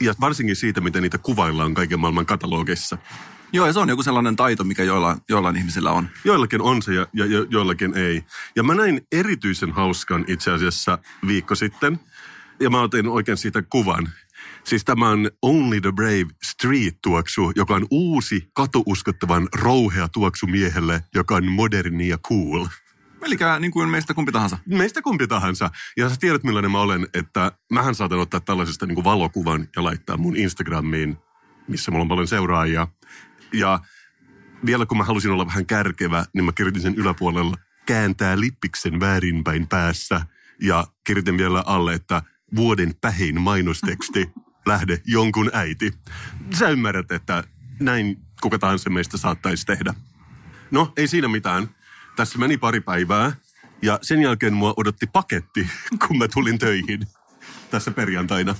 ja 0.00 0.14
varsinkin 0.20 0.56
siitä, 0.56 0.80
miten 0.80 1.02
niitä 1.02 1.18
kuvaillaan 1.18 1.74
kaiken 1.74 2.00
maailman 2.00 2.26
katalogissa. 2.26 2.98
Joo, 3.52 3.66
ja 3.66 3.72
se 3.72 3.78
on 3.78 3.88
joku 3.88 4.02
sellainen 4.02 4.36
taito, 4.36 4.64
mikä 4.64 4.84
joillain, 4.84 5.18
joillain 5.28 5.56
ihmisillä 5.56 5.90
on. 5.90 6.08
Joillakin 6.24 6.62
on 6.62 6.82
se 6.82 6.94
ja, 6.94 7.06
ja 7.12 7.26
jo- 7.26 7.46
joillakin 7.50 7.94
ei. 7.96 8.24
Ja 8.56 8.62
mä 8.62 8.74
näin 8.74 9.00
erityisen 9.12 9.72
hauskan 9.72 10.24
itse 10.28 10.50
asiassa 10.50 10.98
viikko 11.26 11.54
sitten. 11.54 12.00
Ja 12.60 12.70
mä 12.70 12.80
otin 12.80 13.08
oikein 13.08 13.36
siitä 13.36 13.62
kuvan. 13.62 14.08
Siis 14.64 14.84
tämä 14.84 15.08
on 15.08 15.30
Only 15.42 15.80
the 15.80 15.92
Brave 15.92 16.26
Street-tuoksu, 16.42 17.52
joka 17.56 17.74
on 17.74 17.86
uusi 17.90 18.50
katuuskottavan 18.52 19.48
rouhea 19.54 20.08
tuoksu 20.08 20.46
miehelle, 20.46 21.02
joka 21.14 21.34
on 21.34 21.46
moderni 21.46 22.08
ja 22.08 22.18
cool. 22.18 22.66
Eli 23.22 23.36
niin 23.60 23.72
kuin 23.72 23.88
meistä 23.88 24.14
kumpi 24.14 24.32
tahansa. 24.32 24.58
Meistä 24.68 25.02
kumpi 25.02 25.26
tahansa. 25.26 25.70
Ja 25.96 26.08
sä 26.08 26.16
tiedät 26.20 26.44
millainen 26.44 26.70
mä 26.70 26.80
olen, 26.80 27.06
että 27.14 27.52
mähän 27.72 27.94
saatan 27.94 28.18
ottaa 28.18 28.40
tällaisesta 28.40 28.86
niin 28.86 28.94
kuin 28.94 29.04
valokuvan 29.04 29.68
ja 29.76 29.84
laittaa 29.84 30.16
mun 30.16 30.36
Instagramiin, 30.36 31.16
missä 31.68 31.90
mulla 31.90 32.02
on 32.02 32.08
paljon 32.08 32.28
seuraajia. 32.28 32.88
Ja 33.52 33.80
vielä 34.66 34.86
kun 34.86 34.98
mä 34.98 35.04
halusin 35.04 35.30
olla 35.30 35.46
vähän 35.46 35.66
kärkevä, 35.66 36.24
niin 36.32 36.44
mä 36.44 36.52
kirjoitin 36.52 36.82
sen 36.82 36.94
yläpuolella 36.94 37.56
kääntää 37.86 38.40
lippiksen 38.40 39.00
väärinpäin 39.00 39.68
päässä. 39.68 40.20
Ja 40.62 40.86
kirjoitin 41.04 41.38
vielä 41.38 41.62
alle, 41.66 41.94
että 41.94 42.22
vuoden 42.56 42.94
pähin 43.00 43.40
mainosteksti. 43.40 44.30
lähde 44.66 45.02
jonkun 45.04 45.50
äiti. 45.52 45.92
Sä 46.58 46.68
ymmärrät, 46.68 47.12
että 47.12 47.44
näin 47.80 48.16
kuka 48.40 48.58
tahansa 48.58 48.90
meistä 48.90 49.16
saattaisi 49.16 49.66
tehdä. 49.66 49.94
No, 50.70 50.92
ei 50.96 51.08
siinä 51.08 51.28
mitään. 51.28 51.68
Tässä 52.16 52.38
meni 52.38 52.58
pari 52.58 52.80
päivää 52.80 53.32
ja 53.82 53.98
sen 54.02 54.22
jälkeen 54.22 54.54
mua 54.54 54.74
odotti 54.76 55.06
paketti, 55.06 55.68
kun 56.06 56.18
mä 56.18 56.28
tulin 56.28 56.58
töihin 56.58 57.06
tässä 57.70 57.90
perjantaina. 57.90 58.54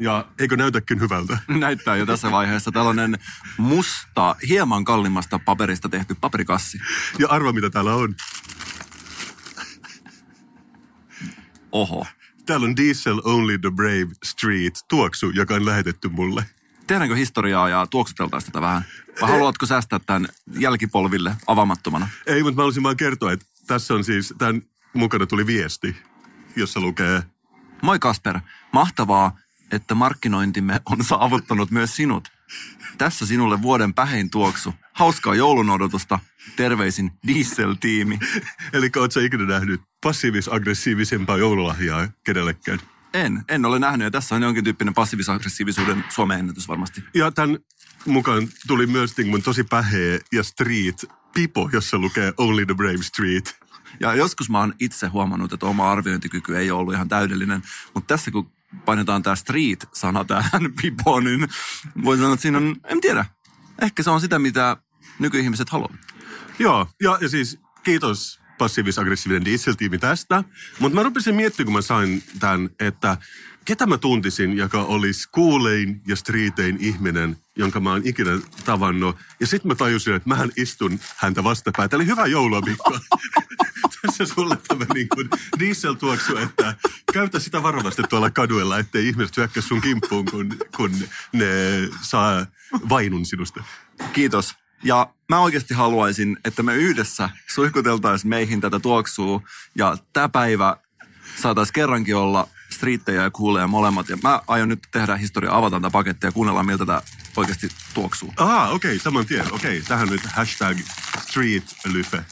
Ja 0.00 0.28
eikö 0.38 0.56
näytäkin 0.56 1.00
hyvältä? 1.00 1.38
Näyttää 1.48 1.96
jo 1.96 2.06
tässä 2.06 2.30
vaiheessa 2.30 2.72
tällainen 2.72 3.18
musta, 3.58 4.36
hieman 4.48 4.84
kalliimmasta 4.84 5.38
paperista 5.38 5.88
tehty 5.88 6.16
paperikassi. 6.20 6.78
Ja 7.18 7.28
arva, 7.28 7.52
mitä 7.52 7.70
täällä 7.70 7.94
on. 7.94 8.14
Oho. 11.72 12.06
Täällä 12.46 12.64
on 12.64 12.76
Diesel 12.76 13.20
Only 13.24 13.58
the 13.58 13.70
Brave 13.70 14.10
Street 14.24 14.74
tuoksu, 14.88 15.30
joka 15.30 15.54
on 15.54 15.66
lähetetty 15.66 16.08
mulle. 16.08 16.44
Tehdäänkö 16.86 17.16
historiaa 17.16 17.68
ja 17.68 17.86
tuoksuteltaisiin 17.86 18.52
tätä 18.52 18.60
vähän? 18.60 18.84
Vai 19.20 19.30
haluatko 19.30 19.66
säästää 19.66 19.98
tämän 19.98 20.28
jälkipolville 20.58 21.34
avaamattomana? 21.46 22.08
Ei, 22.26 22.42
mutta 22.42 22.56
mä 22.56 22.62
haluaisin 22.62 22.82
vaan 22.82 22.96
kertoa, 22.96 23.32
että 23.32 23.46
tässä 23.66 23.94
on 23.94 24.04
siis, 24.04 24.34
tämän 24.38 24.62
mukana 24.94 25.26
tuli 25.26 25.46
viesti, 25.46 25.96
jossa 26.56 26.80
lukee, 26.80 27.22
Moi 27.82 27.98
Kasper, 27.98 28.40
mahtavaa, 28.72 29.38
että 29.70 29.94
markkinointimme 29.94 30.80
on 30.86 31.04
saavuttanut 31.04 31.70
myös 31.70 31.96
sinut. 31.96 32.28
Tässä 32.98 33.26
sinulle 33.26 33.62
vuoden 33.62 33.94
pähein 33.94 34.30
tuoksu. 34.30 34.74
Hauskaa 34.92 35.34
joulun 35.34 35.70
odotusta. 35.70 36.18
Terveisin 36.56 37.12
Diesel-tiimi. 37.26 38.18
eli 38.72 38.90
oot 38.96 39.12
sä 39.12 39.20
ikinä 39.20 39.44
nähnyt 39.44 39.80
passiivis-aggressiivisempaa 40.06 41.38
joululahjaa 41.38 42.08
kenellekään? 42.24 42.78
En, 43.14 43.44
en 43.48 43.64
ole 43.64 43.78
nähnyt 43.78 44.04
ja 44.04 44.10
tässä 44.10 44.34
on 44.34 44.42
jonkin 44.42 44.64
tyyppinen 44.64 44.94
passiivis-aggressiivisuuden 44.94 46.04
Suomen 46.08 46.38
ennätys 46.38 46.68
varmasti. 46.68 47.04
Ja 47.14 47.30
tämän 47.30 47.58
mukaan 48.06 48.48
tuli 48.66 48.86
myös 48.86 49.16
niin 49.16 49.28
mun 49.28 49.42
tosi 49.42 49.64
päheä 49.64 50.18
ja 50.32 50.42
street 50.42 51.04
pipo, 51.34 51.70
jossa 51.72 51.98
lukee 51.98 52.32
Only 52.36 52.66
the 52.66 52.74
Brave 52.74 53.02
Street. 53.02 53.60
Ja 54.00 54.14
joskus 54.14 54.50
mä 54.50 54.58
oon 54.58 54.74
itse 54.80 55.06
huomannut, 55.06 55.52
että 55.52 55.66
oma 55.66 55.92
arviointikyky 55.92 56.56
ei 56.56 56.70
ole 56.70 56.80
ollut 56.80 56.94
ihan 56.94 57.08
täydellinen, 57.08 57.62
mutta 57.94 58.14
tässä 58.14 58.30
kun 58.30 58.52
painetaan 58.84 59.22
tämä 59.22 59.36
street-sana 59.36 60.24
tähän 60.24 60.72
pipoon, 60.82 61.24
niin 61.24 61.48
voi 62.04 62.16
sanoa, 62.16 62.32
että 62.32 62.42
siinä 62.42 62.58
on, 62.58 62.76
en 62.84 63.00
tiedä, 63.00 63.24
ehkä 63.82 64.02
se 64.02 64.10
on 64.10 64.20
sitä, 64.20 64.38
mitä 64.38 64.76
nykyihmiset 65.18 65.70
haluavat. 65.70 66.00
Joo, 66.58 66.86
ja, 67.02 67.18
ja 67.20 67.28
siis 67.28 67.58
kiitos 67.82 68.39
passiivis-aggressiivinen 68.60 69.44
dieseltiimi 69.44 69.98
tästä. 69.98 70.44
Mutta 70.78 70.94
mä 70.94 71.02
rupesin 71.02 71.34
miettimään, 71.34 71.66
kun 71.66 71.74
mä 71.74 71.82
sain 71.82 72.22
tämän, 72.40 72.70
että 72.80 73.16
ketä 73.64 73.86
mä 73.86 73.98
tuntisin, 73.98 74.56
joka 74.56 74.82
olisi 74.82 75.28
kuulein 75.32 76.02
ja 76.06 76.16
streetein 76.16 76.76
ihminen, 76.80 77.36
jonka 77.56 77.80
mä 77.80 77.90
oon 77.90 78.02
ikinä 78.04 78.30
tavannut. 78.64 79.16
Ja 79.40 79.46
sitten 79.46 79.68
mä 79.68 79.74
tajusin, 79.74 80.14
että 80.14 80.28
mähän 80.28 80.50
istun 80.56 81.00
häntä 81.16 81.44
vastapäätä. 81.44 81.96
Eli 81.96 82.06
hyvää 82.06 82.26
joulua, 82.26 82.60
Mikko. 82.60 82.98
Tässä 84.02 84.26
sulle 84.34 84.56
tämä 84.68 84.86
niin 84.94 85.08
kuin 85.08 85.28
diesel-tuoksu, 85.58 86.36
että 86.36 86.74
käytä 87.12 87.38
sitä 87.38 87.62
varovasti 87.62 88.02
tuolla 88.02 88.30
kaduilla, 88.30 88.78
ettei 88.78 89.08
ihmiset 89.08 89.36
hyökkäisi 89.36 89.68
sun 89.68 89.80
kimppuun, 89.80 90.24
kun, 90.24 90.56
kun 90.76 90.90
ne 91.32 91.46
saa 92.02 92.46
vainun 92.88 93.26
sinusta. 93.26 93.64
Kiitos. 94.12 94.54
Ja 94.82 95.14
mä 95.28 95.40
oikeasti 95.40 95.74
haluaisin, 95.74 96.38
että 96.44 96.62
me 96.62 96.74
yhdessä 96.74 97.30
suihkuteltaisiin 97.54 98.28
meihin 98.28 98.60
tätä 98.60 98.80
tuoksua 98.80 99.40
ja 99.74 99.96
tämä 100.12 100.28
päivä 100.28 100.76
saataisiin 101.42 101.72
kerrankin 101.72 102.16
olla 102.16 102.48
striittejä 102.70 103.22
ja 103.22 103.30
kuuleja 103.30 103.66
molemmat. 103.66 104.08
Ja 104.08 104.18
mä 104.22 104.40
aion 104.46 104.68
nyt 104.68 104.88
tehdä 104.92 105.16
historia, 105.16 105.56
avataan 105.56 105.82
tätä 105.82 105.92
pakettia 105.92 106.28
ja 106.28 106.32
kuunnellaan, 106.32 106.66
miltä 106.66 106.86
tämä 106.86 107.02
oikeasti 107.36 107.68
tuoksuu. 107.94 108.32
Ah, 108.36 108.72
okei, 108.72 108.90
okay, 108.90 108.98
saman 108.98 109.26
tien. 109.26 109.52
Okei, 109.52 109.78
okay, 109.78 109.88
tähän 109.88 110.08
nyt 110.08 110.22
hashtag 110.26 110.78
streetlyfe. 111.28 112.24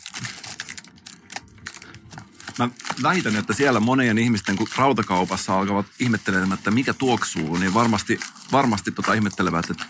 Mä 2.58 2.68
väitän, 3.02 3.36
että 3.36 3.52
siellä 3.52 3.80
monien 3.80 4.18
ihmisten, 4.18 4.56
kun 4.56 4.68
rautakaupassa 4.76 5.58
alkavat 5.58 5.86
ihmettelemään, 5.98 6.52
että 6.52 6.70
mikä 6.70 6.94
tuoksuu, 6.94 7.56
niin 7.56 7.74
varmasti, 7.74 8.20
varmasti 8.52 8.90
tota 8.90 9.14
ihmettelevät, 9.14 9.70
että 9.70 9.84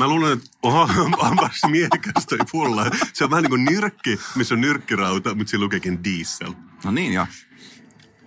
Mä 0.00 0.08
luulen, 0.08 0.32
että 0.32 0.50
oho, 0.62 0.88
onpas 1.28 1.60
miehekäs 1.70 2.26
toi 2.28 2.38
pulla. 2.52 2.86
Se 3.12 3.24
on 3.24 3.30
vähän 3.30 3.42
niin 3.42 3.50
kuin 3.50 3.64
nyrkki, 3.64 4.18
missä 4.36 4.54
on 4.54 4.60
nyrkkirauta, 4.60 5.34
mutta 5.34 5.50
siinä 5.50 5.64
lukeekin 5.64 6.04
diesel. 6.04 6.52
no 6.84 6.90
niin 6.90 7.12
ja 7.12 7.26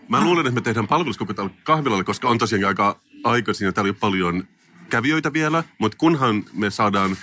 Mä 0.10 0.24
luulen, 0.24 0.48
että 0.48 0.56
me 0.56 0.62
tehdään 0.62 0.88
palveluskoko 0.88 1.34
tällä 1.34 1.50
kahvilalle, 1.64 2.04
koska 2.04 2.30
on 2.30 2.38
tosiaan 2.38 2.66
aika 2.66 3.00
aikaisin 3.24 3.66
ja 3.66 3.74
täällä 3.74 3.90
ole 3.90 3.98
paljon 4.00 4.48
kävijöitä 4.90 5.34
vielä. 5.34 5.64
Mutta 5.78 5.98
kunhan 5.98 6.46
me 6.54 6.70
saadaan 6.70 7.18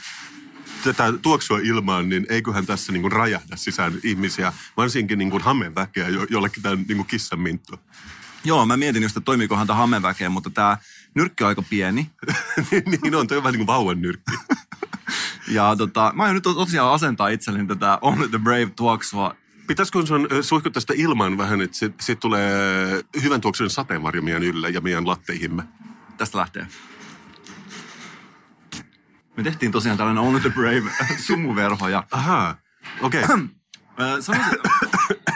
tätä 0.85 1.13
tuoksua 1.23 1.59
ilmaan, 1.59 2.09
niin 2.09 2.27
eiköhän 2.29 2.67
tässä 2.67 2.93
niin 2.93 3.03
kuin 3.03 3.13
rajahda 3.13 3.57
sisään 3.57 3.93
ihmisiä, 4.03 4.53
varsinkin 4.77 5.19
niin 5.19 5.31
kuin 5.31 5.43
hammenväkeä, 5.43 6.09
jo, 6.09 6.27
jollekin 6.31 6.63
tämä 6.63 6.75
niin 6.75 6.97
kuin 6.97 7.07
kissan 7.07 7.41
minttu. 7.41 7.77
Joo, 8.45 8.67
mä 8.67 8.77
mietin 8.77 9.03
just, 9.03 9.17
että 9.17 9.25
toimiikohan 9.25 9.67
tämä 9.67 9.77
hammenväkeen, 9.77 10.33
mutta 10.33 10.51
tämä 10.51 10.79
nyrkki 11.15 11.45
on 11.45 11.49
aika 11.49 11.63
pieni. 11.63 12.11
niin 13.03 13.15
on, 13.15 13.27
toi 13.27 13.37
on 13.37 13.43
vähän 13.43 13.53
niin 13.53 13.67
kuin 13.67 13.67
vauvan 13.67 14.03
nyrkki. 14.03 14.33
Ja 15.49 15.77
tota, 15.77 16.13
mä 16.15 16.23
aion 16.23 16.35
nyt 16.35 16.43
tosiaan 16.43 16.93
asentaa 16.93 17.29
itselleni 17.29 17.69
tätä 17.69 17.99
Only 18.03 18.29
the 18.29 18.39
Brave 18.39 18.71
tuoksua. 18.77 19.35
Pitäisikö 19.67 20.07
sun 20.07 20.29
suihkuttaa 20.43 20.81
sitä 20.81 20.95
ilman 20.97 21.39
vähän, 21.39 21.61
että 21.61 21.77
sit, 21.77 22.01
sit 22.01 22.21
tulee 22.21 23.03
hyvän 23.23 23.41
tuoksuinen 23.41 23.71
sateenvarjo 23.71 24.23
meidän 24.23 24.43
ylle 24.43 24.71
ja 24.71 24.81
meidän 24.81 25.07
latteihimme? 25.07 25.63
Tästä 26.19 26.39
lähtee. 26.39 26.67
Me 29.37 29.43
tehtiin 29.43 29.73
tosiaan 29.73 29.99
tällainen 29.99 30.23
Only 30.23 30.41
the 30.41 30.51
Brave 30.51 30.91
sumuverho 31.27 31.89
ja 31.89 32.05
Ahaa, 32.11 32.57
okei. 33.01 33.25
Okay. 34.01 34.23
Sanoisin, 34.23 34.59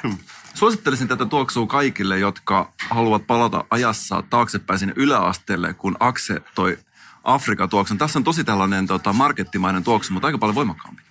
suosittelisin 0.54 1.08
tätä 1.08 1.26
tuoksua 1.26 1.66
kaikille, 1.66 2.18
jotka 2.18 2.72
haluavat 2.90 3.26
palata 3.26 3.64
ajassa 3.70 4.22
taaksepäin 4.30 4.78
sinne 4.78 4.94
yläasteelle, 4.96 5.74
kun 5.74 5.96
Akse 6.00 6.40
toi 6.54 6.78
Afrikan 7.24 7.68
tuoksun. 7.68 7.98
Tässä 7.98 8.18
on 8.18 8.24
tosi 8.24 8.44
tällainen 8.44 8.86
tota, 8.86 9.12
markettimainen 9.12 9.84
tuoksu, 9.84 10.12
mutta 10.12 10.26
aika 10.26 10.38
paljon 10.38 10.54
voimakkaampi. 10.54 11.02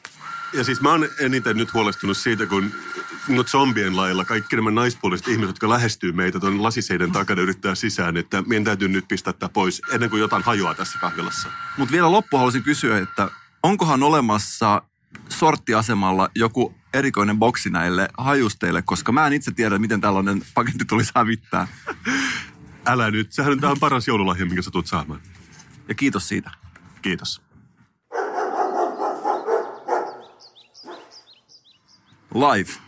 Ja 0.54 0.64
siis 0.64 0.82
mä 0.82 0.90
oon 0.90 1.10
eniten 1.20 1.58
nyt 1.58 1.74
huolestunut 1.74 2.18
siitä, 2.18 2.46
kun 2.46 2.72
no 3.28 3.44
zombien 3.44 3.96
lailla 3.96 4.26
kaikki 4.26 4.56
nämä 4.56 4.72
naispuoliset 4.72 5.28
ihmiset, 5.28 5.50
jotka 5.50 5.70
lähestyy 5.70 6.12
meitä 6.12 6.40
tuon 6.40 6.64
lasiseiden 6.64 7.12
takana 7.12 7.42
yrittää 7.42 7.76
sisään, 7.76 8.18
että 8.18 8.44
meidän 8.48 8.64
täytyy 8.64 8.88
nyt 8.88 9.08
pistää 9.08 9.34
tämä 9.34 9.50
pois 9.50 9.82
ennen 9.92 10.10
kuin 10.10 10.20
jotain 10.20 10.44
hajoaa 10.44 10.76
tässä 10.76 11.00
kahvilassa. 11.00 11.50
Mutta 11.78 11.92
vielä 11.92 12.12
loppu 12.12 12.38
haluaisin 12.38 12.64
kysyä, 12.64 12.98
että 12.98 13.30
onkohan 13.64 14.04
olemassa 14.04 14.82
sorttiasemalla 15.30 16.30
joku 16.36 16.76
erikoinen 16.94 17.40
boksi 17.40 17.70
näille 17.70 18.10
hajusteille, 18.18 18.82
koska 18.82 19.12
mä 19.12 19.28
en 19.28 19.34
itse 19.34 19.52
tiedä, 19.52 19.80
miten 19.80 20.02
tällainen 20.02 20.42
paketti 20.54 20.86
tulisi 20.86 21.12
hävittää. 21.16 21.68
Älä 22.86 23.12
nyt, 23.12 23.32
sehän 23.32 23.66
on 23.66 23.80
paras 23.80 24.08
joululahja, 24.08 24.46
minkä 24.46 24.62
sä 24.62 24.72
tulet 24.72 24.88
saamaan. 24.88 25.22
Ja 25.88 25.96
kiitos 25.96 26.28
siitä. 26.28 26.52
Kiitos. 27.02 27.42
Life 32.34 32.80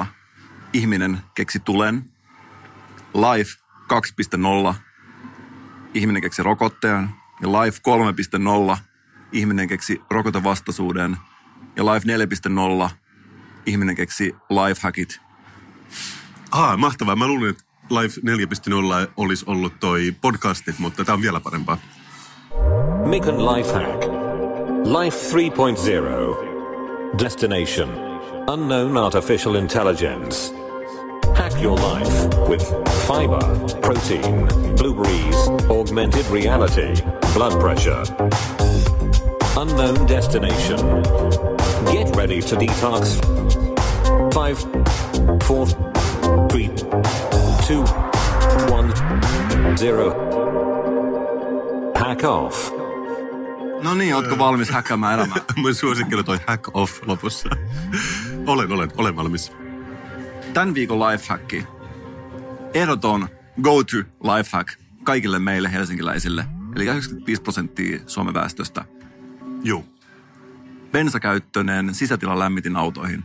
1.0. 0.00 0.04
Ihminen 0.72 1.20
keksi 1.34 1.58
tulen. 1.60 2.10
Life 3.14 3.50
2.0. 4.72 4.74
Ihminen 5.94 6.22
keksi 6.22 6.42
rokotteen. 6.42 7.08
Ja 7.42 7.48
Life 7.48 7.80
3.0. 8.72 8.78
Ihminen 9.32 9.68
keksi 9.68 10.02
rokotevastaisuuden. 10.10 11.16
Ja 11.78 11.84
Life 11.86 12.06
4.0. 12.86 12.90
Ihminen 13.66 13.96
keksi 13.96 14.36
lifehackit. 14.50 15.20
Ah, 16.50 16.78
mahtavaa. 16.78 17.16
Mä 17.16 17.26
luulin, 17.26 17.50
että 17.50 17.64
Life 17.90 18.20
4.0 19.06 19.10
olisi 19.16 19.44
ollut 19.48 19.80
toi 19.80 20.14
podcastit, 20.20 20.78
mutta 20.78 21.04
tämä 21.04 21.14
on 21.14 21.22
vielä 21.22 21.40
parempaa. 21.40 21.78
Mikon 23.04 23.46
Lifehack. 23.46 24.02
Life 25.02 25.16
3.0. 25.32 26.48
Destination. 27.24 27.88
Unknown 28.48 28.96
artificial 28.96 29.54
intelligence. 29.54 30.54
Hack 31.34 31.62
your 31.62 31.78
life 31.80 32.28
with 32.48 32.64
fiber, 33.06 33.40
protein, 33.80 34.48
blueberries, 34.78 35.48
augmented 35.70 36.24
reality, 36.32 36.94
blood 37.34 37.60
pressure. 37.60 38.02
Unknown 39.56 40.08
destination. 40.08 41.57
Get 41.86 42.16
ready 42.16 42.40
to 42.42 42.56
detox. 42.56 43.18
Five, 44.34 44.58
four, 45.46 45.66
three, 46.48 46.68
two, 47.66 47.84
one, 48.70 48.92
zero. 49.76 50.14
Hack 51.94 52.24
off. 52.24 52.72
No 53.82 53.94
niin, 53.94 54.14
ootko 54.14 54.38
valmis 54.38 54.70
häkkäämään 54.70 55.14
elämää? 55.14 55.36
Mun 55.56 55.74
suosikkeli 55.74 56.24
toi 56.24 56.38
hack 56.46 56.76
off 56.76 57.06
lopussa. 57.06 57.48
olen, 58.46 58.72
olen, 58.72 58.90
olen 58.96 59.16
valmis. 59.16 59.52
Tämän 60.54 60.74
viikon 60.74 61.00
lifehacki. 61.00 61.64
Ehdoton 62.74 63.28
go-to 63.62 63.96
lifehack 64.22 64.68
kaikille 65.04 65.38
meille 65.38 65.72
helsinkiläisille, 65.72 66.44
eli 66.76 66.84
95 66.84 67.42
prosenttia 67.42 68.00
Suomen 68.06 68.34
väestöstä, 68.34 68.84
Juu. 69.64 69.97
Bensakäyttöinen 70.92 71.94
sisätilan 71.94 72.38
lämmitin 72.38 72.76
autoihin. 72.76 73.24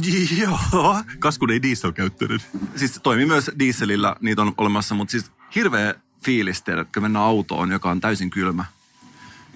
Joo. 0.42 0.96
Kaskun 1.18 1.50
ei 1.50 1.62
dieselkäyttöinen. 1.62 2.40
Siis 2.76 3.00
toimii 3.02 3.26
myös 3.26 3.50
dieselillä, 3.58 4.16
niitä 4.20 4.42
on 4.42 4.54
olemassa, 4.58 4.94
mutta 4.94 5.12
siis 5.12 5.32
hirveä 5.54 5.94
fiilis, 6.24 6.62
tiedätkö, 6.62 7.00
mennä 7.00 7.20
autoon, 7.20 7.70
joka 7.70 7.90
on 7.90 8.00
täysin 8.00 8.30
kylmä. 8.30 8.64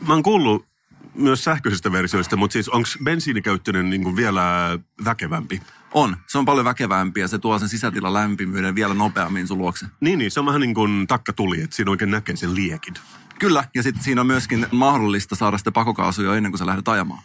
Mä 0.06 0.12
oon 0.12 0.22
kuullut 0.22 0.66
myös 1.14 1.44
sähköisistä 1.44 1.92
versioista, 1.92 2.36
mutta 2.36 2.52
siis 2.52 2.68
onko 2.68 2.88
bensiinikäyttöinen 3.04 3.90
niin 3.90 4.16
vielä 4.16 4.78
väkevämpi? 5.04 5.62
On. 5.92 6.16
Se 6.26 6.38
on 6.38 6.44
paljon 6.44 6.64
väkevämpi 6.64 7.20
ja 7.20 7.28
se 7.28 7.38
tuo 7.38 7.58
sen 7.58 7.68
sisätilan 7.68 8.14
lämpimyyden 8.14 8.74
vielä 8.74 8.94
nopeammin 8.94 9.48
sun 9.48 9.58
luokse. 9.58 9.86
Niin, 10.00 10.18
niin, 10.18 10.30
se 10.30 10.40
on 10.40 10.46
vähän 10.46 10.60
niin 10.60 10.74
kuin 10.74 11.06
takkatuli, 11.06 11.60
että 11.60 11.76
siinä 11.76 11.90
oikein 11.90 12.10
näkee 12.10 12.36
sen 12.36 12.54
liekin. 12.54 12.94
Kyllä, 13.38 13.64
ja 13.74 13.82
sitten 13.82 14.04
siinä 14.04 14.20
on 14.20 14.26
myöskin 14.26 14.66
mahdollista 14.72 15.36
saada 15.36 15.58
sitä 15.58 15.72
pakokaasuja 15.72 16.36
ennen 16.36 16.52
kuin 16.52 16.58
sä 16.58 16.66
lähdet 16.66 16.88
ajamaan. 16.88 17.22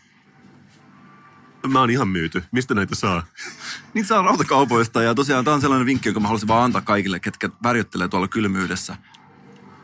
Mä 1.67 1.79
oon 1.79 1.89
ihan 1.89 2.07
myyty. 2.07 2.43
Mistä 2.51 2.73
näitä 2.73 2.95
saa? 2.95 3.23
Niitä 3.93 4.07
saa 4.07 4.21
rautakaupoista 4.21 5.01
ja 5.01 5.15
tosiaan 5.15 5.45
tämä 5.45 5.55
on 5.55 5.61
sellainen 5.61 5.85
vinkki, 5.85 6.09
jonka 6.09 6.19
mä 6.19 6.27
haluaisin 6.27 6.47
vaan 6.47 6.63
antaa 6.63 6.81
kaikille, 6.81 7.19
ketkä 7.19 7.49
värjöttelee 7.63 8.07
tuolla 8.07 8.27
kylmyydessä. 8.27 8.95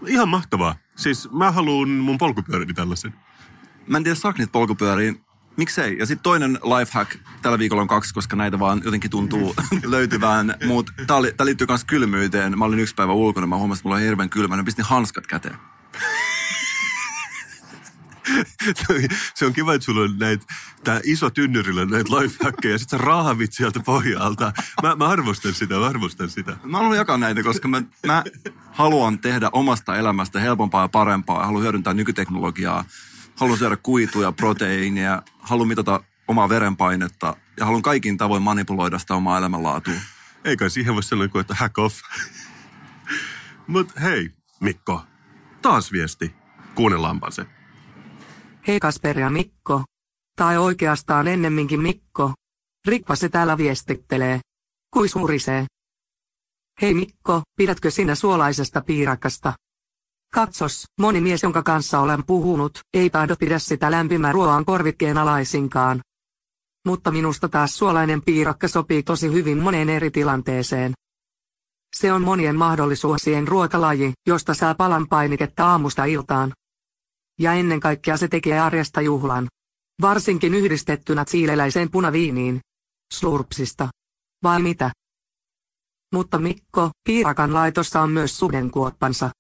Ihan 0.08 0.30
mahtavaa. 0.30 0.76
Siis 0.96 1.32
mä 1.32 1.52
haluan 1.52 1.90
mun 1.90 2.18
polkupyöräni 2.18 2.74
tällaisen. 2.74 3.14
Mä 3.88 3.98
en 3.98 4.04
tiedä, 4.04 4.16
saako 4.16 4.38
niitä 4.38 4.52
polkupyöriin. 4.52 5.22
Miksei? 5.58 5.98
Ja 5.98 6.06
sitten 6.06 6.24
toinen 6.24 6.54
lifehack, 6.54 7.16
tällä 7.42 7.60
viikolla 7.60 7.82
on 7.82 7.88
kaksi, 7.88 8.14
koska 8.14 8.36
näitä 8.36 8.60
vaan 8.60 8.82
jotenkin 8.86 9.12
tuntuu 9.12 9.56
löytyvän. 9.84 10.56
Mutta 10.68 10.94
tämä 11.08 11.46
liittyy 11.46 11.68
myös 11.68 11.84
kylmyyteen. 11.86 12.58
Mä 12.58 12.66
olin 12.66 12.80
yksi 12.80 12.96
päivä 12.96 13.14
ulkona, 13.14 13.48
mä 13.48 13.58
huomasin, 13.58 13.80
että 13.80 13.88
mulla 13.88 13.96
on 13.96 14.02
hirveän 14.02 14.30
kylmä. 14.30 14.56
Mä 14.56 14.64
pistin 14.64 14.86
hanskat 14.86 15.28
käteen. 15.28 15.56
Se 19.36 19.46
on- 19.46 19.54
kiva, 19.54 19.74
että 19.74 19.86
sulla 19.86 20.02
on 20.02 20.18
näitä, 20.20 20.46
tää 20.84 21.00
iso 21.04 21.30
tynnyrillä 21.30 21.86
näitä 21.86 22.16
lifehackeja, 22.16 22.74
ja 22.74 22.78
sit 22.78 22.90
sä 22.90 22.98
raavit 22.98 23.54
sieltä 23.54 23.80
pohjalta. 23.80 24.54
Mä, 24.84 24.96
mä 24.96 25.08
arvostan 25.08 25.54
sitä, 25.54 25.76
mä 25.76 25.86
arvostan 25.86 26.30
sitä. 26.30 26.58
Mä 26.64 26.78
haluan 26.78 26.98
jakaa 26.98 27.18
näitä, 27.18 27.44
koska 27.44 27.68
mä, 27.68 27.82
mä 28.06 28.24
haluan 28.72 29.20
tehdä 29.20 29.50
omasta 29.52 29.96
elämästä 29.98 30.40
helpompaa 30.40 30.82
ja 30.84 30.88
parempaa. 30.88 31.46
Haluan 31.46 31.64
hyödyntää 31.64 31.94
nykyteknologiaa. 31.94 32.86
Haluan 33.36 33.58
syödä 33.58 33.78
kuituja, 33.78 34.32
proteiinia. 34.32 35.22
Haluan 35.40 35.68
mitata 35.68 36.04
omaa 36.28 36.50
verenpainetta. 36.50 37.36
Ja 37.60 37.66
haluan 37.66 37.82
kaikin 37.84 38.18
tavoin 38.18 38.44
manipuloida 38.44 39.00
sitä 39.00 39.16
omaa 39.16 39.38
elämänlaatua. 39.38 39.94
Eikä 40.46 40.70
siihen 40.70 40.94
voi 40.94 41.04
sanoa 41.04 41.28
kuin, 41.28 41.42
että 41.42 41.56
hack 41.56 41.78
off. 41.78 41.96
Mut 43.68 44.02
hei, 44.02 44.30
Mikko, 44.60 45.04
taas 45.62 45.92
viesti. 45.92 46.36
Kuunnellaanpa 46.76 47.32
se. 47.32 47.46
Hei 48.68 48.80
Kasper 48.80 49.20
ja 49.20 49.30
Mikko. 49.30 49.84
Tai 50.36 50.58
oikeastaan 50.58 51.28
ennemminkin 51.28 51.82
Mikko. 51.82 52.34
Rikva 52.88 53.16
se 53.16 53.30
täällä 53.30 53.58
viestittelee. 53.58 54.40
Kui 54.94 55.10
surisee. 55.10 55.66
Hei 56.82 56.94
Mikko, 56.94 57.42
pidätkö 57.56 57.92
sinä 57.92 58.16
suolaisesta 58.16 58.82
piirakasta? 58.82 59.54
Katsos, 60.34 60.86
moni 61.00 61.22
mies, 61.22 61.44
jonka 61.44 61.64
kanssa 61.64 62.00
olen 62.00 62.24
puhunut, 62.26 62.80
ei 62.94 63.10
tahdo 63.10 63.36
pidä 63.40 63.60
sitä 63.60 63.92
lämpimän 63.92 64.34
ruoan 64.34 64.66
korvikkeen 64.66 65.18
alaisinkaan. 65.18 66.02
Mutta 66.86 67.12
minusta 67.12 67.50
taas 67.50 67.78
suolainen 67.78 68.22
piirakka 68.22 68.68
sopii 68.68 69.04
tosi 69.04 69.32
hyvin 69.34 69.58
moneen 69.58 69.90
eri 69.90 70.12
tilanteeseen. 70.12 70.94
Se 71.96 72.14
on 72.14 72.22
monien 72.22 72.56
mahdollisuuksien 72.56 73.48
ruokalaji, 73.48 74.14
josta 74.28 74.54
saa 74.54 74.76
palan 74.76 75.08
painiketta 75.08 75.66
aamusta 75.66 76.06
iltaan. 76.06 76.54
Ja 77.40 77.54
ennen 77.54 77.80
kaikkea 77.80 78.18
se 78.18 78.28
tekee 78.28 78.60
arjesta 78.60 79.02
juhlan. 79.02 79.48
Varsinkin 80.02 80.54
yhdistettynä 80.54 81.24
siileläiseen 81.28 81.92
punaviiniin. 81.92 82.60
Slurpsista. 83.14 83.90
Vai 84.44 84.62
mitä? 84.62 84.92
Mutta 86.14 86.38
Mikko, 86.38 86.92
piirakan 87.04 87.54
laitossa 87.54 88.02
on 88.02 88.12
myös 88.12 88.38
sudenkuoppansa. 88.38 89.32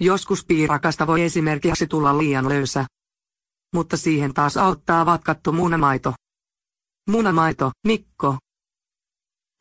Joskus 0.00 0.44
piirakasta 0.44 1.06
voi 1.06 1.22
esimerkiksi 1.22 1.86
tulla 1.86 2.18
liian 2.18 2.48
löysä. 2.48 2.86
Mutta 3.74 3.96
siihen 3.96 4.34
taas 4.34 4.56
auttaa 4.56 5.06
vatkattu 5.06 5.52
munamaito. 5.52 6.14
Munamaito, 7.10 7.70
Mikko. 7.86 8.36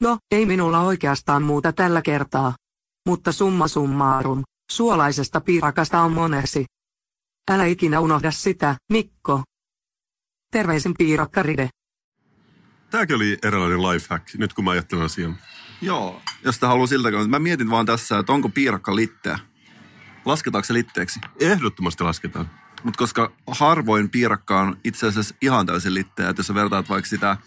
No, 0.04 0.18
ei 0.32 0.46
minulla 0.46 0.80
oikeastaan 0.82 1.44
muuta 1.44 1.74
tällä 1.74 2.02
kertaa. 2.02 2.54
Mutta 3.08 3.32
summa 3.32 3.68
summarum, 3.68 4.44
suolaisesta 4.72 5.42
piirakasta 5.42 6.02
on 6.02 6.14
monesi. 6.14 6.66
Älä 7.52 7.66
ikinä 7.66 8.00
unohda 8.00 8.32
sitä, 8.32 8.76
Mikko. 8.92 9.44
Terveisin 10.52 10.94
piirakkaride. 10.98 11.70
Tääkin 12.90 13.16
oli 13.16 13.38
eräänlainen 13.44 13.82
lifehack, 13.82 14.34
nyt 14.38 14.54
kun 14.54 14.64
mä 14.64 14.72
ajattelen 14.72 15.06
asian. 15.06 15.38
Joo. 15.82 16.22
Jos 16.44 16.56
sitä 16.56 16.68
haluaa 16.68 16.88
siltä 16.88 17.12
kannalta. 17.12 17.30
Mä 17.30 17.40
mietin 17.40 17.70
vaan 17.70 17.86
tässä, 17.86 18.20
että 18.20 18.34
onko 18.34 18.50
piirakka 18.50 18.96
litteä. 18.96 19.40
Lasketaanko 20.26 20.66
se 20.66 20.74
litteeksi? 20.74 21.20
Ehdottomasti 21.40 22.04
lasketaan. 22.04 22.50
Mutta 22.84 22.98
koska 22.98 23.32
harvoin 23.48 24.10
piirakka 24.10 24.60
on 24.60 24.78
itse 24.84 25.08
asiassa 25.08 25.36
ihan 25.42 25.66
täysin 25.66 25.94
litteä, 25.94 26.30
että 26.30 26.40
jos 26.40 26.48
sä 26.48 26.56
vertaat 26.56 26.90
vaikka 26.90 27.10
sitä 27.10 27.38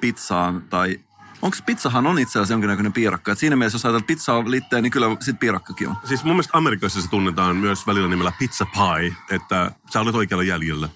pizzaan 0.00 0.62
tai... 0.62 1.00
Onko 1.42 1.56
pizzahan 1.66 2.06
on 2.06 2.18
itse 2.18 2.38
asiassa 2.38 2.54
jonkinnäköinen 2.54 2.92
piirakka? 2.92 3.32
Et 3.32 3.38
siinä 3.38 3.56
mielessä, 3.56 3.76
jos 3.76 3.84
ajatellaan, 3.84 4.00
että 4.00 4.06
pizza 4.06 4.34
on 4.34 4.50
litteä, 4.50 4.80
niin 4.80 4.90
kyllä 4.90 5.06
sit 5.20 5.40
piirakkakin 5.40 5.88
on. 5.88 5.96
Siis 6.04 6.24
mun 6.24 6.34
mielestä 6.34 6.58
Amerikassa 6.58 7.02
se 7.02 7.10
tunnetaan 7.10 7.56
myös 7.56 7.86
välillä 7.86 8.08
nimellä 8.08 8.32
pizza 8.38 8.66
pie, 8.66 9.16
että 9.30 9.70
sä 9.92 10.00
olet 10.00 10.14
oikealla 10.14 10.44
jäljellä. 10.44 10.88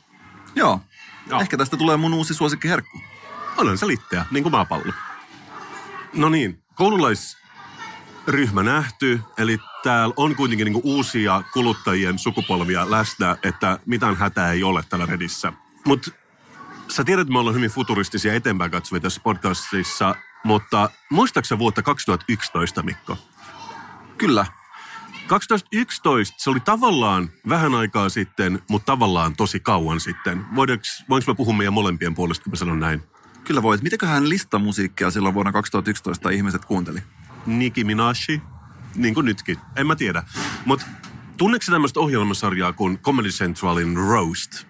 Joo. 0.54 0.80
Joo. 1.26 1.40
Ehkä 1.40 1.56
tästä 1.56 1.76
tulee 1.76 1.96
mun 1.96 2.14
uusi 2.14 2.34
suosikkiherkku. 2.34 3.00
Onhan 3.56 3.78
se 3.78 3.86
litteä, 3.86 4.26
niin 4.30 4.42
kuin 4.42 4.52
maapallo. 4.52 4.92
No 6.14 6.28
niin, 6.28 6.62
koululaisryhmä 6.74 8.62
nähty, 8.62 9.20
eli 9.38 9.58
täällä 9.82 10.14
on 10.16 10.36
kuitenkin 10.36 10.64
niinku 10.64 10.80
uusia 10.84 11.42
kuluttajien 11.52 12.18
sukupolvia 12.18 12.90
läsnä, 12.90 13.36
että 13.42 13.78
mitään 13.86 14.16
hätää 14.16 14.52
ei 14.52 14.62
ole 14.62 14.84
täällä 14.88 15.06
Redissä. 15.06 15.52
Mutta 15.86 16.10
sä 16.88 17.04
tiedät, 17.04 17.22
että 17.22 17.32
me 17.32 17.38
ollaan 17.38 17.56
hyvin 17.56 17.70
futuristisia 17.70 18.34
eteenpäin 18.34 18.70
katsovia 18.70 19.00
tässä 19.00 19.20
podcastissa, 19.24 20.14
mutta 20.44 20.90
muistaaksä 21.10 21.58
vuotta 21.58 21.82
2011, 21.82 22.82
Mikko? 22.82 23.18
Kyllä. 24.18 24.46
2011, 25.26 26.34
se 26.38 26.50
oli 26.50 26.60
tavallaan 26.60 27.30
vähän 27.48 27.74
aikaa 27.74 28.08
sitten, 28.08 28.62
mutta 28.68 28.86
tavallaan 28.86 29.36
tosi 29.36 29.60
kauan 29.60 30.00
sitten. 30.00 30.44
Voidaanko, 30.54 30.84
voinko 31.08 31.30
mä 31.30 31.34
puhua 31.34 31.54
meidän 31.54 31.72
molempien 31.72 32.14
puolesta, 32.14 32.44
kun 32.44 32.52
mä 32.52 32.56
sanon 32.56 32.80
näin? 32.80 33.02
Kyllä 33.44 33.62
voit. 33.62 33.82
Mitäköhän 33.82 34.28
listamusiikkia 34.28 35.10
silloin 35.10 35.34
vuonna 35.34 35.52
2011 35.52 36.30
ihmiset 36.30 36.64
kuunteli? 36.64 37.02
Nicki 37.46 37.84
Minaj, 37.84 38.40
niin 38.96 39.14
kuin 39.14 39.24
nytkin. 39.24 39.58
En 39.76 39.86
mä 39.86 39.96
tiedä. 39.96 40.22
Mutta 40.64 40.86
tunneeko 41.36 41.64
tämmöistä 41.70 42.00
ohjelmasarjaa 42.00 42.72
kuin 42.72 42.98
Comedy 42.98 43.28
Centralin 43.28 43.96
Roast? 43.96 44.66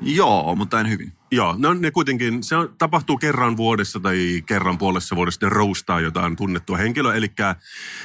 Joo, 0.00 0.54
mutta 0.54 0.80
en 0.80 0.90
hyvin. 0.90 1.12
Joo, 1.30 1.54
ne, 1.58 1.68
on, 1.68 1.80
ne 1.80 1.90
kuitenkin, 1.90 2.42
se 2.42 2.56
on, 2.56 2.74
tapahtuu 2.78 3.18
kerran 3.18 3.56
vuodessa 3.56 4.00
tai 4.00 4.42
kerran 4.46 4.78
puolessa 4.78 5.16
vuodessa, 5.16 5.46
ne 5.46 5.48
roastaa 5.48 6.00
jotain 6.00 6.36
tunnettua 6.36 6.76
henkilöä. 6.76 7.14
Eli 7.14 7.32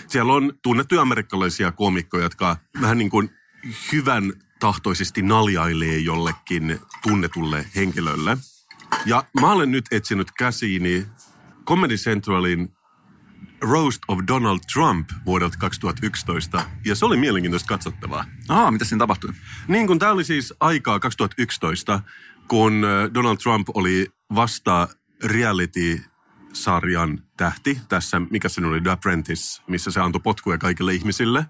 siellä 0.07 0.33
on 0.33 0.53
tunnettuja 0.63 1.01
amerikkalaisia 1.01 1.71
koomikkoja, 1.71 2.23
jotka 2.23 2.57
vähän 2.81 2.97
niin 2.97 3.09
kuin 3.09 3.29
hyvän 3.91 4.33
tahtoisesti 4.59 5.21
naljailee 5.21 5.97
jollekin 5.97 6.79
tunnetulle 7.03 7.65
henkilölle. 7.75 8.37
Ja 9.05 9.23
mä 9.39 9.51
olen 9.51 9.71
nyt 9.71 9.85
etsinyt 9.91 10.31
käsiini 10.37 11.05
Comedy 11.65 11.95
Centralin 11.95 12.69
Roast 13.61 14.01
of 14.07 14.19
Donald 14.27 14.59
Trump 14.73 15.09
vuodelta 15.25 15.57
2011, 15.57 16.63
ja 16.85 16.95
se 16.95 17.05
oli 17.05 17.17
mielenkiintoista 17.17 17.67
katsottavaa. 17.67 18.25
Aa, 18.49 18.71
mitä 18.71 18.85
siinä 18.85 18.99
tapahtui? 18.99 19.33
Niin 19.67 19.87
kun 19.87 19.99
tämä 19.99 20.11
oli 20.11 20.23
siis 20.23 20.53
aikaa 20.59 20.99
2011, 20.99 22.01
kun 22.47 22.85
Donald 23.13 23.37
Trump 23.37 23.67
oli 23.73 24.07
vasta 24.35 24.87
reality-sarjan 25.23 27.23
tähti 27.37 27.79
tässä, 27.89 28.19
mikä 28.19 28.49
se 28.49 28.65
oli, 28.65 28.81
The 28.81 28.91
Apprentice, 28.91 29.61
missä 29.67 29.91
se 29.91 29.99
antoi 29.99 30.21
potkuja 30.23 30.57
kaikille 30.57 30.93
ihmisille. 30.93 31.45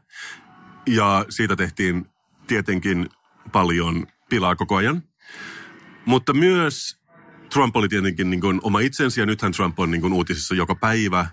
Ja 0.87 1.25
siitä 1.29 1.55
tehtiin 1.55 2.05
tietenkin 2.47 3.09
paljon 3.51 4.07
pilaa 4.29 4.55
koko 4.55 4.75
ajan. 4.75 5.03
Mutta 6.05 6.33
myös 6.33 7.01
Trump 7.53 7.75
oli 7.75 7.89
tietenkin 7.89 8.29
niin 8.29 8.41
kuin 8.41 8.59
oma 8.63 8.79
itsensä 8.79 9.21
ja 9.21 9.25
nythän 9.25 9.51
Trump 9.51 9.79
on 9.79 9.91
niin 9.91 10.01
kuin 10.01 10.13
uutisissa 10.13 10.55
joka 10.55 10.75
päivä. 10.75 11.27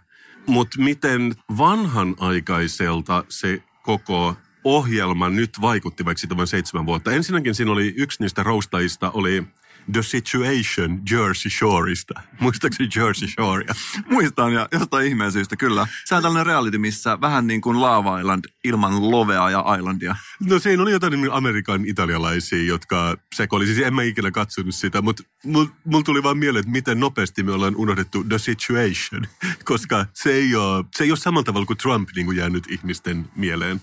Mutta 0.48 0.80
miten 0.80 1.34
vanhanaikaiselta 1.58 3.24
se 3.28 3.62
koko 3.82 4.36
ohjelma 4.64 5.28
nyt 5.28 5.50
vaikutti, 5.60 6.04
vaikka 6.04 6.20
siitä 6.20 6.36
vain 6.36 6.46
seitsemän 6.46 6.86
vuotta. 6.86 7.12
Ensinnäkin 7.12 7.54
siinä 7.54 7.72
oli 7.72 7.94
yksi 7.96 8.22
niistä 8.22 8.42
roustajista 8.42 9.10
oli 9.10 9.44
The 9.92 10.02
Situation 10.02 11.00
Jersey 11.10 11.50
Shoreista. 11.50 12.20
Muistaakseni 12.40 12.88
Jersey 12.96 13.28
Shorea? 13.28 13.74
Muistan 14.10 14.52
ja 14.52 14.68
jostain 14.72 15.06
ihmeen 15.06 15.32
syystä, 15.32 15.56
kyllä. 15.56 15.86
Se 16.04 16.14
on 16.14 16.22
tällainen 16.22 16.46
reality, 16.46 16.78
missä 16.78 17.20
vähän 17.20 17.46
niin 17.46 17.60
kuin 17.60 17.80
Lava 17.80 18.20
Island 18.20 18.44
ilman 18.64 19.10
lovea 19.10 19.50
ja 19.50 19.64
islandia. 19.78 20.16
No 20.40 20.58
siinä 20.58 20.82
oli 20.82 20.92
jotain 20.92 21.20
niin 21.20 21.32
Amerikan 21.32 21.84
italialaisia, 21.84 22.64
jotka 22.64 23.16
sekoili. 23.34 23.66
Siis 23.66 23.78
en 23.78 23.94
mä 23.94 24.02
ikinä 24.02 24.30
katsonut 24.30 24.74
sitä, 24.74 25.02
mutta 25.02 25.22
mulla 25.44 25.68
mul 25.84 26.02
tuli 26.02 26.22
vaan 26.22 26.38
mieleen, 26.38 26.60
että 26.60 26.72
miten 26.72 27.00
nopeasti 27.00 27.42
me 27.42 27.52
ollaan 27.52 27.76
unohdettu 27.76 28.24
The 28.24 28.38
Situation. 28.38 29.26
Koska 29.64 30.06
se 30.14 30.32
ei 30.32 30.54
ole, 30.54 30.84
se 30.96 31.04
ei 31.04 31.10
ole 31.10 31.18
samalla 31.18 31.44
tavalla 31.44 31.66
kuin 31.66 31.76
Trump 31.76 32.08
niin 32.16 32.26
kuin 32.26 32.36
jäänyt 32.36 32.64
ihmisten 32.70 33.30
mieleen. 33.36 33.80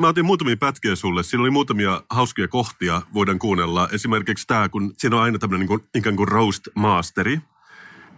Mä 0.00 0.08
otin 0.08 0.24
muutamia 0.24 0.56
pätkiä 0.56 0.94
sulle. 0.94 1.22
Siinä 1.22 1.42
oli 1.42 1.50
muutamia 1.50 2.02
hauskia 2.10 2.48
kohtia, 2.48 3.02
voidaan 3.14 3.38
kuunnella. 3.38 3.88
Esimerkiksi 3.92 4.46
tämä, 4.46 4.68
kun 4.68 4.94
siinä 4.98 5.16
on 5.16 5.22
aina 5.22 5.38
tämmöinen 5.38 5.60
niin 5.60 5.80
kuin, 5.80 5.88
ikään 5.94 6.16
kuin 6.16 6.28
roast 6.28 6.68
masteri. 6.74 7.38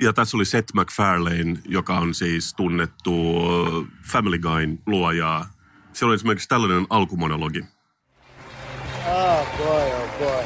Ja 0.00 0.12
tässä 0.12 0.36
oli 0.36 0.44
Seth 0.44 0.74
MacFarlane, 0.74 1.58
joka 1.64 1.98
on 1.98 2.14
siis 2.14 2.54
tunnettu 2.54 3.12
Family 4.12 4.38
Guyn 4.38 4.78
luoja. 4.86 5.44
Siellä 5.92 6.10
oli 6.10 6.14
esimerkiksi 6.14 6.48
tällainen 6.48 6.86
alkumonologi. 6.90 7.64
Oh 9.08 9.46
boy, 9.58 9.92
oh 9.92 10.18
boy. 10.18 10.44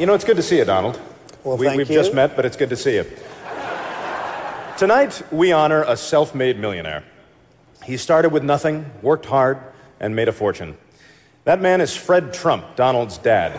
You 0.00 0.06
know, 0.06 0.16
it's 0.16 0.26
good 0.26 0.36
to 0.36 0.42
see 0.42 0.58
you, 0.58 0.66
Donald. 0.66 0.94
Well, 1.44 1.58
we, 1.58 1.66
thank 1.66 1.78
we've 1.80 1.90
you. 1.90 2.00
just 2.00 2.14
met, 2.14 2.36
but 2.36 2.44
it's 2.44 2.58
good 2.58 2.70
to 2.70 2.76
see 2.76 2.96
you. 2.96 3.04
Tonight, 4.78 5.24
we 5.32 5.52
honor 5.52 5.84
a 5.88 5.96
self 5.96 6.34
made 6.34 6.54
millionaire. 6.54 7.02
He 7.88 7.96
started 7.98 8.32
with 8.32 8.44
nothing, 8.44 8.84
worked 9.02 9.26
hard, 9.26 9.58
and 10.00 10.14
made 10.14 10.28
a 10.28 10.32
fortune. 10.32 10.74
That 11.44 11.62
man 11.62 11.80
is 11.80 12.06
Fred 12.06 12.24
Trump, 12.42 12.64
Donald's 12.64 13.24
dad. 13.24 13.52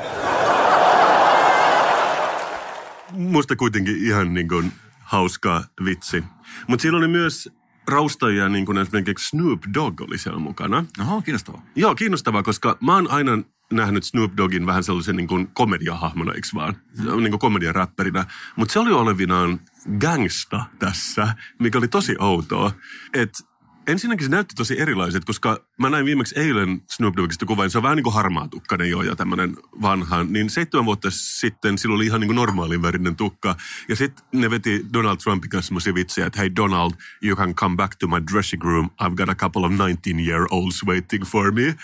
Musta 3.12 3.56
kuitenkin 3.56 4.06
ihan 4.06 4.34
niin 4.34 4.48
kuin 4.48 4.72
hauska 5.00 5.64
vitsi. 5.86 6.24
Mutta 6.68 6.82
siinä 6.82 6.98
oli 6.98 7.08
myös 7.08 7.50
raustajia, 7.88 8.50
niin 8.50 8.66
kuin 8.66 8.78
esimerkiksi 8.78 9.28
Snoop 9.28 9.62
Dogg 9.74 10.02
oli 10.02 10.18
siellä 10.18 10.40
mukana. 10.40 10.86
Oho, 11.02 11.22
kiinnostavaa. 11.22 11.62
Joo, 11.76 11.96
kiinnostavaa, 11.96 12.44
koska 12.44 12.78
mä 12.82 12.96
oon 12.96 13.12
aina 13.12 13.40
nähnyt 13.74 14.04
Snoop 14.04 14.32
Doggin 14.38 14.66
vähän 14.66 14.84
sellaisen 14.84 15.16
niin 15.16 15.28
kuin 15.28 15.48
komediahahmona, 15.54 16.34
eikö 16.34 16.48
vaan? 16.56 16.76
Niin 16.98 17.30
kuin 17.30 17.40
komediaräppärinä. 17.40 18.26
Mutta 18.56 18.74
se 18.74 18.80
oli 18.80 18.92
olevinaan 18.92 19.60
gangsta 20.00 20.66
tässä, 20.80 21.36
mikä 21.60 21.78
oli 21.78 21.88
tosi 21.88 22.16
outoa. 22.20 22.72
Että 23.14 23.44
ensinnäkin 23.92 24.26
se 24.26 24.32
näytti 24.32 24.56
tosi 24.56 24.82
erilaiset, 24.82 25.26
koska 25.26 25.66
mä 25.80 25.90
näin 25.90 26.06
viimeksi 26.06 26.40
eilen 26.40 26.82
Snoop 26.92 27.16
Doggista 27.18 27.46
kuvan. 27.46 27.70
Se 27.70 27.78
on 27.78 27.84
vähän 27.84 27.96
niin 27.96 28.04
kuin 28.04 28.14
harmaatukkainen 28.14 28.90
jo 28.90 29.02
ja 29.02 29.16
tämmöinen 29.16 29.56
vanha. 29.82 30.24
Niin 30.24 30.50
seitsemän 30.50 30.86
vuotta 30.86 31.08
sitten 31.12 31.78
sillä 31.78 31.96
oli 31.96 32.06
ihan 32.06 32.20
niin 32.20 32.28
kuin 32.28 32.36
normaalin 32.36 32.82
värinen 32.82 33.16
tukka. 33.16 33.56
Ja 33.88 33.96
sitten 33.96 34.26
ne 34.34 34.50
veti 34.50 34.86
Donald 34.94 35.18
Trumpin 35.18 35.50
kanssa 35.50 35.68
semmoisia 35.68 35.94
vitsejä, 35.94 36.28
että 36.28 36.40
hei 36.40 36.56
Donald, 36.56 36.92
you 37.24 37.36
can 37.36 37.56
come 37.56 37.76
back 37.76 37.96
to 37.96 38.08
my 38.08 38.22
dressing 38.34 38.64
room. 38.64 38.90
I've 39.04 39.16
got 39.16 39.30
a 39.30 39.36
couple 39.36 39.66
of 39.66 39.72
19-year-olds 39.72 40.86
waiting 40.86 41.26
for 41.26 41.52
me. 41.52 41.76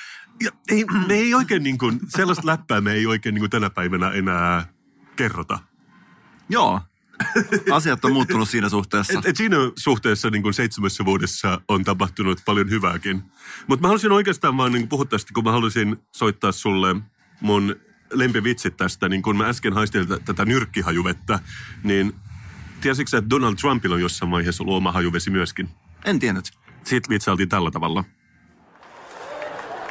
Ja 0.43 0.51
ei, 0.71 0.85
me 1.07 1.13
ei 1.13 1.33
oikein 1.33 1.63
niin 1.63 1.77
kuin, 1.77 1.99
sellaista 2.07 2.47
läppää 2.47 2.81
me 2.81 2.93
ei 2.93 3.05
oikein 3.05 3.35
niin 3.35 3.41
kuin 3.41 3.49
tänä 3.49 3.69
päivänä 3.69 4.11
enää 4.11 4.67
kerrota. 5.15 5.59
Joo. 6.49 6.81
Asiat 7.71 8.05
on 8.05 8.13
muuttunut 8.13 8.49
siinä 8.49 8.69
suhteessa. 8.69 9.19
Et, 9.19 9.25
et 9.25 9.35
siinä 9.35 9.57
suhteessa 9.79 10.29
niin 10.29 10.43
kuin 10.43 10.53
seitsemässä 10.53 11.05
vuodessa 11.05 11.61
on 11.67 11.83
tapahtunut 11.83 12.41
paljon 12.45 12.69
hyvääkin. 12.69 13.23
Mutta 13.67 13.81
mä 13.81 13.87
halusin 13.87 14.11
oikeastaan 14.11 14.57
vaan 14.57 14.71
niin 14.71 14.87
puhua 14.87 15.05
tästä, 15.05 15.31
kun 15.33 15.43
mä 15.43 15.51
halusin 15.51 15.97
soittaa 16.11 16.51
sulle 16.51 16.95
mun 17.41 17.75
lempivitsit 18.13 18.77
tästä. 18.77 19.09
Niin 19.09 19.21
kun 19.21 19.37
mä 19.37 19.49
äsken 19.49 19.73
haistelin 19.73 20.07
t- 20.07 20.25
tätä 20.25 20.45
nyrkkihajuvettä, 20.45 21.39
niin 21.83 22.13
tiesitkö 22.81 23.09
sä, 23.09 23.17
että 23.17 23.29
Donald 23.29 23.55
Trumpilla 23.55 23.95
on 23.95 24.01
jossain 24.01 24.31
vaiheessa 24.31 24.63
ollut 24.63 24.77
oma 24.77 24.91
hajuvesi 24.91 25.29
myöskin? 25.29 25.69
En 26.05 26.19
tiennyt. 26.19 26.51
Siitä 26.83 27.09
vitsailtiin 27.09 27.49
tällä 27.49 27.71
tavalla. 27.71 28.03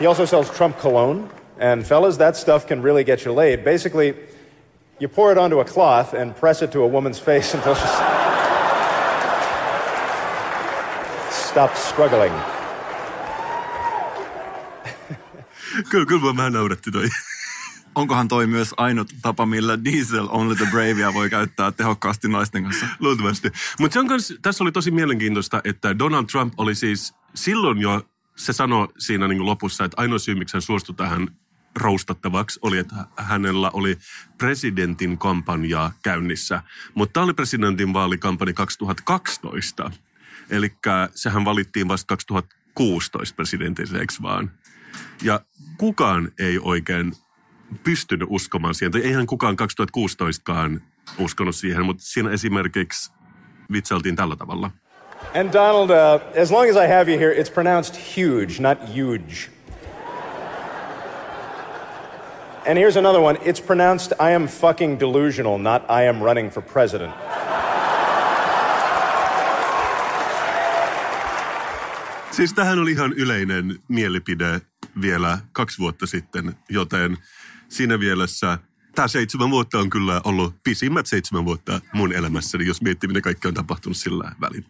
He 0.01 0.07
also 0.07 0.27
sells 0.27 0.51
Trump 0.51 0.79
cologne. 0.79 1.29
And 1.73 1.83
fellas, 1.83 2.19
that 2.19 2.37
stuff 2.37 2.67
can 2.67 2.85
really 2.85 3.05
get 3.05 3.27
you 3.27 3.37
laid. 3.37 3.65
Basically, 3.65 4.15
you 5.01 5.09
pour 5.09 5.33
it 5.33 5.39
onto 5.39 5.61
a 5.61 5.65
cloth 5.65 6.15
and 6.15 6.35
press 6.35 6.63
it 6.63 6.71
to 6.71 6.85
a 6.85 6.89
woman's 6.89 7.25
face 7.25 7.57
until 7.57 7.75
she 7.75 7.87
stops 11.31 11.89
struggling. 11.89 12.35
Kyllä, 15.91 16.07
kyllä 16.07 16.23
mä 16.23 16.37
vähän 16.37 16.53
nauratti 16.53 16.91
toi. 16.91 17.09
Onkohan 17.95 18.29
toi 18.29 18.47
myös 18.47 18.75
ainut 18.77 19.15
tapa, 19.23 19.47
millä 19.47 19.85
Diesel 19.85 20.29
Only 20.31 20.57
the 20.57 20.67
Bravea 20.71 21.15
voi 21.15 21.31
käyttää 21.31 21.73
tehokkaasti 21.73 22.29
naisten 22.29 22.63
kanssa? 22.63 22.87
Luultavasti. 23.01 23.53
Mutta 23.79 24.01
tässä 24.43 24.65
oli 24.65 24.73
tosi 24.73 24.91
mielenkiintoista, 24.91 25.61
että 25.65 25.99
Donald 25.99 26.27
Trump 26.27 26.55
oli 26.57 26.75
siis 26.75 27.15
silloin 27.35 27.79
jo, 27.79 28.03
se 28.37 28.53
sanoi 28.53 28.89
siinä 28.99 29.29
niin 29.29 29.47
lopussa, 29.47 29.85
että 29.85 30.01
ainoa 30.01 30.19
syy, 30.19 30.35
miksi 30.35 30.57
hän 30.57 30.63
suostui 30.63 30.95
tähän 30.95 31.29
roustattavaksi, 31.81 32.59
oli, 32.63 32.79
että 32.79 32.95
hänellä 33.17 33.71
oli 33.71 33.99
presidentin 34.39 35.19
kampanja 35.19 35.91
käynnissä. 36.03 36.63
Mutta 36.95 37.13
tämä 37.13 37.25
oli 37.25 37.35
presidentin 37.35 37.93
vaalikampanja 37.93 38.55
2012. 38.55 39.91
Eli 40.51 40.73
sehän 41.15 41.45
valittiin 41.45 41.89
vasta 41.89 42.07
2016 42.07 43.37
presidentiksi, 43.37 43.99
eikö 43.99 44.15
vaan? 44.23 44.51
Ja 45.23 45.41
kukaan 45.79 46.33
ei 46.39 46.59
oikein 46.59 47.13
pystynyt 47.85 48.29
uskomaan 48.31 48.75
siihen. 48.75 48.93
Tai 48.93 49.01
eihän 49.01 49.27
kukaan 49.27 49.57
2016kaan 49.63 50.81
uskonut 51.19 51.57
siihen, 51.57 51.85
mutta 51.85 52.03
siinä 52.03 52.31
esimerkiksi 52.31 53.13
vitsailtiin 53.73 54.17
tällä 54.17 54.37
tavalla. 54.37 54.71
And 55.35 55.53
Donald, 55.53 55.91
uh, 55.91 56.43
as 56.43 56.51
long 56.51 56.71
as 56.71 56.77
I 56.77 56.89
have 56.89 57.13
you 57.13 57.19
here, 57.19 57.43
it's 57.43 57.51
pronounced 57.55 57.97
huge, 58.17 58.61
not 58.61 58.79
huge. 58.97 59.54
And 62.67 62.79
here's 62.79 62.97
another 62.97 63.21
one. 63.21 63.39
It's 63.45 63.61
pronounced 63.61 64.13
I 64.21 64.35
am 64.35 64.49
fucking 64.49 65.01
delusional, 65.01 65.59
not 65.59 65.83
I 65.91 66.09
am 66.09 66.23
running 66.23 66.51
for 66.51 66.63
president. 66.63 67.15
Siis 72.31 72.55
tähän 72.55 72.79
oli 72.79 72.93
ihan 72.93 73.13
yleinen 73.13 73.79
mielipide 73.89 74.61
vielä 75.01 75.39
kaksi 75.53 75.79
vuotta 75.79 76.07
sitten, 76.07 76.57
joten 76.69 77.19
siinä 77.69 77.99
mielessä 77.99 78.59
tämä 78.95 79.09
seitsemän 79.09 79.51
vuotta 79.51 79.79
on 79.79 79.91
kyllä 79.91 80.21
ollut 80.25 80.55
pisimmät 80.65 81.07
seitsemän 81.07 81.45
vuotta 81.45 81.81
mun 81.93 82.13
elämässäni, 82.13 82.67
jos 82.67 82.83
miettii, 82.83 83.09
mitä 83.09 83.21
kaikki 83.21 83.49
on 83.49 83.55
tapahtunut 83.55 83.97
sillä 83.97 84.33
välin. 84.41 84.65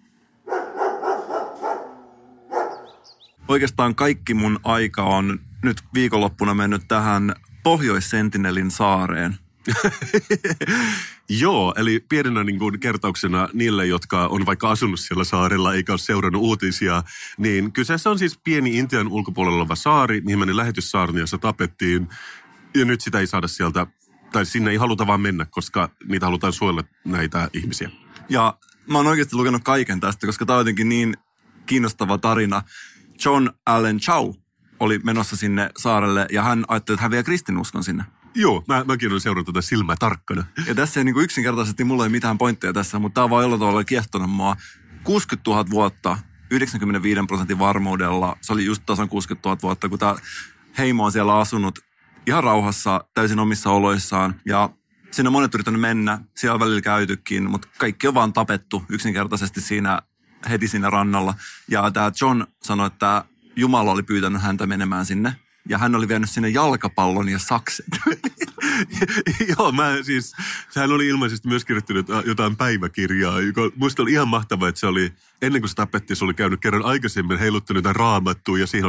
Oikeastaan 3.49 3.95
kaikki 3.95 4.35
mun 4.35 4.61
aika 4.65 5.03
on 5.03 5.41
nyt 5.63 5.77
viikonloppuna 5.95 6.55
mennyt 6.55 6.83
tähän 6.89 7.35
Pohjois-Sentinelin 7.65 8.71
saareen. 8.71 9.37
Joo, 11.41 11.75
eli 11.77 12.05
pienenä 12.09 12.45
niin 12.45 12.59
kuin 12.59 12.81
kertauksena 12.81 13.49
niille, 13.53 13.87
jotka 13.87 14.27
on 14.27 14.47
vaikka 14.47 14.71
asunut 14.71 15.01
siellä 15.01 15.25
saarella 15.25 15.75
eikä 15.75 15.93
ole 15.93 15.99
seurannut 15.99 16.43
uutisia, 16.43 17.03
niin 17.39 17.73
kyseessä 17.73 18.11
on 18.11 18.19
siis 18.19 18.39
pieni 18.45 18.79
Intian 18.79 19.09
ulkopuolella 19.09 19.57
oleva 19.59 19.75
saari, 19.75 20.21
mihin 20.21 20.39
meni 20.39 20.57
lähetyssaarni, 20.57 21.21
jossa 21.21 21.39
tapettiin. 21.39 22.09
Ja 22.75 22.85
nyt 22.85 23.01
sitä 23.01 23.21
ei 23.21 23.27
saada 23.27 23.49
sieltä, 23.49 23.87
tai 24.33 24.47
sinne 24.47 24.71
ei 24.71 24.77
haluta 24.77 25.07
vaan 25.07 25.21
mennä, 25.21 25.47
koska 25.51 25.91
niitä 26.09 26.27
halutaan 26.27 26.53
suojella 26.53 26.85
näitä 27.05 27.51
ihmisiä. 27.53 27.91
Ja 28.29 28.59
mä 28.87 28.99
oon 28.99 29.07
oikeasti 29.07 29.37
lukenut 29.37 29.65
kaiken 29.65 30.01
tästä, 30.01 30.27
koska 30.27 30.47
tämä 30.47 30.57
on 30.57 30.61
jotenkin 30.61 30.89
niin 30.89 31.17
kiinnostava 31.67 32.19
tarina. 32.19 32.63
John 33.25 33.49
Allen 33.67 33.99
Chow 33.99 34.33
oli 34.85 35.01
menossa 35.05 35.37
sinne 35.37 35.71
saarelle 35.79 36.27
ja 36.33 36.43
hän 36.43 36.65
ajatteli, 36.69 36.95
että 36.95 37.03
hän 37.03 37.11
vie 37.11 37.23
kristinuskon 37.23 37.85
sinne. 37.85 38.05
Joo, 38.35 38.65
mä, 38.69 38.85
mäkin 38.85 39.11
olen 39.11 39.21
seurannut 39.21 39.47
tätä 39.47 39.63
silmää 39.63 39.97
tarkkana. 39.99 40.45
Ja 40.67 40.75
tässä 40.75 41.01
ei 41.01 41.05
niin 41.05 41.15
kuin 41.15 41.25
yksinkertaisesti, 41.25 41.85
mulla 41.85 42.05
ei 42.05 42.11
mitään 42.11 42.39
pointteja 42.39 42.73
tässä, 42.73 42.99
mutta 42.99 43.15
tämä 43.15 43.25
on 43.25 43.31
vaan 43.31 43.43
jollain 43.43 43.61
tavalla 43.61 43.85
kiehtonut 43.85 44.31
mua. 44.31 44.57
60 45.05 45.51
000 45.51 45.71
vuotta, 45.71 46.19
95 46.51 47.21
prosentin 47.27 47.59
varmuudella, 47.59 48.37
se 48.41 48.53
oli 48.53 48.65
just 48.65 48.83
tasan 48.87 49.09
60 49.09 49.49
000 49.49 49.59
vuotta, 49.63 49.89
kun 49.89 49.99
tämä 49.99 50.17
heimo 50.79 51.05
on 51.05 51.13
siellä 51.13 51.39
asunut 51.39 51.79
ihan 52.27 52.45
rauhassa, 52.45 53.05
täysin 53.15 53.39
omissa 53.39 53.71
oloissaan. 53.71 54.41
Ja 54.47 54.71
sinne 55.11 55.29
on 55.29 55.33
monet 55.33 55.55
yrittänyt 55.55 55.81
mennä, 55.81 56.19
siellä 56.37 56.55
on 56.55 56.61
välillä 56.61 56.81
käytykin, 56.81 57.51
mutta 57.51 57.69
kaikki 57.79 58.09
on 58.09 58.15
vaan 58.15 58.33
tapettu 58.33 58.85
yksinkertaisesti 58.89 59.61
siinä 59.61 60.03
heti 60.51 60.69
siinä 60.69 60.91
rannalla. 60.91 61.35
Ja 61.69 61.91
tämä 61.91 62.13
John 62.21 62.45
sanoi, 62.63 62.87
että 62.87 63.25
Jumala 63.57 63.93
oli 63.93 64.03
pyytänyt 64.03 64.43
häntä 64.43 64.67
menemään 64.67 65.07
sinne. 65.07 65.33
Ja 65.69 65.79
hän 65.79 65.95
oli 65.95 66.09
vienyt 66.09 66.31
sinne 66.31 66.49
jalkapallon 66.49 67.29
ja 67.29 67.39
sakset. 67.39 67.87
Joo, 69.59 69.73
mä 69.73 69.97
siis, 70.03 70.35
sehän 70.71 70.93
oli 70.93 71.09
ilmeisesti 71.09 71.49
myös 71.49 71.65
kirjoittanut 71.65 72.07
jotain 72.27 72.57
päiväkirjaa, 72.57 73.41
joka 73.41 73.61
muista 73.77 74.03
oli 74.03 74.13
ihan 74.13 74.29
mahtavaa, 74.29 74.69
että 74.69 74.79
se 74.79 74.87
oli, 74.87 75.13
ennen 75.43 75.63
kuin 75.63 75.69
se 75.69 75.75
tapettiin, 75.75 76.17
se 76.17 76.25
oli 76.25 76.35
käynyt 76.35 76.61
kerran 76.61 76.85
aikaisemmin 76.85 77.39
heiluttanut 77.39 77.79
jotain 77.79 77.97
raamattua 77.97 78.59
ja 78.59 78.67
siihen 78.67 78.89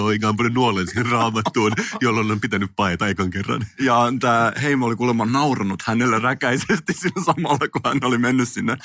oli 0.00 0.18
ampunut 0.26 0.52
nuolen 0.52 0.86
siihen 0.86 1.06
raamattuun, 1.06 1.72
jolloin 2.00 2.30
on 2.30 2.40
pitänyt 2.40 2.70
paeta 2.76 3.08
ekan 3.08 3.30
kerran. 3.30 3.66
Ja 3.78 3.96
tämä 4.20 4.52
heimo 4.62 4.86
oli 4.86 4.96
kuulemma 4.96 5.24
nauranut 5.24 5.82
hänelle 5.86 6.18
räkäisesti 6.18 6.92
sillä 6.92 7.24
samalla, 7.24 7.68
kun 7.68 7.82
hän 7.84 7.98
oli 8.02 8.18
mennyt 8.18 8.48
sinne. 8.48 8.76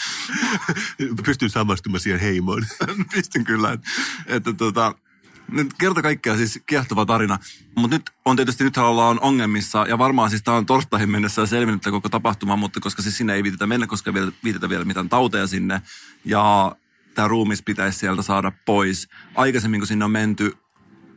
Pystyn 1.25 1.49
samastumaan 1.49 1.99
siihen 1.99 2.19
heimoon. 2.19 2.65
Pystyn 3.13 3.43
kyllä. 3.43 3.77
Että 4.25 4.53
tota, 4.53 4.95
nyt 5.51 5.73
kerta 5.79 6.01
kaikkea 6.01 6.37
siis 6.37 6.59
kiehtova 6.65 7.05
tarina. 7.05 7.39
Mutta 7.75 7.95
nyt 7.95 8.09
on 8.25 8.35
tietysti, 8.35 8.63
nyt 8.63 8.77
ollaan 8.77 9.19
ongelmissa 9.19 9.85
ja 9.89 9.97
varmaan 9.97 10.29
siis 10.29 10.43
tämä 10.43 10.57
on 10.57 10.65
torstaihin 10.65 11.11
mennessä 11.11 11.45
selvinnyt 11.45 11.83
koko 11.83 12.09
tapahtuma, 12.09 12.55
mutta 12.55 12.79
koska 12.79 13.01
siis 13.01 13.17
sinne 13.17 13.33
ei 13.33 13.43
viitetä 13.43 13.67
mennä, 13.67 13.87
koska 13.87 14.11
ei 14.15 14.31
viitetä 14.43 14.69
vielä 14.69 14.85
mitään 14.85 15.09
tauteja 15.09 15.47
sinne. 15.47 15.81
Ja 16.25 16.75
tämä 17.15 17.27
ruumis 17.27 17.63
pitäisi 17.63 17.99
sieltä 17.99 18.21
saada 18.21 18.51
pois. 18.65 19.09
Aikaisemmin 19.35 19.79
kun 19.79 19.87
sinne 19.87 20.05
on 20.05 20.11
menty, 20.11 20.57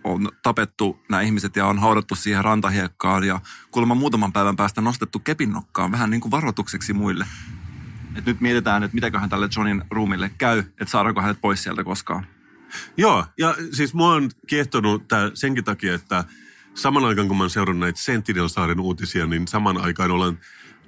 on 0.04 0.28
tapettu 0.42 1.00
nämä 1.08 1.20
ihmiset 1.20 1.56
ja 1.56 1.66
on 1.66 1.78
haudattu 1.78 2.14
siihen 2.14 2.44
rantahiekkaan 2.44 3.24
ja 3.24 3.40
kuulemma 3.70 3.94
muutaman 3.94 4.32
päivän 4.32 4.56
päästä 4.56 4.80
nostettu 4.80 5.18
kepinnokkaan 5.18 5.92
vähän 5.92 6.10
niin 6.10 6.20
kuin 6.20 6.30
varoitukseksi 6.30 6.92
muille. 6.92 7.26
Et 8.16 8.26
nyt 8.26 8.40
mietitään, 8.40 8.82
että 8.82 8.94
mitäköhän 8.94 9.30
tälle 9.30 9.48
Johnin 9.56 9.84
ruumille 9.90 10.30
käy, 10.38 10.58
että 10.58 10.90
saadaanko 10.90 11.20
hänet 11.20 11.40
pois 11.40 11.62
sieltä 11.62 11.84
koskaan. 11.84 12.26
Joo, 12.96 13.24
ja 13.38 13.54
siis 13.72 13.94
mua 13.94 14.14
on 14.14 14.30
kiehtonut 14.46 15.08
tää 15.08 15.30
senkin 15.34 15.64
takia, 15.64 15.94
että 15.94 16.24
saman 16.74 17.04
aikaan 17.04 17.28
kun 17.28 17.36
mä 17.36 17.42
oon 17.42 17.50
seurannut 17.50 17.80
näitä 17.80 18.00
Sentinel-saaren 18.00 18.80
uutisia, 18.80 19.26
niin 19.26 19.48
saman 19.48 19.78
aikaan 19.78 20.10
olen 20.10 20.38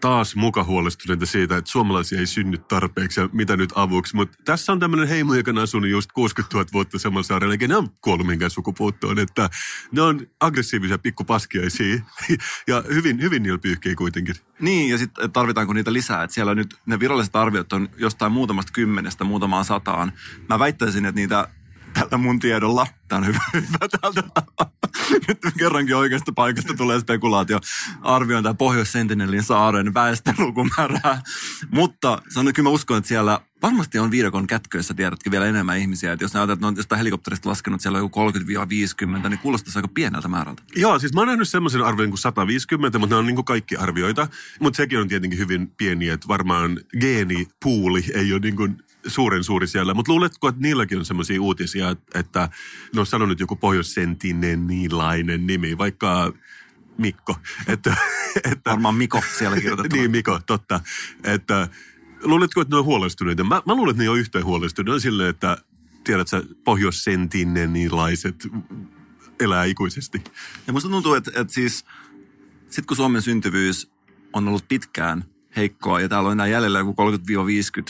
taas 0.03 0.37
muka 0.37 0.64
huolestuneita 0.64 1.26
siitä, 1.26 1.57
että 1.57 1.70
suomalaisia 1.70 2.18
ei 2.18 2.26
synny 2.26 2.59
tarpeeksi 2.59 3.20
ja 3.20 3.28
mitä 3.33 3.57
nyt 3.57 3.72
avuksi. 3.74 4.16
Mutta 4.16 4.39
tässä 4.45 4.72
on 4.72 4.80
tämmöinen 4.80 5.09
heimo, 5.09 5.35
joka 5.35 5.51
on 5.51 5.59
asunut 5.59 5.91
just 5.91 6.12
60 6.12 6.57
000 6.57 6.68
vuotta 6.72 6.99
samalla 6.99 7.22
saarella, 7.22 7.55
eikä 7.55 7.68
ne 7.68 7.76
on 7.76 7.89
kuollut 8.01 8.26
minkään 8.26 8.51
sukupuuttoon. 8.51 9.18
Että 9.18 9.51
ne 9.93 10.03
on 10.03 10.26
aggressiivisia 10.41 10.99
pikkupaskiaisia 10.99 12.01
ja 12.68 12.85
hyvin, 12.89 13.20
hyvin 13.22 13.43
niillä 13.43 13.59
pyyhkii 13.59 13.95
kuitenkin. 13.95 14.35
Niin, 14.61 14.91
ja 14.91 14.99
sitten 14.99 15.33
tarvitaanko 15.33 15.72
niitä 15.72 15.93
lisää. 15.93 16.22
Että 16.22 16.35
siellä 16.35 16.55
nyt 16.55 16.74
ne 16.87 17.01
viralliset 17.01 17.37
arviot 17.37 17.72
on 17.72 17.89
jostain 17.97 18.33
muutamasta 18.33 18.72
kymmenestä 18.72 19.24
muutamaan 19.24 19.64
sataan. 19.64 20.12
Mä 20.49 20.59
väittäisin, 20.59 21.05
että 21.05 21.20
niitä 21.20 21.49
tällä 21.95 22.16
mun 22.16 22.38
tiedolla, 22.38 22.86
tämä 23.09 23.18
on 23.18 23.26
hyvä, 23.26 23.40
hyvä 23.55 23.88
täältä, 24.01 24.22
nyt 25.28 25.38
kerrankin 25.59 25.97
oikeasta 25.97 26.32
paikasta 26.32 26.74
tulee 26.74 27.01
spekulaatio, 27.01 27.61
arvioin 28.03 28.43
tämä 28.43 28.55
Pohjois-Sentinelin 28.55 29.43
saaren 29.43 29.95
väestölukumäärää. 29.95 31.22
Mutta 31.70 32.22
sanon, 32.28 32.53
kyllä 32.53 32.66
mä 32.66 32.74
uskon, 32.74 32.99
että 32.99 33.09
siellä 33.09 33.40
varmasti 33.62 33.99
on 33.99 34.11
viidakon 34.11 34.47
kätköissä, 34.47 34.95
tiedätkö, 34.95 35.30
vielä 35.30 35.47
enemmän 35.47 35.78
ihmisiä. 35.78 36.12
Että 36.12 36.24
jos 36.24 36.34
näytät, 36.34 36.53
että 36.53 36.66
on 36.66 36.76
jostain 36.76 36.99
helikopterista 36.99 37.49
laskenut 37.49 37.80
siellä 37.80 37.99
joku 37.99 38.30
30-50, 39.24 39.28
niin 39.28 39.38
kuulostaisi 39.38 39.78
aika 39.78 39.88
pieneltä 39.88 40.28
määrältä. 40.28 40.62
Joo, 40.76 40.99
siis 40.99 41.14
mä 41.14 41.20
oon 41.20 41.28
nähnyt 41.28 41.49
semmoisen 41.49 41.82
arvion 41.82 42.11
kuin 42.11 42.18
150, 42.18 42.99
mutta 42.99 43.14
ne 43.14 43.18
on 43.18 43.26
niin 43.26 43.34
kuin 43.34 43.45
kaikki 43.45 43.76
arvioita. 43.76 44.28
Mutta 44.61 44.76
sekin 44.76 44.99
on 44.99 45.09
tietenkin 45.09 45.38
hyvin 45.38 45.70
pieni, 45.76 46.09
että 46.09 46.28
varmaan 46.28 46.80
geenipuuli 47.01 48.05
ei 48.14 48.32
ole 48.32 48.40
niin 48.40 48.57
kuin 48.57 48.76
suuren 49.07 49.45
suuri 49.45 49.67
siellä. 49.67 49.95
Mutta 49.95 50.13
luuletko, 50.13 50.49
että 50.49 50.61
niilläkin 50.61 50.99
on 50.99 51.05
semmoisia 51.05 51.43
uutisia, 51.43 51.97
että 52.15 52.49
ne 52.95 53.01
on 53.01 53.07
sanonut 53.07 53.41
joku 53.41 53.57
pohjoissentinilainen 53.57 55.47
nimi, 55.47 55.79
vaikka 55.79 56.33
Mikko. 56.99 57.37
Että, 57.67 57.97
että, 58.45 58.71
Varmaan 58.71 58.95
Miko 58.95 59.23
siellä 59.39 59.57
kirjoitettuna. 59.61 60.01
niin, 60.03 60.11
Miko, 60.11 60.41
totta. 60.47 60.81
Että, 61.25 61.69
luuletko, 62.23 62.61
että 62.61 62.75
ne 62.75 62.79
on 62.79 62.85
huolestuneita? 62.85 63.45
Mä, 63.45 63.63
mä 63.67 63.75
luulen, 63.75 63.91
että 63.91 64.03
ne 64.03 64.11
on 64.11 64.19
yhtään 64.19 64.45
huolestuneita. 64.45 65.01
silleen, 65.01 65.29
että 65.29 65.57
tiedät 66.05 66.29
sä, 66.29 66.43
pohjoissentinenilaiset 66.65 68.49
elää 69.41 69.65
ikuisesti. 69.65 70.25
Ja 70.67 70.73
musta 70.73 70.89
tuntuu, 70.89 71.15
että, 71.15 71.31
että 71.35 71.53
siis 71.53 71.85
sit 72.71 72.87
kun 72.87 72.97
Suomen 72.97 73.23
syntyvyys 73.23 73.91
on 74.33 74.49
ollut 74.49 74.69
pitkään 74.69 75.25
heikkoa 75.57 76.01
ja 76.01 76.09
täällä 76.09 76.27
on 76.27 76.33
enää 76.33 76.47
jäljellä 76.47 76.79
joku 76.79 76.95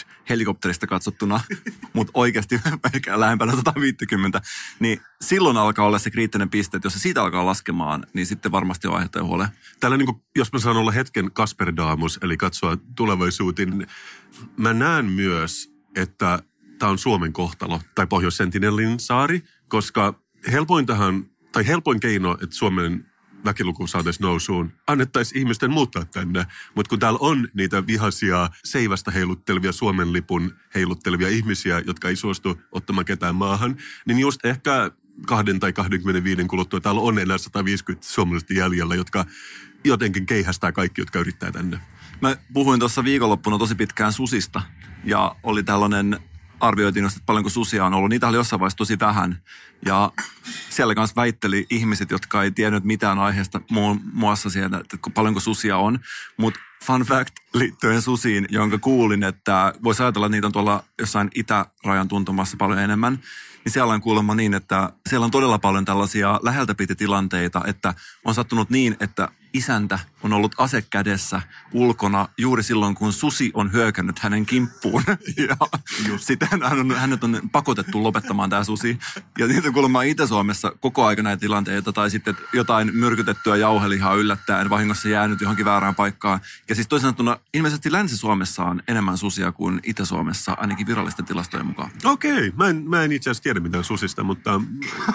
30-50 0.01 0.05
helikopterista 0.29 0.87
katsottuna, 0.87 1.41
mutta 1.93 2.11
oikeasti 2.15 2.61
ehkä 2.95 3.21
lähempänä 3.21 3.57
150, 3.57 4.43
niin 4.81 5.01
silloin 5.21 5.57
alkaa 5.57 5.87
olla 5.87 5.99
se 5.99 6.11
kriittinen 6.11 6.51
piste, 6.51 6.77
että 6.77 6.87
jos 6.87 6.93
se 6.93 6.99
siitä 6.99 7.23
alkaa 7.23 7.47
laskemaan, 7.47 8.07
niin 8.13 8.27
sitten 8.27 8.53
varmasti 8.53 8.89
on 8.89 8.95
aihetta 8.95 9.25
huoleen. 9.25 9.51
Täällä 9.81 9.97
niin 9.97 10.07
kuin, 10.07 10.23
jos 10.37 10.53
mä 10.53 10.59
saan 10.59 10.77
olla 10.77 10.91
hetken 10.91 11.33
Kasper 11.33 11.77
Daamus, 11.77 12.19
eli 12.23 12.37
katsoa 12.37 12.77
tulevaisuuteen, 12.97 13.79
niin 13.79 13.89
mä 14.57 14.75
näen 14.75 15.05
myös, 15.05 15.73
että 15.97 16.43
tämä 16.79 16.93
on 16.93 16.99
Suomen 16.99 17.33
kohtalo, 17.33 17.81
tai 17.95 18.07
Pohjois-Sentinelin 18.07 19.01
saari, 19.01 19.43
koska 19.69 20.15
helpointahan, 20.53 21.25
tai 21.53 21.67
helpoin 21.67 22.01
keino, 22.01 22.33
että 22.43 22.57
Suomen 22.57 23.12
väkiluku 23.45 23.87
saataisiin 23.87 24.25
nousuun, 24.25 24.73
annettaisiin 24.87 25.39
ihmisten 25.39 25.71
muuttaa 25.71 26.05
tänne. 26.05 26.47
Mutta 26.75 26.89
kun 26.89 26.99
täällä 26.99 27.19
on 27.23 27.49
niitä 27.55 27.87
vihaisia, 27.87 28.51
seivästä 28.65 29.11
heiluttelevia, 29.11 29.73
Suomen 29.73 30.13
lipun 30.13 30.55
heiluttelevia 30.75 31.29
ihmisiä, 31.29 31.83
jotka 31.87 32.09
ei 32.09 32.17
suostu 32.17 32.61
ottamaan 32.73 33.05
ketään 33.05 33.35
maahan, 33.35 33.77
niin 34.07 34.19
just 34.19 34.45
ehkä 34.45 34.91
kahden 35.27 35.61
tai 35.61 35.73
25 35.73 36.45
kuluttua 36.45 36.81
täällä 36.81 37.01
on 37.01 37.19
enää 37.19 37.39
150 37.39 38.07
suomalaista 38.07 38.55
jäljellä, 38.55 38.95
jotka 38.95 39.25
jotenkin 39.85 40.27
keihästää 40.27 40.73
kaikki, 40.73 41.01
jotka 41.01 41.19
yrittää 41.19 41.53
tänne. 41.53 41.81
Mä 42.21 42.37
puhuin 42.53 42.81
tuossa 42.81 43.05
viikonloppuna 43.05 43.59
tosi 43.59 43.75
pitkään 43.75 44.13
susista 44.13 44.63
ja 45.05 45.37
oli 45.43 45.63
tällainen 45.63 46.21
arvioitiin, 46.63 47.05
että 47.05 47.21
paljonko 47.27 47.51
susia 47.51 47.85
on 47.85 47.95
ollut. 47.95 48.11
Niitä 48.11 48.29
oli 48.29 48.37
jossain 48.37 48.61
vaiheessa 48.61 48.77
tosi 48.77 48.99
vähän. 49.01 49.43
Ja 49.87 50.13
siellä 50.71 50.95
kanssa 50.95 51.17
väitteli 51.17 51.67
ihmiset, 51.71 52.11
jotka 52.11 52.43
ei 52.43 52.51
tiennyt 52.51 52.85
mitään 52.85 53.19
aiheesta 53.19 53.61
muun 53.71 54.01
muassa 54.13 54.51
siellä, 54.51 54.79
että 54.79 54.97
paljonko 55.15 55.41
susia 55.41 55.77
on. 55.77 55.99
Mutta 56.37 56.61
fun 56.85 57.01
fact 57.01 57.35
liittyen 57.55 58.03
susiin, 58.03 58.47
jonka 58.51 58.79
kuulin, 58.79 59.23
että 59.23 59.73
voisi 59.83 60.03
ajatella, 60.03 60.27
että 60.27 60.37
niitä 60.37 60.47
on 60.47 60.53
tuolla 60.53 60.85
jossain 60.99 61.31
itärajan 61.35 62.09
tuntumassa 62.09 62.57
paljon 62.57 62.79
enemmän. 62.79 63.19
Niin 63.65 63.73
siellä 63.73 63.95
on 63.95 64.01
kuulemma 64.01 64.35
niin, 64.35 64.55
että 64.55 64.93
siellä 65.09 65.25
on 65.25 65.31
todella 65.31 65.59
paljon 65.59 65.85
tällaisia 65.85 66.41
läheltä 66.43 66.75
piti 66.75 66.95
tilanteita, 66.95 67.63
että 67.67 67.95
on 68.25 68.35
sattunut 68.35 68.71
niin, 68.71 68.97
että 69.01 69.29
isäntä 69.53 69.99
on 70.23 70.33
ollut 70.33 70.55
ase 70.59 70.83
kädessä 70.83 71.43
ulkona 71.73 72.29
juuri 72.39 72.63
silloin, 72.63 72.95
kun 72.95 73.13
susi 73.13 73.51
on 73.55 73.73
hyökännyt 73.73 74.19
hänen 74.19 74.47
kimppuun. 74.47 75.03
ja 75.49 75.57
sitten 76.17 76.49
hän 76.63 76.81
on, 76.81 76.97
hänet 76.97 77.25
on 77.25 77.41
pakotettu 77.53 78.03
lopettamaan 78.03 78.51
tämä 78.51 78.65
susi. 78.65 78.99
Ja 79.39 79.47
niitä 79.47 79.71
kuulemma 79.71 80.03
Itä-Suomessa 80.03 80.73
koko 80.81 81.05
aika 81.05 81.23
näitä 81.23 81.41
tilanteita, 81.41 81.93
tai 81.93 82.11
sitten 82.11 82.37
jotain 82.53 82.97
myrkytettyä 82.97 83.57
jauhelihaa 83.57 84.15
yllättäen 84.15 84.71
vahingossa 84.71 85.09
jäänyt 85.09 85.41
johonkin 85.41 85.65
väärään 85.65 85.95
paikkaan. 85.95 86.41
Ja 86.69 86.75
siis 86.75 86.89
toisin 86.89 87.03
sanottuna, 87.03 87.37
ilmeisesti 87.55 87.93
Länsi-Suomessa 87.93 88.65
on 88.65 88.83
enemmän 88.89 89.19
susia 89.19 89.53
kuin 89.53 89.81
Itä-Suomessa, 89.83 90.53
ainakin 90.53 90.87
virallisten 90.87 91.25
tilastojen 91.25 91.67
mukaan. 91.67 91.91
Okei, 92.05 92.33
okay. 92.33 92.53
mä 92.57 92.69
en, 92.69 92.91
mä 92.91 93.03
en 93.03 93.13
itse 93.13 93.31
asiassa 93.31 93.43
tiedä 93.43 93.52
mitään 93.61 93.85
susista, 93.85 94.25
mutta 94.25 94.61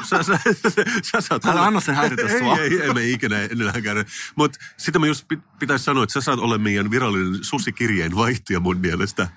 sä, 0.04 0.24
sä, 0.24 0.40
sä, 0.54 0.70
sä 1.02 1.22
saat... 1.22 1.46
Älä 1.46 1.64
anna 1.64 1.80
sen 1.80 1.96
häiritä 1.96 2.40
sua. 2.40 2.58
Ei, 2.58 2.74
ei, 2.74 2.82
ei, 2.82 2.92
ei 3.00 3.14
ikinä 3.14 3.42
enää 3.42 3.82
käydä. 3.84 4.06
Mutta 4.36 4.60
sitä 4.78 5.00
mä 5.00 5.08
just 5.08 5.26
pitäisi 5.60 5.86
sanoa, 5.86 6.04
että 6.04 6.14
sä 6.14 6.22
saat 6.22 6.40
olla 6.40 6.58
meidän 6.58 6.92
virallinen 6.92 7.44
susikirjeen 7.44 8.16
vaihtaja 8.16 8.60
mun 8.60 8.78
mielestä. 8.78 9.28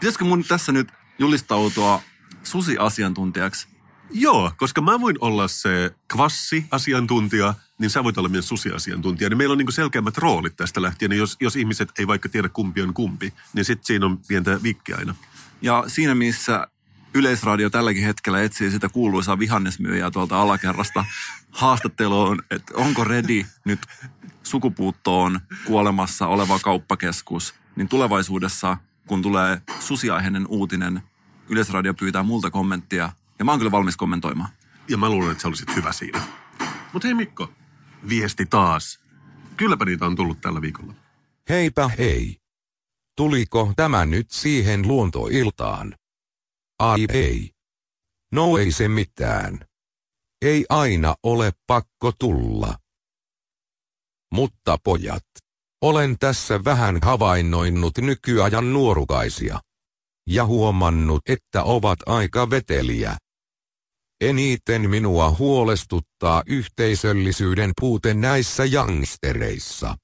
Pitäisikö 0.00 0.24
mun 0.24 0.44
tässä 0.44 0.72
nyt 0.72 0.88
julistautua 1.18 2.02
susi-asiantuntijaksi? 2.42 3.68
Joo, 4.10 4.52
koska 4.56 4.80
mä 4.80 5.00
voin 5.00 5.16
olla 5.20 5.48
se 5.48 5.94
kvassi-asiantuntija, 6.12 7.54
niin 7.78 7.90
sä 7.90 8.04
voit 8.04 8.18
olla 8.18 8.28
myös 8.28 8.48
susi-asiantuntija. 8.48 9.30
Niin 9.30 9.38
meillä 9.38 9.52
on 9.52 9.58
niin 9.58 9.72
selkeämmät 9.72 10.18
roolit 10.18 10.56
tästä 10.56 10.82
lähtien. 10.82 11.12
Jos, 11.12 11.36
jos 11.40 11.56
ihmiset 11.56 11.92
ei 11.98 12.06
vaikka 12.06 12.28
tiedä 12.28 12.48
kumpi 12.48 12.82
on 12.82 12.94
kumpi, 12.94 13.32
niin 13.52 13.64
sitten 13.64 13.86
siinä 13.86 14.06
on 14.06 14.18
pientä 14.28 14.62
vikkiä 14.62 14.96
aina. 14.96 15.14
Ja 15.62 15.84
siinä 15.86 16.14
missä 16.14 16.66
Yleisradio 17.14 17.70
tälläkin 17.70 18.04
hetkellä 18.04 18.42
etsii 18.42 18.70
sitä 18.70 18.88
kuuluisaa 18.88 19.38
vihannesmyyjää 19.38 20.10
tuolta 20.10 20.42
alakerrasta 20.42 21.04
haastatteluun, 21.50 22.42
että 22.50 22.74
onko 22.76 23.04
Redi 23.04 23.46
nyt 23.64 23.80
sukupuuttoon 24.42 25.40
kuolemassa 25.64 26.26
oleva 26.26 26.58
kauppakeskus, 26.58 27.54
niin 27.76 27.88
tulevaisuudessa, 27.88 28.76
kun 29.06 29.22
tulee 29.22 29.62
susiaiheinen 29.80 30.46
uutinen, 30.46 31.02
Yleisradio 31.48 31.94
pyytää 31.94 32.22
multa 32.22 32.50
kommenttia, 32.50 33.12
ja 33.38 33.44
mä 33.44 33.50
oon 33.50 33.60
kyllä 33.60 33.72
valmis 33.72 33.96
kommentoimaan. 33.96 34.50
Ja 34.88 34.96
mä 34.96 35.08
luulen, 35.08 35.30
että 35.30 35.42
sä 35.42 35.48
olisit 35.48 35.76
hyvä 35.76 35.92
siinä. 35.92 36.20
Mutta 36.92 37.08
hei 37.08 37.14
Mikko, 37.14 37.52
viesti 38.08 38.46
taas. 38.46 39.00
Kylläpä 39.56 39.84
niitä 39.84 40.06
on 40.06 40.16
tullut 40.16 40.40
tällä 40.40 40.60
viikolla. 40.60 40.94
Heipä 41.48 41.90
hei. 41.98 42.36
Tuliko 43.16 43.72
tämä 43.76 44.06
nyt 44.06 44.30
siihen 44.30 44.88
luontoiltaan? 44.88 45.94
Ai 46.78 47.04
ei. 47.08 47.50
No 48.32 48.58
ei 48.58 48.72
se 48.72 48.88
mitään. 48.88 49.58
Ei 50.42 50.64
aina 50.68 51.14
ole 51.22 51.52
pakko 51.66 52.12
tulla. 52.18 52.78
Mutta 54.32 54.76
pojat, 54.84 55.24
olen 55.82 56.18
tässä 56.18 56.64
vähän 56.64 56.98
havainnoinut 57.02 57.98
nykyajan 57.98 58.72
nuorukaisia. 58.72 59.60
Ja 60.26 60.46
huomannut, 60.46 61.20
että 61.28 61.62
ovat 61.62 61.98
aika 62.06 62.50
veteliä. 62.50 63.16
Eniten 64.20 64.90
minua 64.90 65.30
huolestuttaa 65.30 66.42
yhteisöllisyyden 66.46 67.72
puute 67.80 68.14
näissä 68.14 68.64
jangstereissa. 68.64 69.96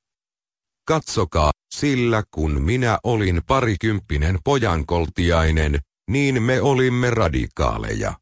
Katsokaa, 0.88 1.50
sillä 1.74 2.22
kun 2.30 2.62
minä 2.62 2.98
olin 3.04 3.40
parikymppinen 3.46 4.38
pojankoltiainen, 4.44 5.78
niin 6.10 6.42
me 6.42 6.60
olimme 6.60 7.10
radikaaleja. 7.10 8.14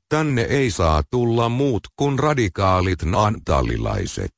Tänne 0.09 0.41
ei 0.41 0.71
saa 0.71 1.03
tulla 1.11 1.49
muut 1.49 1.87
kuin 1.95 2.19
radikaalit 2.19 3.03
naantalilaiset. 3.03 4.35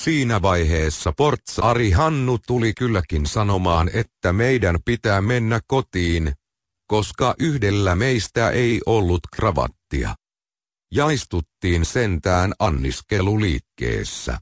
Siinä 0.00 0.42
vaiheessa 0.42 1.12
portsari 1.16 1.90
Hannu 1.90 2.38
tuli 2.46 2.72
kylläkin 2.74 3.26
sanomaan, 3.26 3.90
että 3.94 4.32
meidän 4.32 4.76
pitää 4.84 5.20
mennä 5.20 5.60
kotiin, 5.66 6.32
koska 6.86 7.34
yhdellä 7.38 7.94
meistä 7.94 8.50
ei 8.50 8.80
ollut 8.86 9.20
kravattia. 9.36 10.14
Jaistuttiin 10.92 11.84
sentään 11.84 12.52
anniskeluliikkeessä. 12.58 14.38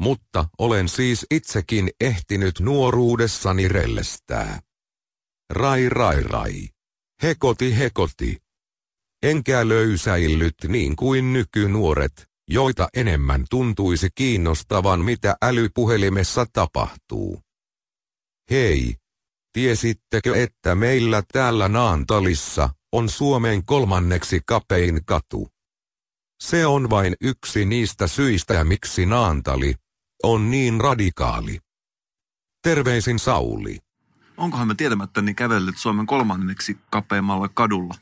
Mutta 0.00 0.48
olen 0.58 0.88
siis 0.88 1.26
itsekin 1.30 1.90
ehtinyt 2.00 2.60
nuoruudessani 2.60 3.68
rellestää. 3.68 4.60
Rai 5.50 5.88
rai 5.88 6.22
rai. 6.22 6.68
Hekoti 7.22 7.78
hekoti. 7.78 8.36
Enkä 9.22 9.68
löysäillyt 9.68 10.54
niin 10.68 10.96
kuin 10.96 11.32
nykynuoret, 11.32 12.26
joita 12.50 12.88
enemmän 12.94 13.44
tuntuisi 13.50 14.08
kiinnostavan 14.14 15.00
mitä 15.04 15.36
älypuhelimessa 15.42 16.46
tapahtuu. 16.52 17.42
Hei! 18.50 18.96
Tiesittekö, 19.52 20.42
että 20.42 20.74
meillä 20.74 21.22
täällä 21.32 21.68
Naantalissa 21.68 22.70
on 22.92 23.08
Suomen 23.08 23.64
kolmanneksi 23.64 24.40
kapein 24.46 25.04
katu? 25.04 25.48
Se 26.40 26.66
on 26.66 26.90
vain 26.90 27.14
yksi 27.20 27.64
niistä 27.64 28.06
syistä, 28.06 28.64
miksi 28.64 29.06
Naantali 29.06 29.74
on 30.22 30.50
niin 30.50 30.80
radikaali. 30.80 31.58
Terveisin 32.62 33.18
Sauli. 33.18 33.78
Onkohan 34.36 34.68
me 34.68 34.74
tietämättä 34.74 35.22
niin 35.22 35.36
kävellyt 35.36 35.78
Suomen 35.78 36.06
kolmanneksi 36.06 36.78
kapeimmalla 36.90 37.48
kadulla? 37.48 37.94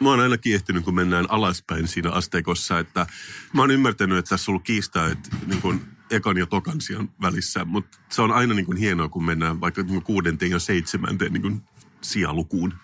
Mä 0.00 0.08
oon 0.10 0.20
aina 0.20 0.38
kiehtynyt, 0.38 0.84
kun 0.84 0.94
mennään 0.94 1.30
alaspäin 1.30 1.88
siinä 1.88 2.10
asteikossa, 2.10 2.78
että 2.78 3.06
mä 3.52 3.62
oon 3.62 3.70
ymmärtänyt, 3.70 4.18
että 4.18 4.28
tässä 4.28 4.50
on 4.50 4.52
ollut 4.52 4.64
kiistaa, 4.64 5.08
että 5.08 5.36
niin 5.46 5.62
kuin 5.62 5.80
ekan 6.10 6.36
ja 6.36 6.46
tokan 6.46 6.80
sijan 6.80 7.10
välissä, 7.22 7.64
mutta 7.64 7.98
se 8.10 8.22
on 8.22 8.32
aina 8.32 8.54
niin 8.54 8.66
kuin 8.66 8.78
hienoa, 8.78 9.08
kun 9.08 9.24
mennään 9.24 9.60
vaikka 9.60 9.82
niin 9.82 9.88
kuin 9.88 10.02
kuudenteen 10.02 10.50
ja 10.50 10.58
seitsemänteen 10.58 11.32
niin 11.32 11.42
kuin 11.42 11.62
sijalukuun. 12.02 12.74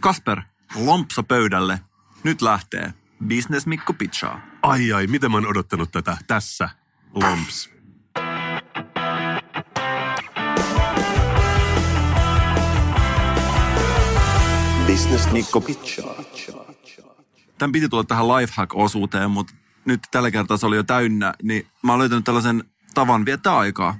Kasper, 0.00 0.42
lompsa 0.74 1.22
pöydälle. 1.22 1.80
Nyt 2.24 2.42
lähtee. 2.42 2.92
Business 3.28 3.66
Mikko 3.66 3.92
Pitchaa. 3.92 4.40
Ai 4.62 4.92
ai, 4.92 5.06
miten 5.06 5.30
mä 5.30 5.36
oon 5.36 5.46
odottanut 5.46 5.92
tätä. 5.92 6.16
Tässä, 6.26 6.68
lomps. 7.14 7.70
Business 14.86 15.32
Mikko 15.32 15.60
pitchaa. 15.60 16.14
Tämän 17.58 17.72
piti 17.72 17.88
tulla 17.88 18.04
tähän 18.04 18.28
lifehack-osuuteen, 18.28 19.30
mutta 19.30 19.54
nyt 19.84 20.00
tällä 20.10 20.30
kertaa 20.30 20.56
se 20.56 20.66
oli 20.66 20.76
jo 20.76 20.82
täynnä, 20.82 21.34
niin 21.42 21.66
mä 21.82 21.92
oon 21.92 21.98
löytänyt 21.98 22.24
tällaisen 22.24 22.64
tavan 22.94 23.24
viettää 23.24 23.56
aikaa. 23.56 23.96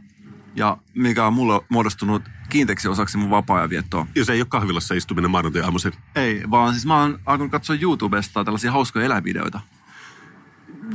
Ja 0.55 0.77
mikä 0.95 1.27
on 1.27 1.33
mulle 1.33 1.61
muodostunut 1.69 2.23
kiinteäksi 2.49 2.89
osaksi 2.89 3.19
mun 3.19 3.31
vapaa-ajan 3.31 3.71
viettoa. 3.71 4.07
Jos 4.15 4.31
ei 4.31 4.41
ole 4.41 4.47
kahvilassa 4.51 4.95
istuminen 4.95 5.31
maanantai 5.31 5.63
aamuisin. 5.63 5.93
Ei, 6.15 6.43
vaan 6.51 6.73
siis 6.73 6.87
mä 6.87 7.01
oon 7.01 7.19
alkanut 7.27 7.51
katsoa 7.51 7.77
YouTubesta 7.81 8.45
tällaisia 8.45 8.73
hauskoja 8.73 9.07
eläinvideoita. 9.07 9.61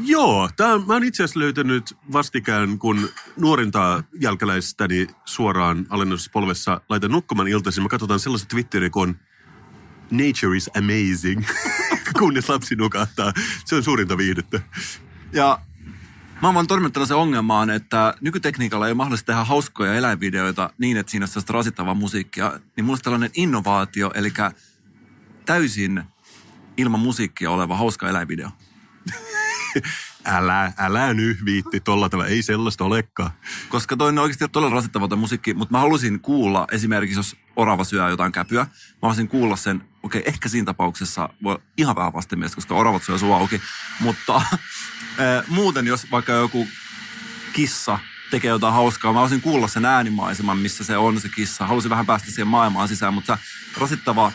Joo, 0.01 0.49
tää, 0.56 0.78
mä 0.78 0.93
oon 0.93 1.04
itse 1.04 1.24
asiassa 1.24 1.39
löytänyt 1.39 1.97
vastikään, 2.14 2.80
kun 2.80 3.10
nuorinta 3.38 4.04
jälkeläistäni 4.20 5.08
suoraan 5.26 5.86
alennuspolvessa 5.89 6.82
laitan 6.89 7.12
nukkumaan 7.12 7.47
iltaisin. 7.47 7.84
Mä 7.84 7.89
katsotaan 7.89 8.20
sellaista 8.20 8.47
Twitteriä 8.47 8.89
kuin 8.89 9.16
Nature 10.12 10.58
is 10.58 10.70
amazing, 10.78 11.43
kunnes 12.20 12.49
lapsi 12.49 12.76
nukahtaa. 12.76 13.34
Se 13.66 13.76
on 13.76 13.84
suurinta 13.84 14.18
viihdettä. 14.18 14.60
Ja 15.34 15.60
mä 16.44 16.48
oon 16.48 16.54
vaan 16.54 16.68
törmännyt 16.68 16.94
tällaiseen 16.94 17.18
ongelmaan, 17.18 17.70
että 17.70 18.14
nykytekniikalla 18.22 18.88
ei 18.88 18.91
ole 18.91 18.98
mahdollista 18.98 19.26
tehdä 19.26 19.44
hauskoja 19.44 19.94
eläinvideoita 19.94 20.70
niin, 20.78 20.98
että 20.98 21.12
siinä 21.12 21.24
on 21.24 21.28
sellaista 21.28 21.54
rasittavaa 21.54 21.94
musiikkia. 21.94 22.60
Niin 22.76 22.86
mulla 22.86 22.98
on 22.98 23.04
tällainen 23.04 23.30
innovaatio, 23.34 24.12
eli 24.16 24.34
täysin 25.46 26.04
ilman 26.78 27.00
musiikkia 27.00 27.52
oleva 27.52 27.78
hauska 27.78 28.10
eläinvideo. 28.10 28.50
Älä, 30.26 30.74
älä 30.78 31.14
nyt 31.14 31.46
viitti 31.46 31.80
tolla 31.80 32.10
tavalla. 32.10 32.30
Ei 32.30 32.41
sellaista 32.41 32.84
olekaan. 32.84 33.32
Koska 33.70 33.98
toi 33.98 34.10
on 34.10 34.20
oikeasti 34.20 34.48
todella 34.48 34.76
rasittava 34.76 35.16
musiikki, 35.16 35.54
mutta 35.54 35.72
mä 35.72 35.80
halusin 35.80 36.20
kuulla 36.20 36.68
esimerkiksi, 36.72 37.20
jos 37.20 37.36
orava 37.56 37.84
syö 37.84 38.10
jotain 38.10 38.32
käpyä, 38.32 38.64
mä 38.64 38.70
haluaisin 39.02 39.28
kuulla 39.28 39.56
sen, 39.56 39.84
okei, 40.04 40.20
okay, 40.20 40.30
ehkä 40.34 40.49
siinä 40.49 40.66
tapauksessa 40.66 41.30
voi 41.43 41.58
ihan 41.78 41.95
vähän 41.95 42.14
vastenmielistä, 42.14 42.56
koska 42.56 42.76
oravat 42.76 43.04
syö 43.04 43.18
suu 43.18 43.34
auki, 43.34 43.62
mutta 43.99 44.41
eh, 45.18 45.47
muuten 45.47 45.88
jos 45.88 46.12
vaikka 46.12 46.32
joku 46.32 46.68
kissa 47.54 47.99
tekee 48.32 48.49
jotain 48.49 48.74
hauskaa, 48.74 49.12
mä 49.12 49.20
haluaisin 49.20 49.41
kuulla 49.41 49.68
sen 49.68 49.86
äänimaiseman, 49.86 50.58
missä 50.58 50.84
se 50.84 50.97
on 50.97 51.22
se 51.22 51.30
kissa. 51.30 51.68
Haluaisin 51.68 51.89
vähän 51.89 52.06
päästä 52.06 52.28
siihen 52.28 52.47
maailmaan 52.47 52.88
sisään, 52.88 53.14
mutta 53.14 53.38
se 53.74 53.80
rasittava 53.80 54.32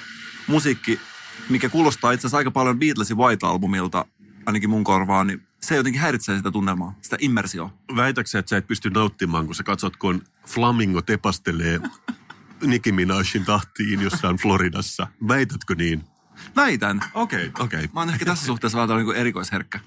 musiikki, 0.46 1.00
mikä 1.48 1.68
kuulostaa 1.68 2.12
itse 2.12 2.26
asiassa 2.26 2.36
aika 2.36 2.50
paljon 2.50 2.78
Beatlesin 2.78 3.16
White-albumilta, 3.16 4.04
ainakin 4.46 4.70
mun 4.70 4.84
korvaan, 4.84 5.26
niin 5.26 5.42
se 5.60 5.76
jotenkin 5.76 6.00
häiritsee 6.02 6.36
sitä 6.36 6.50
tunnelmaa, 6.50 6.94
sitä 7.02 7.16
immersioa. 7.20 7.70
Väitäksä, 7.96 8.38
että 8.38 8.50
sä 8.50 8.56
et 8.56 8.66
pysty 8.66 8.90
nauttimaan, 8.90 9.46
kun 9.46 9.54
sä 9.54 9.62
katsot, 9.62 9.96
kun 9.96 10.22
flamingo 10.46 11.02
tepastelee 11.02 11.80
Nicki 12.66 12.92
Minajin 12.92 13.44
tahtiin 13.44 14.00
jossain 14.00 14.36
Floridassa. 14.36 15.06
Väitätkö 15.28 15.74
niin? 15.74 16.04
Väitän. 16.56 17.00
Okei, 17.14 17.46
okay, 17.46 17.64
okei. 17.64 17.78
Okay. 17.78 17.88
Mä 17.94 18.00
oon 18.00 18.11
ehkä 18.11 18.24
tässä 18.24 18.46
suhteessa 18.46 18.88
vähän 18.88 19.04
niin 19.06 19.16
erikoisherkkä. 19.16 19.80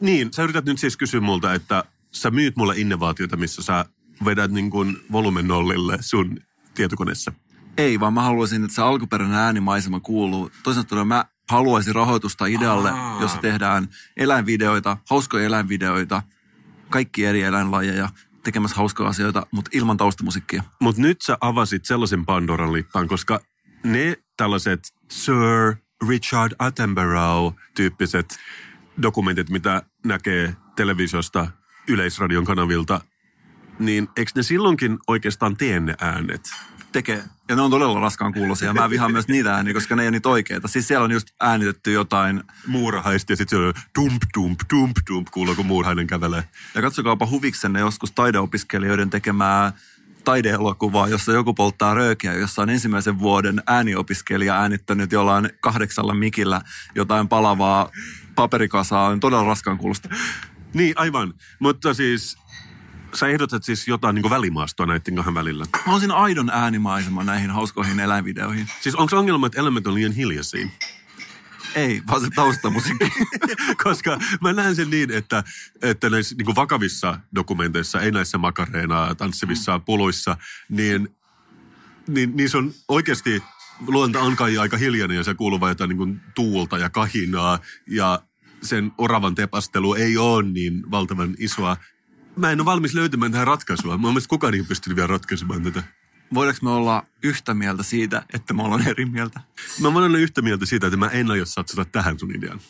Niin, 0.00 0.32
sä 0.32 0.42
yrität 0.42 0.64
nyt 0.64 0.78
siis 0.78 0.96
kysyä 0.96 1.20
multa, 1.20 1.54
että 1.54 1.84
sä 2.12 2.30
myyt 2.30 2.56
mulle 2.56 2.74
innovaatiota, 2.76 3.36
missä 3.36 3.62
sä 3.62 3.84
vedät 4.24 4.50
niin 4.50 4.70
kuin 4.70 4.96
volumen 5.12 5.48
nollille 5.48 5.98
sun 6.00 6.38
tietokoneessa. 6.74 7.32
Ei, 7.76 8.00
vaan 8.00 8.14
mä 8.14 8.22
haluaisin, 8.22 8.64
että 8.64 8.74
se 8.74 8.82
alkuperäinen 8.82 9.38
äänimaisema 9.38 10.00
kuuluu. 10.00 10.50
Toisaalta 10.62 11.04
mä 11.04 11.24
haluaisin 11.50 11.94
rahoitusta 11.94 12.46
idealle, 12.46 12.90
Aa. 12.90 13.20
jossa 13.20 13.38
tehdään 13.38 13.88
eläinvideoita, 14.16 14.96
hauskoja 15.10 15.44
eläinvideoita, 15.44 16.22
kaikki 16.90 17.24
eri 17.24 17.42
eläinlajeja, 17.42 18.08
tekemässä 18.46 18.76
hauskoja 18.76 19.08
asioita, 19.08 19.46
mutta 19.50 19.70
ilman 19.74 19.96
taustamusiikkia. 19.96 20.62
Mutta 20.80 21.02
nyt 21.02 21.22
sä 21.22 21.38
avasit 21.40 21.84
sellaisen 21.84 22.26
Pandoran 22.26 22.72
lippaan, 22.72 23.08
koska 23.08 23.40
ne 23.84 24.16
tällaiset 24.36 24.80
Sir 25.10 25.76
Richard 26.08 26.52
Attenborough-tyyppiset 26.58 28.38
dokumentit, 29.02 29.50
mitä 29.50 29.82
näkee 30.04 30.56
televisiosta, 30.76 31.46
yleisradion 31.88 32.44
kanavilta, 32.44 33.00
niin 33.78 34.08
eikö 34.16 34.30
ne 34.34 34.42
silloinkin 34.42 34.98
oikeastaan 35.06 35.56
tee 35.56 35.80
ne 35.80 35.94
äänet? 36.00 36.50
Tekee. 36.92 37.24
Ja 37.48 37.56
ne 37.56 37.62
on 37.62 37.70
todella 37.70 38.00
raskaan 38.00 38.32
kuulosia. 38.32 38.74
Mä 38.74 38.90
vihaan 38.90 39.12
myös 39.12 39.28
niitä 39.28 39.54
ääniä, 39.54 39.74
koska 39.74 39.96
ne 39.96 40.02
ei 40.02 40.06
ole 40.06 40.10
niitä 40.10 40.28
oikeita. 40.28 40.68
Siis 40.68 40.88
siellä 40.88 41.04
on 41.04 41.12
just 41.12 41.28
äänitetty 41.40 41.92
jotain... 41.92 42.42
Muurahaisti 42.66 43.32
ja 43.32 43.36
sitten 43.36 43.58
se 43.58 43.64
on 43.64 43.74
dump, 43.98 44.22
dump, 44.36 44.60
dump, 44.72 44.96
dump, 45.10 45.28
kuuluu 45.30 45.54
kun 45.54 45.66
muurahainen 45.66 46.06
kävelee. 46.06 46.44
Ja 46.74 46.82
katsokaapa 46.82 47.26
huviksenne 47.26 47.80
joskus 47.80 48.12
taideopiskelijoiden 48.12 49.10
tekemää 49.10 49.72
taideelokuvaa, 50.24 51.08
jossa 51.08 51.32
joku 51.32 51.54
polttaa 51.54 51.94
röökiä, 51.94 52.34
jossa 52.34 52.62
on 52.62 52.70
ensimmäisen 52.70 53.18
vuoden 53.18 53.62
ääniopiskelija 53.66 54.60
äänittänyt 54.60 55.12
jollain 55.12 55.50
kahdeksalla 55.60 56.14
mikillä 56.14 56.60
jotain 56.94 57.28
palavaa 57.28 57.90
paperikasaa. 58.34 59.08
On 59.08 59.20
todella 59.20 59.44
raskaan 59.44 59.78
kuulosta. 59.78 60.08
Niin, 60.74 60.94
aivan. 60.96 61.34
Mutta 61.58 61.94
siis 61.94 62.38
sä 63.16 63.28
ehdotat 63.28 63.64
siis 63.64 63.88
jotain 63.88 64.14
niin 64.14 64.30
välimaastoa 64.30 64.86
näiden 64.86 65.14
kahden 65.14 65.34
välillä. 65.34 65.64
Mä 65.64 65.82
haluaisin 65.84 66.10
aidon 66.10 66.50
äänimaisema 66.50 67.24
näihin 67.24 67.50
hauskoihin 67.50 68.00
eläinvideoihin. 68.00 68.68
Siis 68.80 68.94
onko 68.94 69.18
ongelma, 69.18 69.46
että 69.46 69.60
eläimet 69.60 69.86
on 69.86 69.94
liian 69.94 70.12
hiljaisia? 70.12 70.68
Ei, 71.74 72.02
vaan 72.06 72.20
se 72.20 72.30
taustamusiikki. 72.34 73.12
Koska 73.84 74.18
mä 74.40 74.52
näen 74.52 74.76
sen 74.76 74.90
niin, 74.90 75.10
että, 75.10 75.44
että 75.82 76.10
näissä 76.10 76.34
niin 76.38 76.56
vakavissa 76.56 77.20
dokumenteissa, 77.34 78.00
ei 78.00 78.10
näissä 78.10 78.38
makareina 78.38 79.14
tanssivissa 79.14 79.78
puluissa, 79.78 80.36
niin, 80.68 81.08
niin, 82.08 82.36
niin 82.36 82.50
se 82.50 82.58
on 82.58 82.72
oikeasti 82.88 83.42
luonta 83.86 84.20
on 84.20 84.36
kai 84.36 84.58
aika 84.58 84.76
hiljainen 84.76 85.16
ja 85.16 85.24
se 85.24 85.34
kuuluu 85.34 85.60
vain 85.60 85.70
jotain 85.70 85.88
niin 85.88 85.98
kuin 85.98 86.20
tuulta 86.34 86.78
ja 86.78 86.90
kahinaa 86.90 87.58
ja 87.86 88.22
sen 88.62 88.92
oravan 88.98 89.34
tepastelu 89.34 89.94
ei 89.94 90.16
ole 90.16 90.42
niin 90.42 90.90
valtavan 90.90 91.34
isoa. 91.38 91.76
Mä 92.36 92.50
en 92.50 92.60
ole 92.60 92.64
valmis 92.64 92.94
löytämään 92.94 93.32
tähän 93.32 93.46
ratkaisua. 93.46 93.98
Mä 93.98 94.08
mielestä 94.08 94.28
kukaan 94.28 94.54
ei 94.54 94.62
pystynyt 94.62 94.96
vielä 94.96 95.06
ratkaisemaan 95.06 95.62
tätä. 95.62 95.82
Voidaanko 96.34 96.58
me 96.62 96.70
olla 96.70 97.04
yhtä 97.22 97.54
mieltä 97.54 97.82
siitä, 97.82 98.22
että 98.34 98.54
me 98.54 98.62
ollaan 98.62 98.88
eri 98.88 99.04
mieltä? 99.04 99.40
Mä 99.80 99.88
olen 99.88 100.14
yhtä 100.14 100.42
mieltä 100.42 100.66
siitä, 100.66 100.86
että 100.86 100.96
mä 100.96 101.08
en 101.08 101.30
aio 101.30 101.46
satsata 101.46 101.84
tähän 101.84 102.18
sun 102.18 102.36
ideaan. 102.36 102.60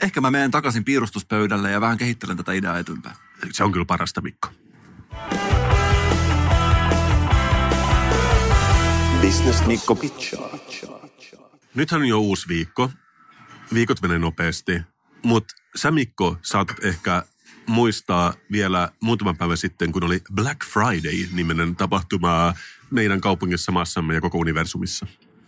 Ehkä 0.00 0.20
mä 0.20 0.30
menen 0.30 0.50
takaisin 0.50 0.84
piirustuspöydälle 0.84 1.70
ja 1.70 1.80
vähän 1.80 1.98
kehittelen 1.98 2.36
tätä 2.36 2.52
ideaa 2.52 2.78
eteenpäin. 2.78 3.16
Se 3.52 3.64
on 3.64 3.72
kyllä 3.72 3.84
parasta, 3.84 4.20
Mikko. 4.20 4.48
Business 9.22 9.66
Nikko 9.66 9.94
pitchaa. 9.94 10.58
Nythän 11.74 12.00
on 12.00 12.08
jo 12.08 12.20
uusi 12.20 12.48
viikko. 12.48 12.90
Viikot 13.74 14.02
menee 14.02 14.18
nopeasti. 14.18 14.82
Mutta 15.22 15.54
sä 15.76 15.90
Mikko 15.90 16.36
saatat 16.42 16.84
ehkä 16.84 17.24
muistaa 17.66 18.34
vielä 18.52 18.92
muutama 19.00 19.34
päivä 19.34 19.56
sitten, 19.56 19.92
kun 19.92 20.04
oli 20.04 20.22
Black 20.34 20.64
Friday-nimenen 20.64 21.76
tapahtuma 21.76 22.54
meidän 22.90 23.20
kaupungissa, 23.20 23.72
maassamme 23.72 24.14
ja 24.14 24.20
koko 24.20 24.38
universumissa. 24.38 25.06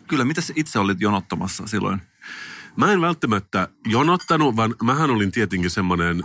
Kyllä, 0.09 0.25
mitä 0.25 0.41
itse 0.57 0.79
olit 0.79 1.01
jonottamassa 1.01 1.67
silloin? 1.67 2.03
Mä 2.77 2.93
en 2.93 3.01
välttämättä 3.01 3.69
jonottanut, 3.87 4.57
vaan 4.57 4.75
mähän 4.83 5.11
olin 5.11 5.33
tietenkin 5.33 5.71
semmoinen 5.71 6.23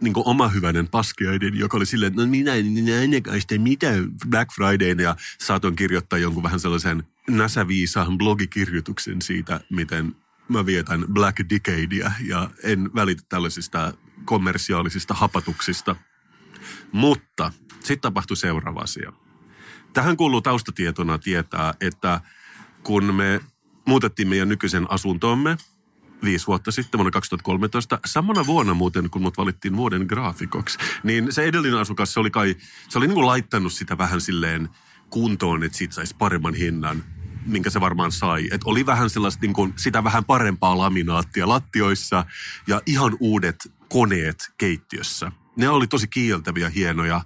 niin 0.00 0.12
oma 0.16 0.48
hyvänen 0.48 0.88
paskiaiden, 0.88 1.58
joka 1.58 1.76
oli 1.76 1.86
silleen, 1.86 2.12
että 2.12 2.22
no 2.22 2.28
minä 2.28 2.54
en 2.54 3.22
kai 3.22 3.40
sitten 3.40 3.62
mitään 3.62 4.08
Black 4.28 4.50
Fridayn 4.54 5.00
ja 5.00 5.16
saatoin 5.38 5.76
kirjoittaa 5.76 6.18
jonkun 6.18 6.42
vähän 6.42 6.60
sellaisen 6.60 7.04
näsäviisaan 7.28 8.18
blogikirjoituksen 8.18 9.22
siitä, 9.22 9.60
miten 9.70 10.16
mä 10.48 10.66
vietän 10.66 11.04
Black 11.12 11.38
Decadea 11.50 12.12
ja 12.26 12.50
en 12.62 12.90
välitä 12.94 13.22
tällaisista 13.28 13.94
kommersiaalisista 14.24 15.14
hapatuksista. 15.14 15.96
Mutta 16.92 17.52
sitten 17.80 18.00
tapahtui 18.00 18.36
seuraava 18.36 18.80
asia. 18.80 19.12
Tähän 19.92 20.16
kuuluu 20.16 20.42
taustatietona 20.42 21.18
tietää, 21.18 21.74
että 21.80 22.20
kun 22.82 23.14
me 23.14 23.40
muutettiin 23.86 24.28
meidän 24.28 24.48
nykyisen 24.48 24.86
asuntomme 24.90 25.56
viisi 26.24 26.46
vuotta 26.46 26.70
sitten, 26.70 26.98
vuonna 26.98 27.10
2013, 27.10 27.98
samana 28.04 28.46
vuonna 28.46 28.74
muuten, 28.74 29.10
kun 29.10 29.22
mut 29.22 29.38
valittiin 29.38 29.76
vuoden 29.76 30.06
graafikoksi, 30.06 30.78
niin 31.02 31.32
se 31.32 31.42
edellinen 31.42 31.78
asukas, 31.78 32.14
se 32.14 32.20
oli 32.20 32.30
kai, 32.30 32.56
se 32.88 32.98
oli 32.98 33.06
niin 33.06 33.14
kuin 33.14 33.26
laittanut 33.26 33.72
sitä 33.72 33.98
vähän 33.98 34.20
silleen 34.20 34.68
kuntoon, 35.10 35.64
että 35.64 35.78
siitä 35.78 35.94
saisi 35.94 36.16
paremman 36.18 36.54
hinnan 36.54 37.04
minkä 37.46 37.70
se 37.70 37.80
varmaan 37.80 38.12
sai. 38.12 38.44
Että 38.44 38.70
oli 38.70 38.86
vähän 38.86 39.10
sellaista 39.10 39.40
niin 39.42 39.52
kuin, 39.52 39.72
sitä 39.76 40.04
vähän 40.04 40.24
parempaa 40.24 40.78
laminaattia 40.78 41.48
lattioissa 41.48 42.24
ja 42.66 42.82
ihan 42.86 43.16
uudet 43.20 43.72
koneet 43.88 44.36
keittiössä. 44.58 45.32
Ne 45.56 45.68
oli 45.68 45.86
tosi 45.86 46.08
kieltäviä, 46.08 46.68
hienoja. 46.68 47.20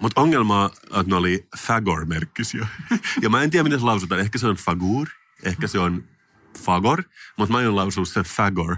Mutta 0.00 0.20
ongelma 0.20 0.64
on, 0.64 0.70
että 1.00 1.10
ne 1.10 1.16
oli 1.16 1.48
Fagor-merkkisiä. 1.58 2.66
ja 3.22 3.30
mä 3.30 3.42
en 3.42 3.50
tiedä, 3.50 3.62
miten 3.62 3.78
se 3.78 3.84
lausutaan. 3.84 4.20
Ehkä 4.20 4.38
se 4.38 4.46
on 4.46 4.56
Fagur, 4.56 5.08
ehkä 5.42 5.66
se 5.66 5.78
on 5.78 6.04
Fagor, 6.58 7.02
mutta 7.36 7.52
mä 7.52 7.62
en 7.62 7.76
lausua 7.76 8.04
sen 8.04 8.24
Fagor. 8.24 8.76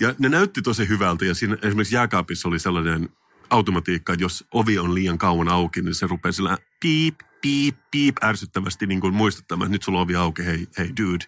Ja 0.00 0.14
ne 0.18 0.28
näytti 0.28 0.62
tosi 0.62 0.88
hyvältä 0.88 1.24
ja 1.24 1.34
siinä 1.34 1.56
esimerkiksi 1.62 1.94
jääkaapissa 1.94 2.48
oli 2.48 2.58
sellainen 2.58 3.08
automatiikka, 3.54 4.12
että 4.12 4.24
jos 4.24 4.44
ovi 4.52 4.78
on 4.78 4.94
liian 4.94 5.18
kauan 5.18 5.48
auki, 5.48 5.82
niin 5.82 5.94
se 5.94 6.06
rupeaa 6.06 6.32
sillä 6.32 6.58
piip, 6.80 7.20
piip, 7.42 7.76
piip 7.90 8.16
ärsyttävästi 8.24 8.86
niin 8.86 9.00
kuin 9.00 9.14
muistuttamaan, 9.14 9.66
että 9.66 9.72
nyt 9.72 9.82
sulla 9.82 9.98
on 9.98 10.02
ovi 10.04 10.16
auki, 10.16 10.46
hei, 10.46 10.66
hei 10.78 10.92
dude. 11.00 11.24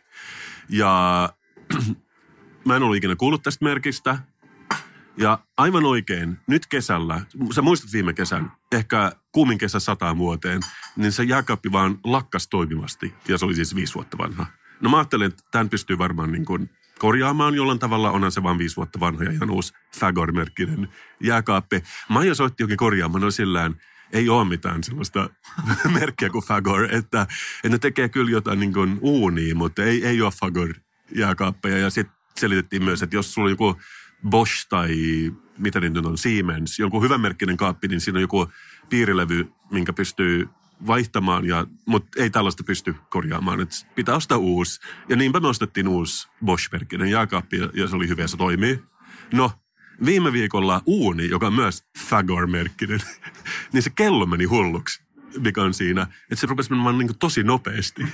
Ja 0.68 1.32
mä 2.66 2.76
en 2.76 2.82
ollut 2.82 2.96
ikinä 2.96 3.16
kuullut 3.16 3.42
tästä 3.42 3.64
merkistä. 3.64 4.18
Ja 5.16 5.38
aivan 5.56 5.84
oikein, 5.84 6.38
nyt 6.46 6.66
kesällä, 6.66 7.20
sä 7.54 7.62
muistat 7.62 7.92
viime 7.92 8.12
kesän, 8.12 8.52
ehkä 8.72 9.12
kuumin 9.32 9.58
kesä 9.58 9.80
sataan 9.80 10.18
vuoteen, 10.18 10.60
niin 10.96 11.12
se 11.12 11.22
jääkaappi 11.22 11.72
vaan 11.72 11.98
lakkas 12.04 12.48
toimivasti. 12.48 13.14
Ja 13.28 13.38
se 13.38 13.44
oli 13.44 13.54
siis 13.54 13.74
viisi 13.74 13.94
vuotta 13.94 14.18
vanha. 14.18 14.46
No 14.80 14.90
mä 14.90 14.96
ajattelin, 14.96 15.26
että 15.26 15.42
tämän 15.50 15.68
pystyy 15.68 15.98
varmaan 15.98 16.32
niin 16.32 16.44
kuin 16.44 16.70
korjaamaan 16.98 17.54
jollain 17.54 17.78
tavalla. 17.78 18.10
Onhan 18.10 18.32
se 18.32 18.42
vain 18.42 18.58
viisi 18.58 18.76
vuotta 18.76 19.00
vanha 19.00 19.24
ja 19.24 19.30
ihan 19.30 19.50
uusi 19.50 19.74
Fagor-merkkinen 19.98 20.88
jääkaappi. 21.20 21.82
Maija 22.08 22.34
soitti 22.34 22.62
jokin 22.62 22.76
korjaamaan, 22.76 23.22
no 23.22 23.30
sillään, 23.30 23.74
ei 24.12 24.28
ole 24.28 24.44
mitään 24.44 24.84
sellaista 24.84 25.30
merkkiä 26.00 26.30
kuin 26.30 26.44
Fagor, 26.44 26.84
että, 26.84 27.22
että 27.22 27.68
ne 27.68 27.78
tekee 27.78 28.08
kyllä 28.08 28.30
jotain 28.30 28.60
niin 28.60 28.72
kuin 28.72 28.98
uunia, 29.00 29.54
mutta 29.54 29.82
ei, 29.82 30.06
ei 30.06 30.22
ole 30.22 30.32
Fagor 30.40 30.74
jääkaappeja. 31.14 31.78
Ja 31.78 31.90
sitten 31.90 32.16
selitettiin 32.36 32.84
myös, 32.84 33.02
että 33.02 33.16
jos 33.16 33.34
sulla 33.34 33.46
on 33.46 33.52
joku 33.52 33.76
Bosch 34.28 34.66
tai 34.68 34.96
mitä 35.58 35.80
nyt 35.80 35.96
on, 35.96 36.18
Siemens, 36.18 36.78
joku 36.78 37.02
hyvänmerkkinen 37.02 37.56
kaappi, 37.56 37.88
niin 37.88 38.00
siinä 38.00 38.16
on 38.16 38.22
joku 38.22 38.48
piirilevy, 38.88 39.52
minkä 39.70 39.92
pystyy 39.92 40.48
vaihtamaan, 40.86 41.44
ja, 41.44 41.66
mutta 41.86 42.22
ei 42.22 42.30
tällaista 42.30 42.64
pysty 42.64 42.94
korjaamaan. 43.10 43.60
Et 43.60 43.70
pitää 43.94 44.14
ostaa 44.14 44.38
uusi. 44.38 44.80
Ja 45.08 45.16
niinpä 45.16 45.40
me 45.40 45.48
ostettiin 45.48 45.88
uusi 45.88 46.28
Bosch-merkkinen 46.44 47.10
jääkaappi, 47.10 47.58
ja, 47.58 47.70
ja 47.74 47.88
se 47.88 47.96
oli 47.96 48.08
hyvä, 48.08 48.26
se 48.26 48.36
toimii. 48.36 48.82
No, 49.32 49.50
viime 50.04 50.32
viikolla 50.32 50.82
uuni, 50.86 51.28
joka 51.28 51.46
on 51.46 51.54
myös 51.54 51.84
Fagor-merkkinen, 51.98 53.00
niin 53.72 53.82
se 53.82 53.90
kello 53.90 54.26
meni 54.26 54.44
hulluksi 54.44 55.05
mikä 55.38 55.62
on 55.62 55.74
siinä, 55.74 56.02
että 56.02 56.36
se 56.36 56.46
rupesi 56.46 56.70
menemään 56.70 56.98
niin 56.98 57.18
tosi 57.18 57.42
nopeasti. 57.42 58.02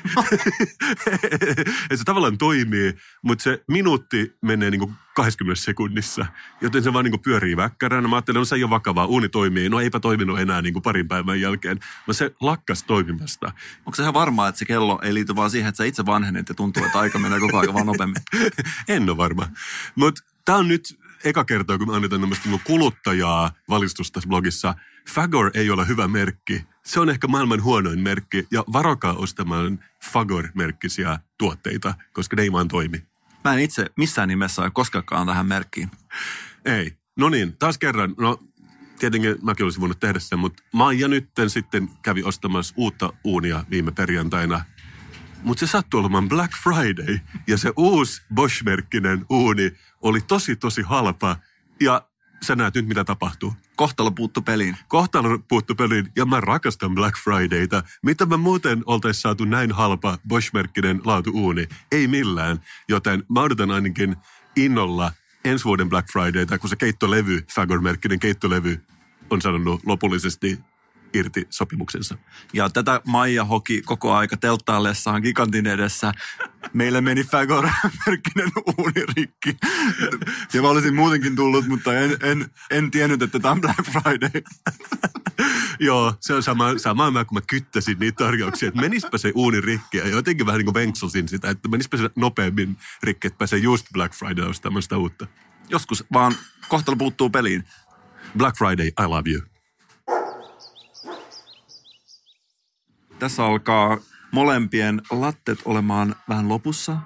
että 1.91 1.97
se 1.97 2.05
tavallaan 2.05 2.39
toimii, 2.39 2.95
mutta 3.23 3.43
se 3.43 3.65
minuutti 3.69 4.37
menee 4.43 4.71
niin 4.71 4.95
20 5.15 5.63
sekunnissa, 5.63 6.27
joten 6.61 6.83
se 6.83 6.93
vaan 6.93 7.05
niin 7.05 7.21
pyörii 7.21 7.57
väkkäränä. 7.57 8.09
Mä 8.09 8.17
ajattelin, 8.17 8.37
että 8.37 8.41
no 8.41 8.45
se 8.45 8.57
ei 8.57 8.65
ole 8.65 8.71
vakavaa, 8.71 9.07
uuni 9.07 9.29
toimii. 9.29 9.69
No 9.69 9.81
eipä 9.81 10.01
toiminut 10.01 10.41
enää 10.41 10.63
niin 10.63 10.83
parin 10.83 11.09
päivän 11.09 11.41
jälkeen, 11.41 11.79
mutta 12.07 12.19
se 12.19 12.35
lakkas 12.41 12.83
toimimasta. 12.83 13.53
Onko 13.87 13.95
se 13.95 14.03
ihan 14.03 14.15
varmaa, 14.15 14.49
että 14.49 14.59
se 14.59 14.65
kello 14.65 14.99
ei 15.03 15.15
liity 15.15 15.37
vaan 15.37 15.51
siihen, 15.51 15.69
että 15.69 15.77
sä 15.77 15.85
itse 15.85 16.07
vanhenit 16.07 16.49
ja 16.49 16.55
tuntuu, 16.55 16.85
että 16.85 16.99
aika 16.99 17.19
menee 17.19 17.41
koko 17.41 17.59
ajan 17.59 17.75
vaan 17.75 17.87
nopeammin? 17.87 18.23
en 18.89 19.11
ole 19.11 19.17
varma. 19.17 19.49
Mutta 19.95 20.23
tämä 20.45 20.59
on 20.59 20.69
nyt 20.69 20.99
eka 21.25 21.45
kertaa, 21.45 21.79
kun 21.79 21.89
me 21.89 21.97
annetaan 21.97 22.21
tämmöistä 22.21 22.49
niin 22.49 22.61
kuluttajaa 22.65 23.51
valistusta 23.69 24.15
tässä 24.15 24.29
blogissa. 24.29 24.75
Fagor 25.11 25.51
ei 25.55 25.71
ole 25.71 25.89
hyvä 25.89 26.09
merkki. 26.09 26.65
Se 26.87 27.01
on 27.01 27.11
ehkä 27.11 27.27
maailman 27.27 27.63
huonoin 27.63 28.01
merkki 28.01 28.47
ja 28.51 28.65
varokaa 28.73 29.15
ostamaan 29.15 29.85
Fagor-merkkisiä 30.05 31.19
tuotteita, 31.39 31.95
koska 32.13 32.37
ne 32.37 32.43
ei 32.43 32.53
vaan 32.53 32.69
toimi. 32.69 33.03
Mä 33.45 33.55
en 33.55 33.61
itse 33.61 33.87
missään 33.97 34.29
nimessä 34.29 34.63
ole 34.63 34.71
koskaan 34.71 35.27
tähän 35.27 35.47
merkkiin. 35.47 35.91
Ei. 36.65 36.97
No 37.17 37.29
niin, 37.29 37.57
taas 37.59 37.79
kerran. 37.79 38.15
No, 38.19 38.39
tietenkin 38.99 39.37
mäkin 39.43 39.65
olisin 39.65 39.81
voinut 39.81 40.01
tehdä 40.01 40.19
sen, 40.19 40.39
mutta 40.39 40.63
Maija 40.73 41.09
nytten 41.09 41.51
sitten 41.51 41.91
kävi 42.03 42.23
ostamassa 42.23 42.75
uutta 42.77 43.13
uunia 43.25 43.65
viime 43.71 43.93
perjantaina. 43.93 44.65
Mutta 45.43 45.67
se 45.67 45.71
sattui 45.71 46.01
olemaan 46.01 46.29
Black 46.29 46.53
Friday 46.63 47.19
ja 47.47 47.59
se 47.59 47.73
uusi 47.77 48.23
Bosch-merkkinen 48.35 49.27
uuni 49.31 49.73
oli 50.01 50.21
tosi 50.21 50.57
tosi 50.57 50.83
halpa 50.83 51.37
ja 51.81 52.09
sä 52.43 52.57
näet 52.57 52.75
nyt 52.75 52.89
mitä 52.89 53.05
tapahtuu. 53.05 53.55
Kohtalo 53.77 54.11
puuttu 54.11 54.43
peliin. 54.43 54.77
Kohtalo 54.89 55.39
puuttu 55.39 55.75
peliin 55.75 56.09
ja 56.17 56.25
mä 56.25 56.41
rakastan 56.41 56.95
Black 56.95 57.17
Fridayta. 57.25 57.83
Mitä 58.03 58.27
mä 58.27 58.37
muuten 58.37 58.83
oltais 58.87 59.23
saatu 59.23 59.45
näin 59.45 59.73
halpa 59.73 60.19
Bosch-merkkinen 60.29 61.01
laatu-uuni? 61.05 61.69
Ei 61.93 62.09
millään. 62.09 62.61
Joten 62.89 63.25
mä 63.29 63.41
odotan 63.41 63.71
ainakin 63.71 64.17
innolla 64.57 65.13
ensi 65.45 65.65
vuoden 65.65 65.89
Black 65.89 66.09
Fridayta, 66.13 66.59
kun 66.59 66.71
se 66.71 66.77
keittolevy, 66.77 67.41
Fagor-merkkinen 67.55 68.19
keittolevy, 68.19 68.81
on 69.31 69.43
sanonut 69.43 69.81
lopullisesti 69.87 70.59
irti 71.15 71.47
sopimuksensa. 71.51 72.19
Ja 72.53 72.71
tätä 72.71 73.01
Maija 73.07 73.45
hoki 73.45 73.83
koko 73.83 74.13
aika 74.13 74.37
telttaillessaan 74.37 75.23
gigantin 75.23 75.67
edessä. 75.67 76.13
Meille 76.73 77.01
meni 77.01 77.23
Fagor-merkkinen 77.23 78.51
uuni 78.79 79.07
rikki. 79.17 79.57
Ja 80.53 80.63
mä 80.63 80.69
olisin 80.69 80.95
muutenkin 80.95 81.37
tullut, 81.37 81.67
mutta 81.67 81.95
en, 81.99 82.17
en, 82.23 82.51
en 82.71 82.91
tiennyt, 82.91 83.23
että 83.23 83.41
tämä 83.41 83.53
on 83.53 83.61
Black 83.61 83.85
Friday. 83.91 84.43
Joo, 85.81 86.15
se 86.21 86.35
on 86.35 86.43
sama, 86.43 86.79
sama 86.79 87.11
mä, 87.11 87.25
kun 87.25 87.37
mä 87.37 87.41
kyttäsin 87.41 87.99
niitä 87.99 88.25
tarjouksia, 88.25 88.69
että 88.69 88.81
menispä 88.81 89.19
se 89.19 89.33
uuni 89.35 89.61
rikki. 89.61 89.99
Ja 89.99 90.09
jotenkin 90.09 90.47
vähän 90.47 90.59
niin 90.59 90.67
kuin 90.67 90.75
venkselsin 90.75 91.29
sitä, 91.29 91.51
että 91.51 91.69
menispä 91.69 91.97
se 91.97 92.11
nopeammin 92.17 92.77
rikki, 93.03 93.27
että 93.27 93.39
pääsee 93.39 93.59
just 93.59 93.87
Black 93.93 94.15
Friday 94.15 94.49
ostamaan 94.49 94.83
sitä 94.83 94.97
uutta. 94.97 95.27
Joskus 95.69 96.05
vaan 96.13 96.35
kohtalo 96.69 96.97
puuttuu 96.97 97.31
peliin. 97.31 97.65
Black 98.39 98.59
Friday, 98.59 98.87
I 98.87 99.07
love 99.07 99.31
you. 99.31 99.52
Tässä 103.23 103.47
alkaa 103.47 103.99
molempien 104.31 105.03
lattet 105.11 105.59
olemaan 105.65 106.15
vähän 106.29 106.49
lopussa. 106.49 106.97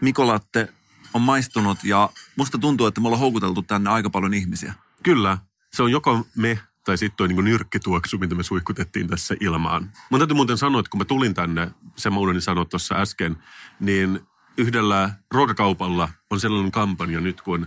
Mikolatte 0.00 0.68
on 1.14 1.22
maistunut 1.22 1.84
ja 1.84 2.10
musta 2.36 2.58
tuntuu, 2.58 2.86
että 2.86 3.00
me 3.00 3.08
ollaan 3.08 3.20
houkuteltu 3.20 3.62
tänne 3.62 3.90
aika 3.90 4.10
paljon 4.10 4.34
ihmisiä. 4.34 4.74
Kyllä, 5.02 5.38
se 5.72 5.82
on 5.82 5.90
joko 5.90 6.26
me 6.36 6.58
tai 6.84 6.98
sitten 6.98 7.16
tuo 7.16 7.26
niin 7.26 7.44
nyrkkituoksu, 7.44 8.18
mitä 8.18 8.34
me 8.34 8.42
suihkutettiin 8.42 9.08
tässä 9.08 9.34
ilmaan. 9.40 9.92
Mun 10.10 10.20
täytyy 10.20 10.34
muuten 10.34 10.58
sanoa, 10.58 10.80
että 10.80 10.90
kun 10.90 11.00
mä 11.00 11.04
tulin 11.04 11.34
tänne, 11.34 11.70
se 11.96 12.10
mä 12.10 12.16
sanoa 12.38 12.64
tuossa 12.64 12.94
äsken, 12.94 13.36
niin 13.80 14.20
yhdellä 14.58 15.10
ruokakaupalla 15.30 16.08
on 16.30 16.40
sellainen 16.40 16.72
kampanja 16.72 17.20
nyt 17.20 17.40
kuin 17.40 17.66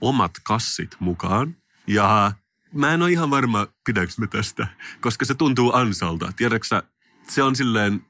omat 0.00 0.32
kassit 0.42 0.96
mukaan. 1.00 1.56
Ja 1.86 2.32
mä 2.74 2.94
en 2.94 3.02
ole 3.02 3.10
ihan 3.10 3.30
varma, 3.30 3.66
pidäks 3.84 4.18
me 4.18 4.26
tästä, 4.26 4.66
koska 5.00 5.24
se 5.24 5.34
tuntuu 5.34 5.72
ansalta. 5.74 6.32
Tiedätkö 6.36 6.82
se 7.28 7.42
on 7.42 7.56
silleen, 7.56 8.06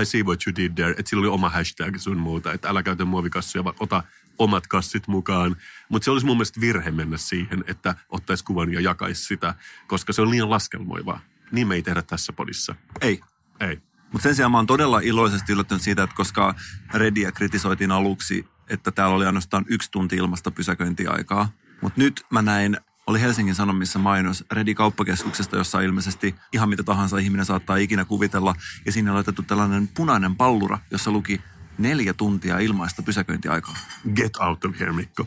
I 0.00 0.04
see 0.04 0.22
what 0.22 0.40
you 0.46 0.56
did 0.56 0.72
there, 0.74 0.90
että 0.90 1.10
sillä 1.10 1.20
oli 1.20 1.28
oma 1.28 1.48
hashtag 1.48 1.96
sun 1.98 2.16
muuta, 2.16 2.52
että 2.52 2.68
älä 2.68 2.82
käytä 2.82 3.04
muovikassuja, 3.04 3.64
vaan 3.64 3.76
ota 3.80 4.02
omat 4.38 4.66
kassit 4.66 5.08
mukaan. 5.08 5.56
Mutta 5.88 6.04
se 6.04 6.10
olisi 6.10 6.26
mun 6.26 6.36
mielestä 6.36 6.60
virhe 6.60 6.90
mennä 6.90 7.16
siihen, 7.16 7.64
että 7.66 7.94
ottaisi 8.08 8.44
kuvan 8.44 8.72
ja 8.72 8.80
jakaisi 8.80 9.24
sitä, 9.24 9.54
koska 9.86 10.12
se 10.12 10.22
on 10.22 10.30
liian 10.30 10.50
laskelmoivaa. 10.50 11.20
Niin 11.52 11.68
me 11.68 11.74
ei 11.74 11.82
tehdä 11.82 12.02
tässä 12.02 12.32
podissa. 12.32 12.74
Ei. 13.00 13.20
Ei. 13.60 13.78
Mutta 14.12 14.22
sen 14.22 14.34
sijaan 14.34 14.52
mä 14.52 14.58
oon 14.58 14.66
todella 14.66 15.00
iloisesti 15.00 15.52
yllättynyt 15.52 15.82
siitä, 15.82 16.02
että 16.02 16.16
koska 16.16 16.54
Redia 16.94 17.32
kritisoitiin 17.32 17.90
aluksi, 17.92 18.46
että 18.68 18.90
täällä 18.90 19.16
oli 19.16 19.26
ainoastaan 19.26 19.64
yksi 19.68 19.90
tunti 19.90 20.16
ilmasta 20.16 20.50
pysäköintiaikaa. 20.50 21.48
Mutta 21.80 22.00
nyt 22.00 22.26
mä 22.30 22.42
näin, 22.42 22.76
oli 23.06 23.20
Helsingin 23.20 23.54
Sanomissa 23.54 23.98
mainos 23.98 24.44
Redi 24.52 24.74
kauppakeskuksesta, 24.74 25.56
jossa 25.56 25.80
ilmeisesti 25.80 26.34
ihan 26.52 26.68
mitä 26.68 26.82
tahansa 26.82 27.18
ihminen 27.18 27.46
saattaa 27.46 27.76
ikinä 27.76 28.04
kuvitella. 28.04 28.54
Ja 28.86 28.92
sinne 28.92 29.10
on 29.10 29.14
laitettu 29.14 29.42
tällainen 29.42 29.88
punainen 29.88 30.36
pallura, 30.36 30.78
jossa 30.90 31.10
luki 31.10 31.40
neljä 31.78 32.14
tuntia 32.14 32.58
ilmaista 32.58 33.02
pysäköintiaikaa. 33.02 33.74
Get 34.14 34.36
out 34.36 34.64
of 34.64 34.80
here, 34.80 34.92
Mikko. 34.92 35.26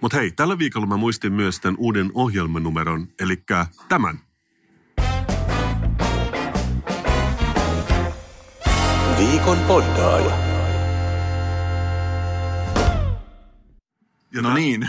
Mutta 0.00 0.16
hei, 0.16 0.30
tällä 0.30 0.58
viikolla 0.58 0.86
mä 0.86 0.96
muistin 0.96 1.32
myös 1.32 1.60
tämän 1.60 1.76
uuden 1.78 2.10
ohjelmanumeron, 2.14 3.08
eli 3.20 3.44
tämän. 3.88 4.20
Viikon 9.18 9.58
poddaaja. 9.58 10.53
Ja 14.34 14.42
No 14.42 14.48
tää- 14.48 14.54
niin. 14.58 14.88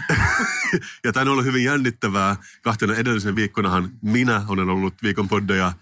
ja 1.04 1.14
tämä 1.14 1.22
on 1.22 1.28
ollut 1.28 1.46
hyvin 1.46 1.64
jännittävää. 1.64 2.36
Kahtena 2.62 2.96
edellisen 2.96 3.36
viikkonahan 3.36 3.90
minä 4.02 4.42
olen 4.48 4.70
ollut 4.70 5.04
viikon 5.04 5.28
poddeja. 5.28 5.74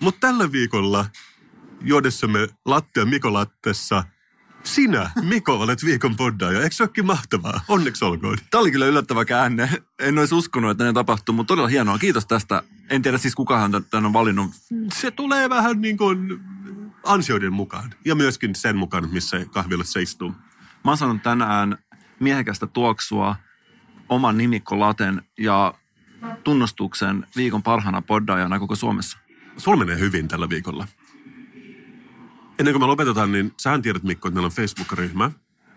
Mutta 0.00 0.20
tällä 0.20 0.52
viikolla 0.52 1.06
juodessamme 1.80 2.48
lattea 2.64 3.04
Miko 3.04 3.32
Lattessa, 3.32 4.04
sinä, 4.64 5.10
Miko, 5.22 5.54
olet 5.60 5.84
viikon 5.84 6.16
poddaaja. 6.16 6.60
Eikö 6.62 6.74
se 6.74 6.82
olekin 6.82 7.06
mahtavaa? 7.06 7.60
Onneksi 7.68 8.04
olkoon. 8.04 8.38
Tämä 8.50 8.60
oli 8.60 8.70
kyllä 8.70 8.86
yllättävä 8.86 9.24
käänne. 9.24 9.70
En 9.98 10.18
olisi 10.18 10.34
uskonut, 10.34 10.70
että 10.70 10.84
ne 10.84 10.92
tapahtuu, 10.92 11.34
mutta 11.34 11.48
todella 11.48 11.68
hienoa. 11.68 11.98
Kiitos 11.98 12.26
tästä. 12.26 12.62
En 12.90 13.02
tiedä 13.02 13.18
siis 13.18 13.34
kukahan 13.34 13.84
tän 13.90 14.06
on 14.06 14.12
valinnut. 14.12 14.50
Se 14.94 15.10
tulee 15.10 15.48
vähän 15.50 15.80
niin 15.80 15.96
kuin 15.96 16.40
ansioiden 17.04 17.52
mukaan. 17.52 17.94
Ja 18.04 18.14
myöskin 18.14 18.54
sen 18.54 18.76
mukaan, 18.76 19.08
missä 19.12 19.44
kahvilassa 19.50 20.00
istuu. 20.00 20.28
Mä 20.84 20.90
oon 20.90 20.98
saanut 20.98 21.22
tänään 21.22 21.78
miehekästä 22.24 22.66
tuoksua, 22.66 23.36
oman 24.08 24.38
nimikko 24.38 24.80
Laten 24.80 25.22
ja 25.38 25.74
tunnustuksen 26.44 27.26
viikon 27.36 27.62
parhaana 27.62 28.02
poddaajana 28.02 28.58
koko 28.58 28.76
Suomessa. 28.76 29.18
Sulla 29.56 29.76
menee 29.76 29.98
hyvin 29.98 30.28
tällä 30.28 30.48
viikolla. 30.48 30.88
Ennen 32.58 32.74
kuin 32.74 32.82
me 32.82 32.86
lopetetaan, 32.86 33.32
niin 33.32 33.52
sähän 33.60 33.82
tiedät 33.82 34.02
Mikko, 34.02 34.28
että 34.28 34.34
meillä 34.34 34.46
on 34.46 34.52
Facebook-ryhmä. 34.52 35.30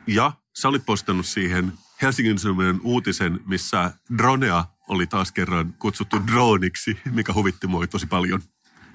Ja 0.07 0.31
sä 0.57 0.67
olit 0.67 0.85
postannut 0.85 1.25
siihen 1.25 1.73
Helsingin 2.01 2.39
Sanomien 2.39 2.79
uutisen, 2.83 3.39
missä 3.45 3.91
dronea 4.17 4.65
oli 4.87 5.07
taas 5.07 5.31
kerran 5.31 5.73
kutsuttu 5.79 6.27
drooniksi, 6.27 6.99
mikä 7.11 7.33
huvitti 7.33 7.67
mua 7.67 7.87
tosi 7.87 8.07
paljon. 8.07 8.41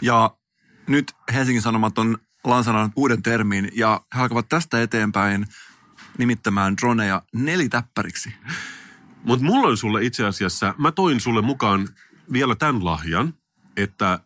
Ja 0.03 0.37
nyt 0.87 1.13
Helsingin 1.33 1.63
Sanomat 1.63 1.99
on 1.99 2.19
lansannut 2.45 2.93
uuden 2.97 3.23
termin 3.23 3.69
ja 3.75 4.01
he 4.15 4.21
alkavat 4.21 4.49
tästä 4.49 4.83
eteenpäin 4.83 5.47
nimittämään 6.19 6.77
droneja 6.77 7.23
nelitäppäriksi. 7.35 8.35
Mutta 9.25 9.45
mulla 9.45 9.69
on 9.69 9.77
sulle 9.77 10.05
itse 10.05 10.27
asiassa, 10.27 10.75
mä 10.79 10.93
toin 10.93 11.21
sulle 11.21 11.43
mukaan 11.43 11.89
vielä 12.33 12.55
tämän 12.55 12.85
lahjan, 12.85 13.35
että 13.77 14.19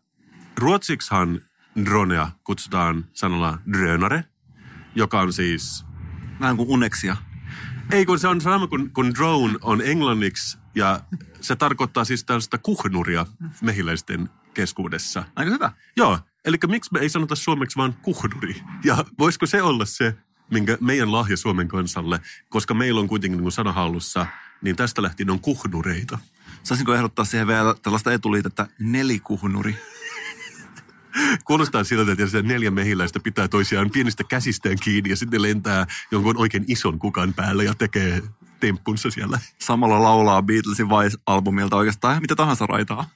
ruotsiksihan 0.58 1.40
dronea 1.84 2.30
kutsutaan 2.44 3.04
sanalla 3.12 3.58
drönare, 3.72 4.24
joka 4.94 5.20
on 5.20 5.32
siis 5.32 5.86
Vähän 6.40 6.56
kuin 6.56 6.68
uneksia. 6.68 7.16
Ei, 7.90 8.06
kun 8.06 8.18
se 8.18 8.28
on 8.28 8.40
sama 8.40 8.66
kuin, 8.66 8.90
kun 8.90 9.14
drone 9.14 9.54
on 9.62 9.82
englanniksi 9.82 10.58
ja 10.74 11.00
se 11.40 11.56
tarkoittaa 11.56 12.04
siis 12.04 12.24
tällaista 12.24 12.58
kuhnuria 12.58 13.26
mehiläisten 13.60 14.30
keskuudessa. 14.54 15.24
Aika 15.36 15.50
hyvä. 15.50 15.72
Joo, 15.96 16.18
eli 16.44 16.56
miksi 16.66 16.92
me 16.92 16.98
ei 16.98 17.08
sanota 17.08 17.34
suomeksi 17.34 17.76
vaan 17.76 17.94
kuhnuri? 18.02 18.62
Ja 18.84 19.04
voisiko 19.18 19.46
se 19.46 19.62
olla 19.62 19.84
se, 19.84 20.14
minkä 20.50 20.78
meidän 20.80 21.12
lahja 21.12 21.36
Suomen 21.36 21.68
kansalle, 21.68 22.20
koska 22.48 22.74
meillä 22.74 23.00
on 23.00 23.08
kuitenkin 23.08 23.40
niin 23.40 23.52
sanahallussa, 23.52 24.26
niin 24.62 24.76
tästä 24.76 25.02
lähtien 25.02 25.30
on 25.30 25.40
kuhnureita. 25.40 26.18
Saisinko 26.62 26.94
ehdottaa 26.94 27.24
siihen 27.24 27.46
vielä 27.46 27.74
tällaista 27.82 28.12
etuliitettä 28.12 28.66
nelikuhnuri? 28.78 29.76
Kuulostaa 31.44 31.84
siltä, 31.84 32.12
että 32.12 32.26
se 32.26 32.42
neljä 32.42 32.70
mehiläistä 32.70 33.20
pitää 33.20 33.48
toisiaan 33.48 33.90
pienistä 33.90 34.24
käsistään 34.24 34.76
kiinni 34.82 35.10
ja 35.10 35.16
sitten 35.16 35.42
lentää 35.42 35.86
jonkun 36.10 36.36
oikein 36.36 36.64
ison 36.68 36.98
kukan 36.98 37.34
päälle 37.34 37.64
ja 37.64 37.74
tekee 37.74 38.22
temppunsa 38.60 39.10
siellä. 39.10 39.38
Samalla 39.58 40.02
laulaa 40.02 40.42
Beatlesin 40.42 40.88
Vice-albumilta 40.88 41.76
oikeastaan 41.76 42.20
mitä 42.20 42.36
tahansa 42.36 42.66
raitaa. 42.66 43.08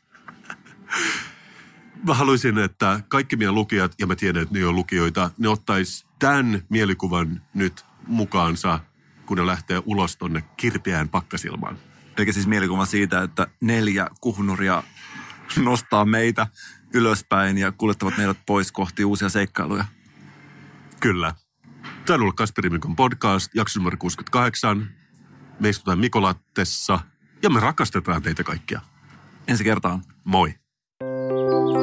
Mä 2.06 2.14
haluaisin, 2.14 2.58
että 2.58 3.00
kaikki 3.08 3.36
meidän 3.36 3.54
lukijat, 3.54 3.94
ja 3.98 4.06
mä 4.06 4.16
tiedän, 4.16 4.42
että 4.42 4.58
ne 4.58 4.66
on 4.66 4.76
lukijoita, 4.76 5.30
ne 5.38 5.48
ottais 5.48 6.06
tämän 6.20 6.62
mielikuvan 6.68 7.42
nyt 7.54 7.84
mukaansa, 8.06 8.80
kun 9.26 9.36
ne 9.36 9.46
lähtee 9.46 9.82
ulos 9.86 10.16
tonne 10.16 10.42
kirpeään 10.56 11.08
pakkasilmaan. 11.08 11.78
Eikä 12.18 12.32
siis 12.32 12.46
mielikuva 12.46 12.86
siitä, 12.86 13.22
että 13.22 13.46
neljä 13.60 14.08
kuhnuria 14.20 14.82
nostaa 15.56 16.04
meitä 16.04 16.46
ylöspäin 16.94 17.58
ja 17.58 17.72
kuljettavat 17.72 18.16
meidät 18.16 18.38
pois 18.46 18.72
kohti 18.72 19.04
uusia 19.04 19.28
seikkailuja. 19.28 19.84
Kyllä. 21.00 21.34
Tämä 22.06 22.14
on 22.14 22.20
ollut 22.20 22.36
Kasperi 22.36 22.70
Mikon 22.70 22.96
podcast, 22.96 23.54
jakso 23.54 23.80
numero 23.80 23.96
68. 23.96 24.90
Me 25.60 25.68
istutaan 25.68 25.98
Mikolattessa 25.98 27.00
ja 27.42 27.50
me 27.50 27.60
rakastetaan 27.60 28.22
teitä 28.22 28.44
kaikkia. 28.44 28.80
Ensi 29.48 29.64
kertaan. 29.64 30.02
Moi. 30.24 30.54
Thank 31.00 31.74
you. 31.74 31.79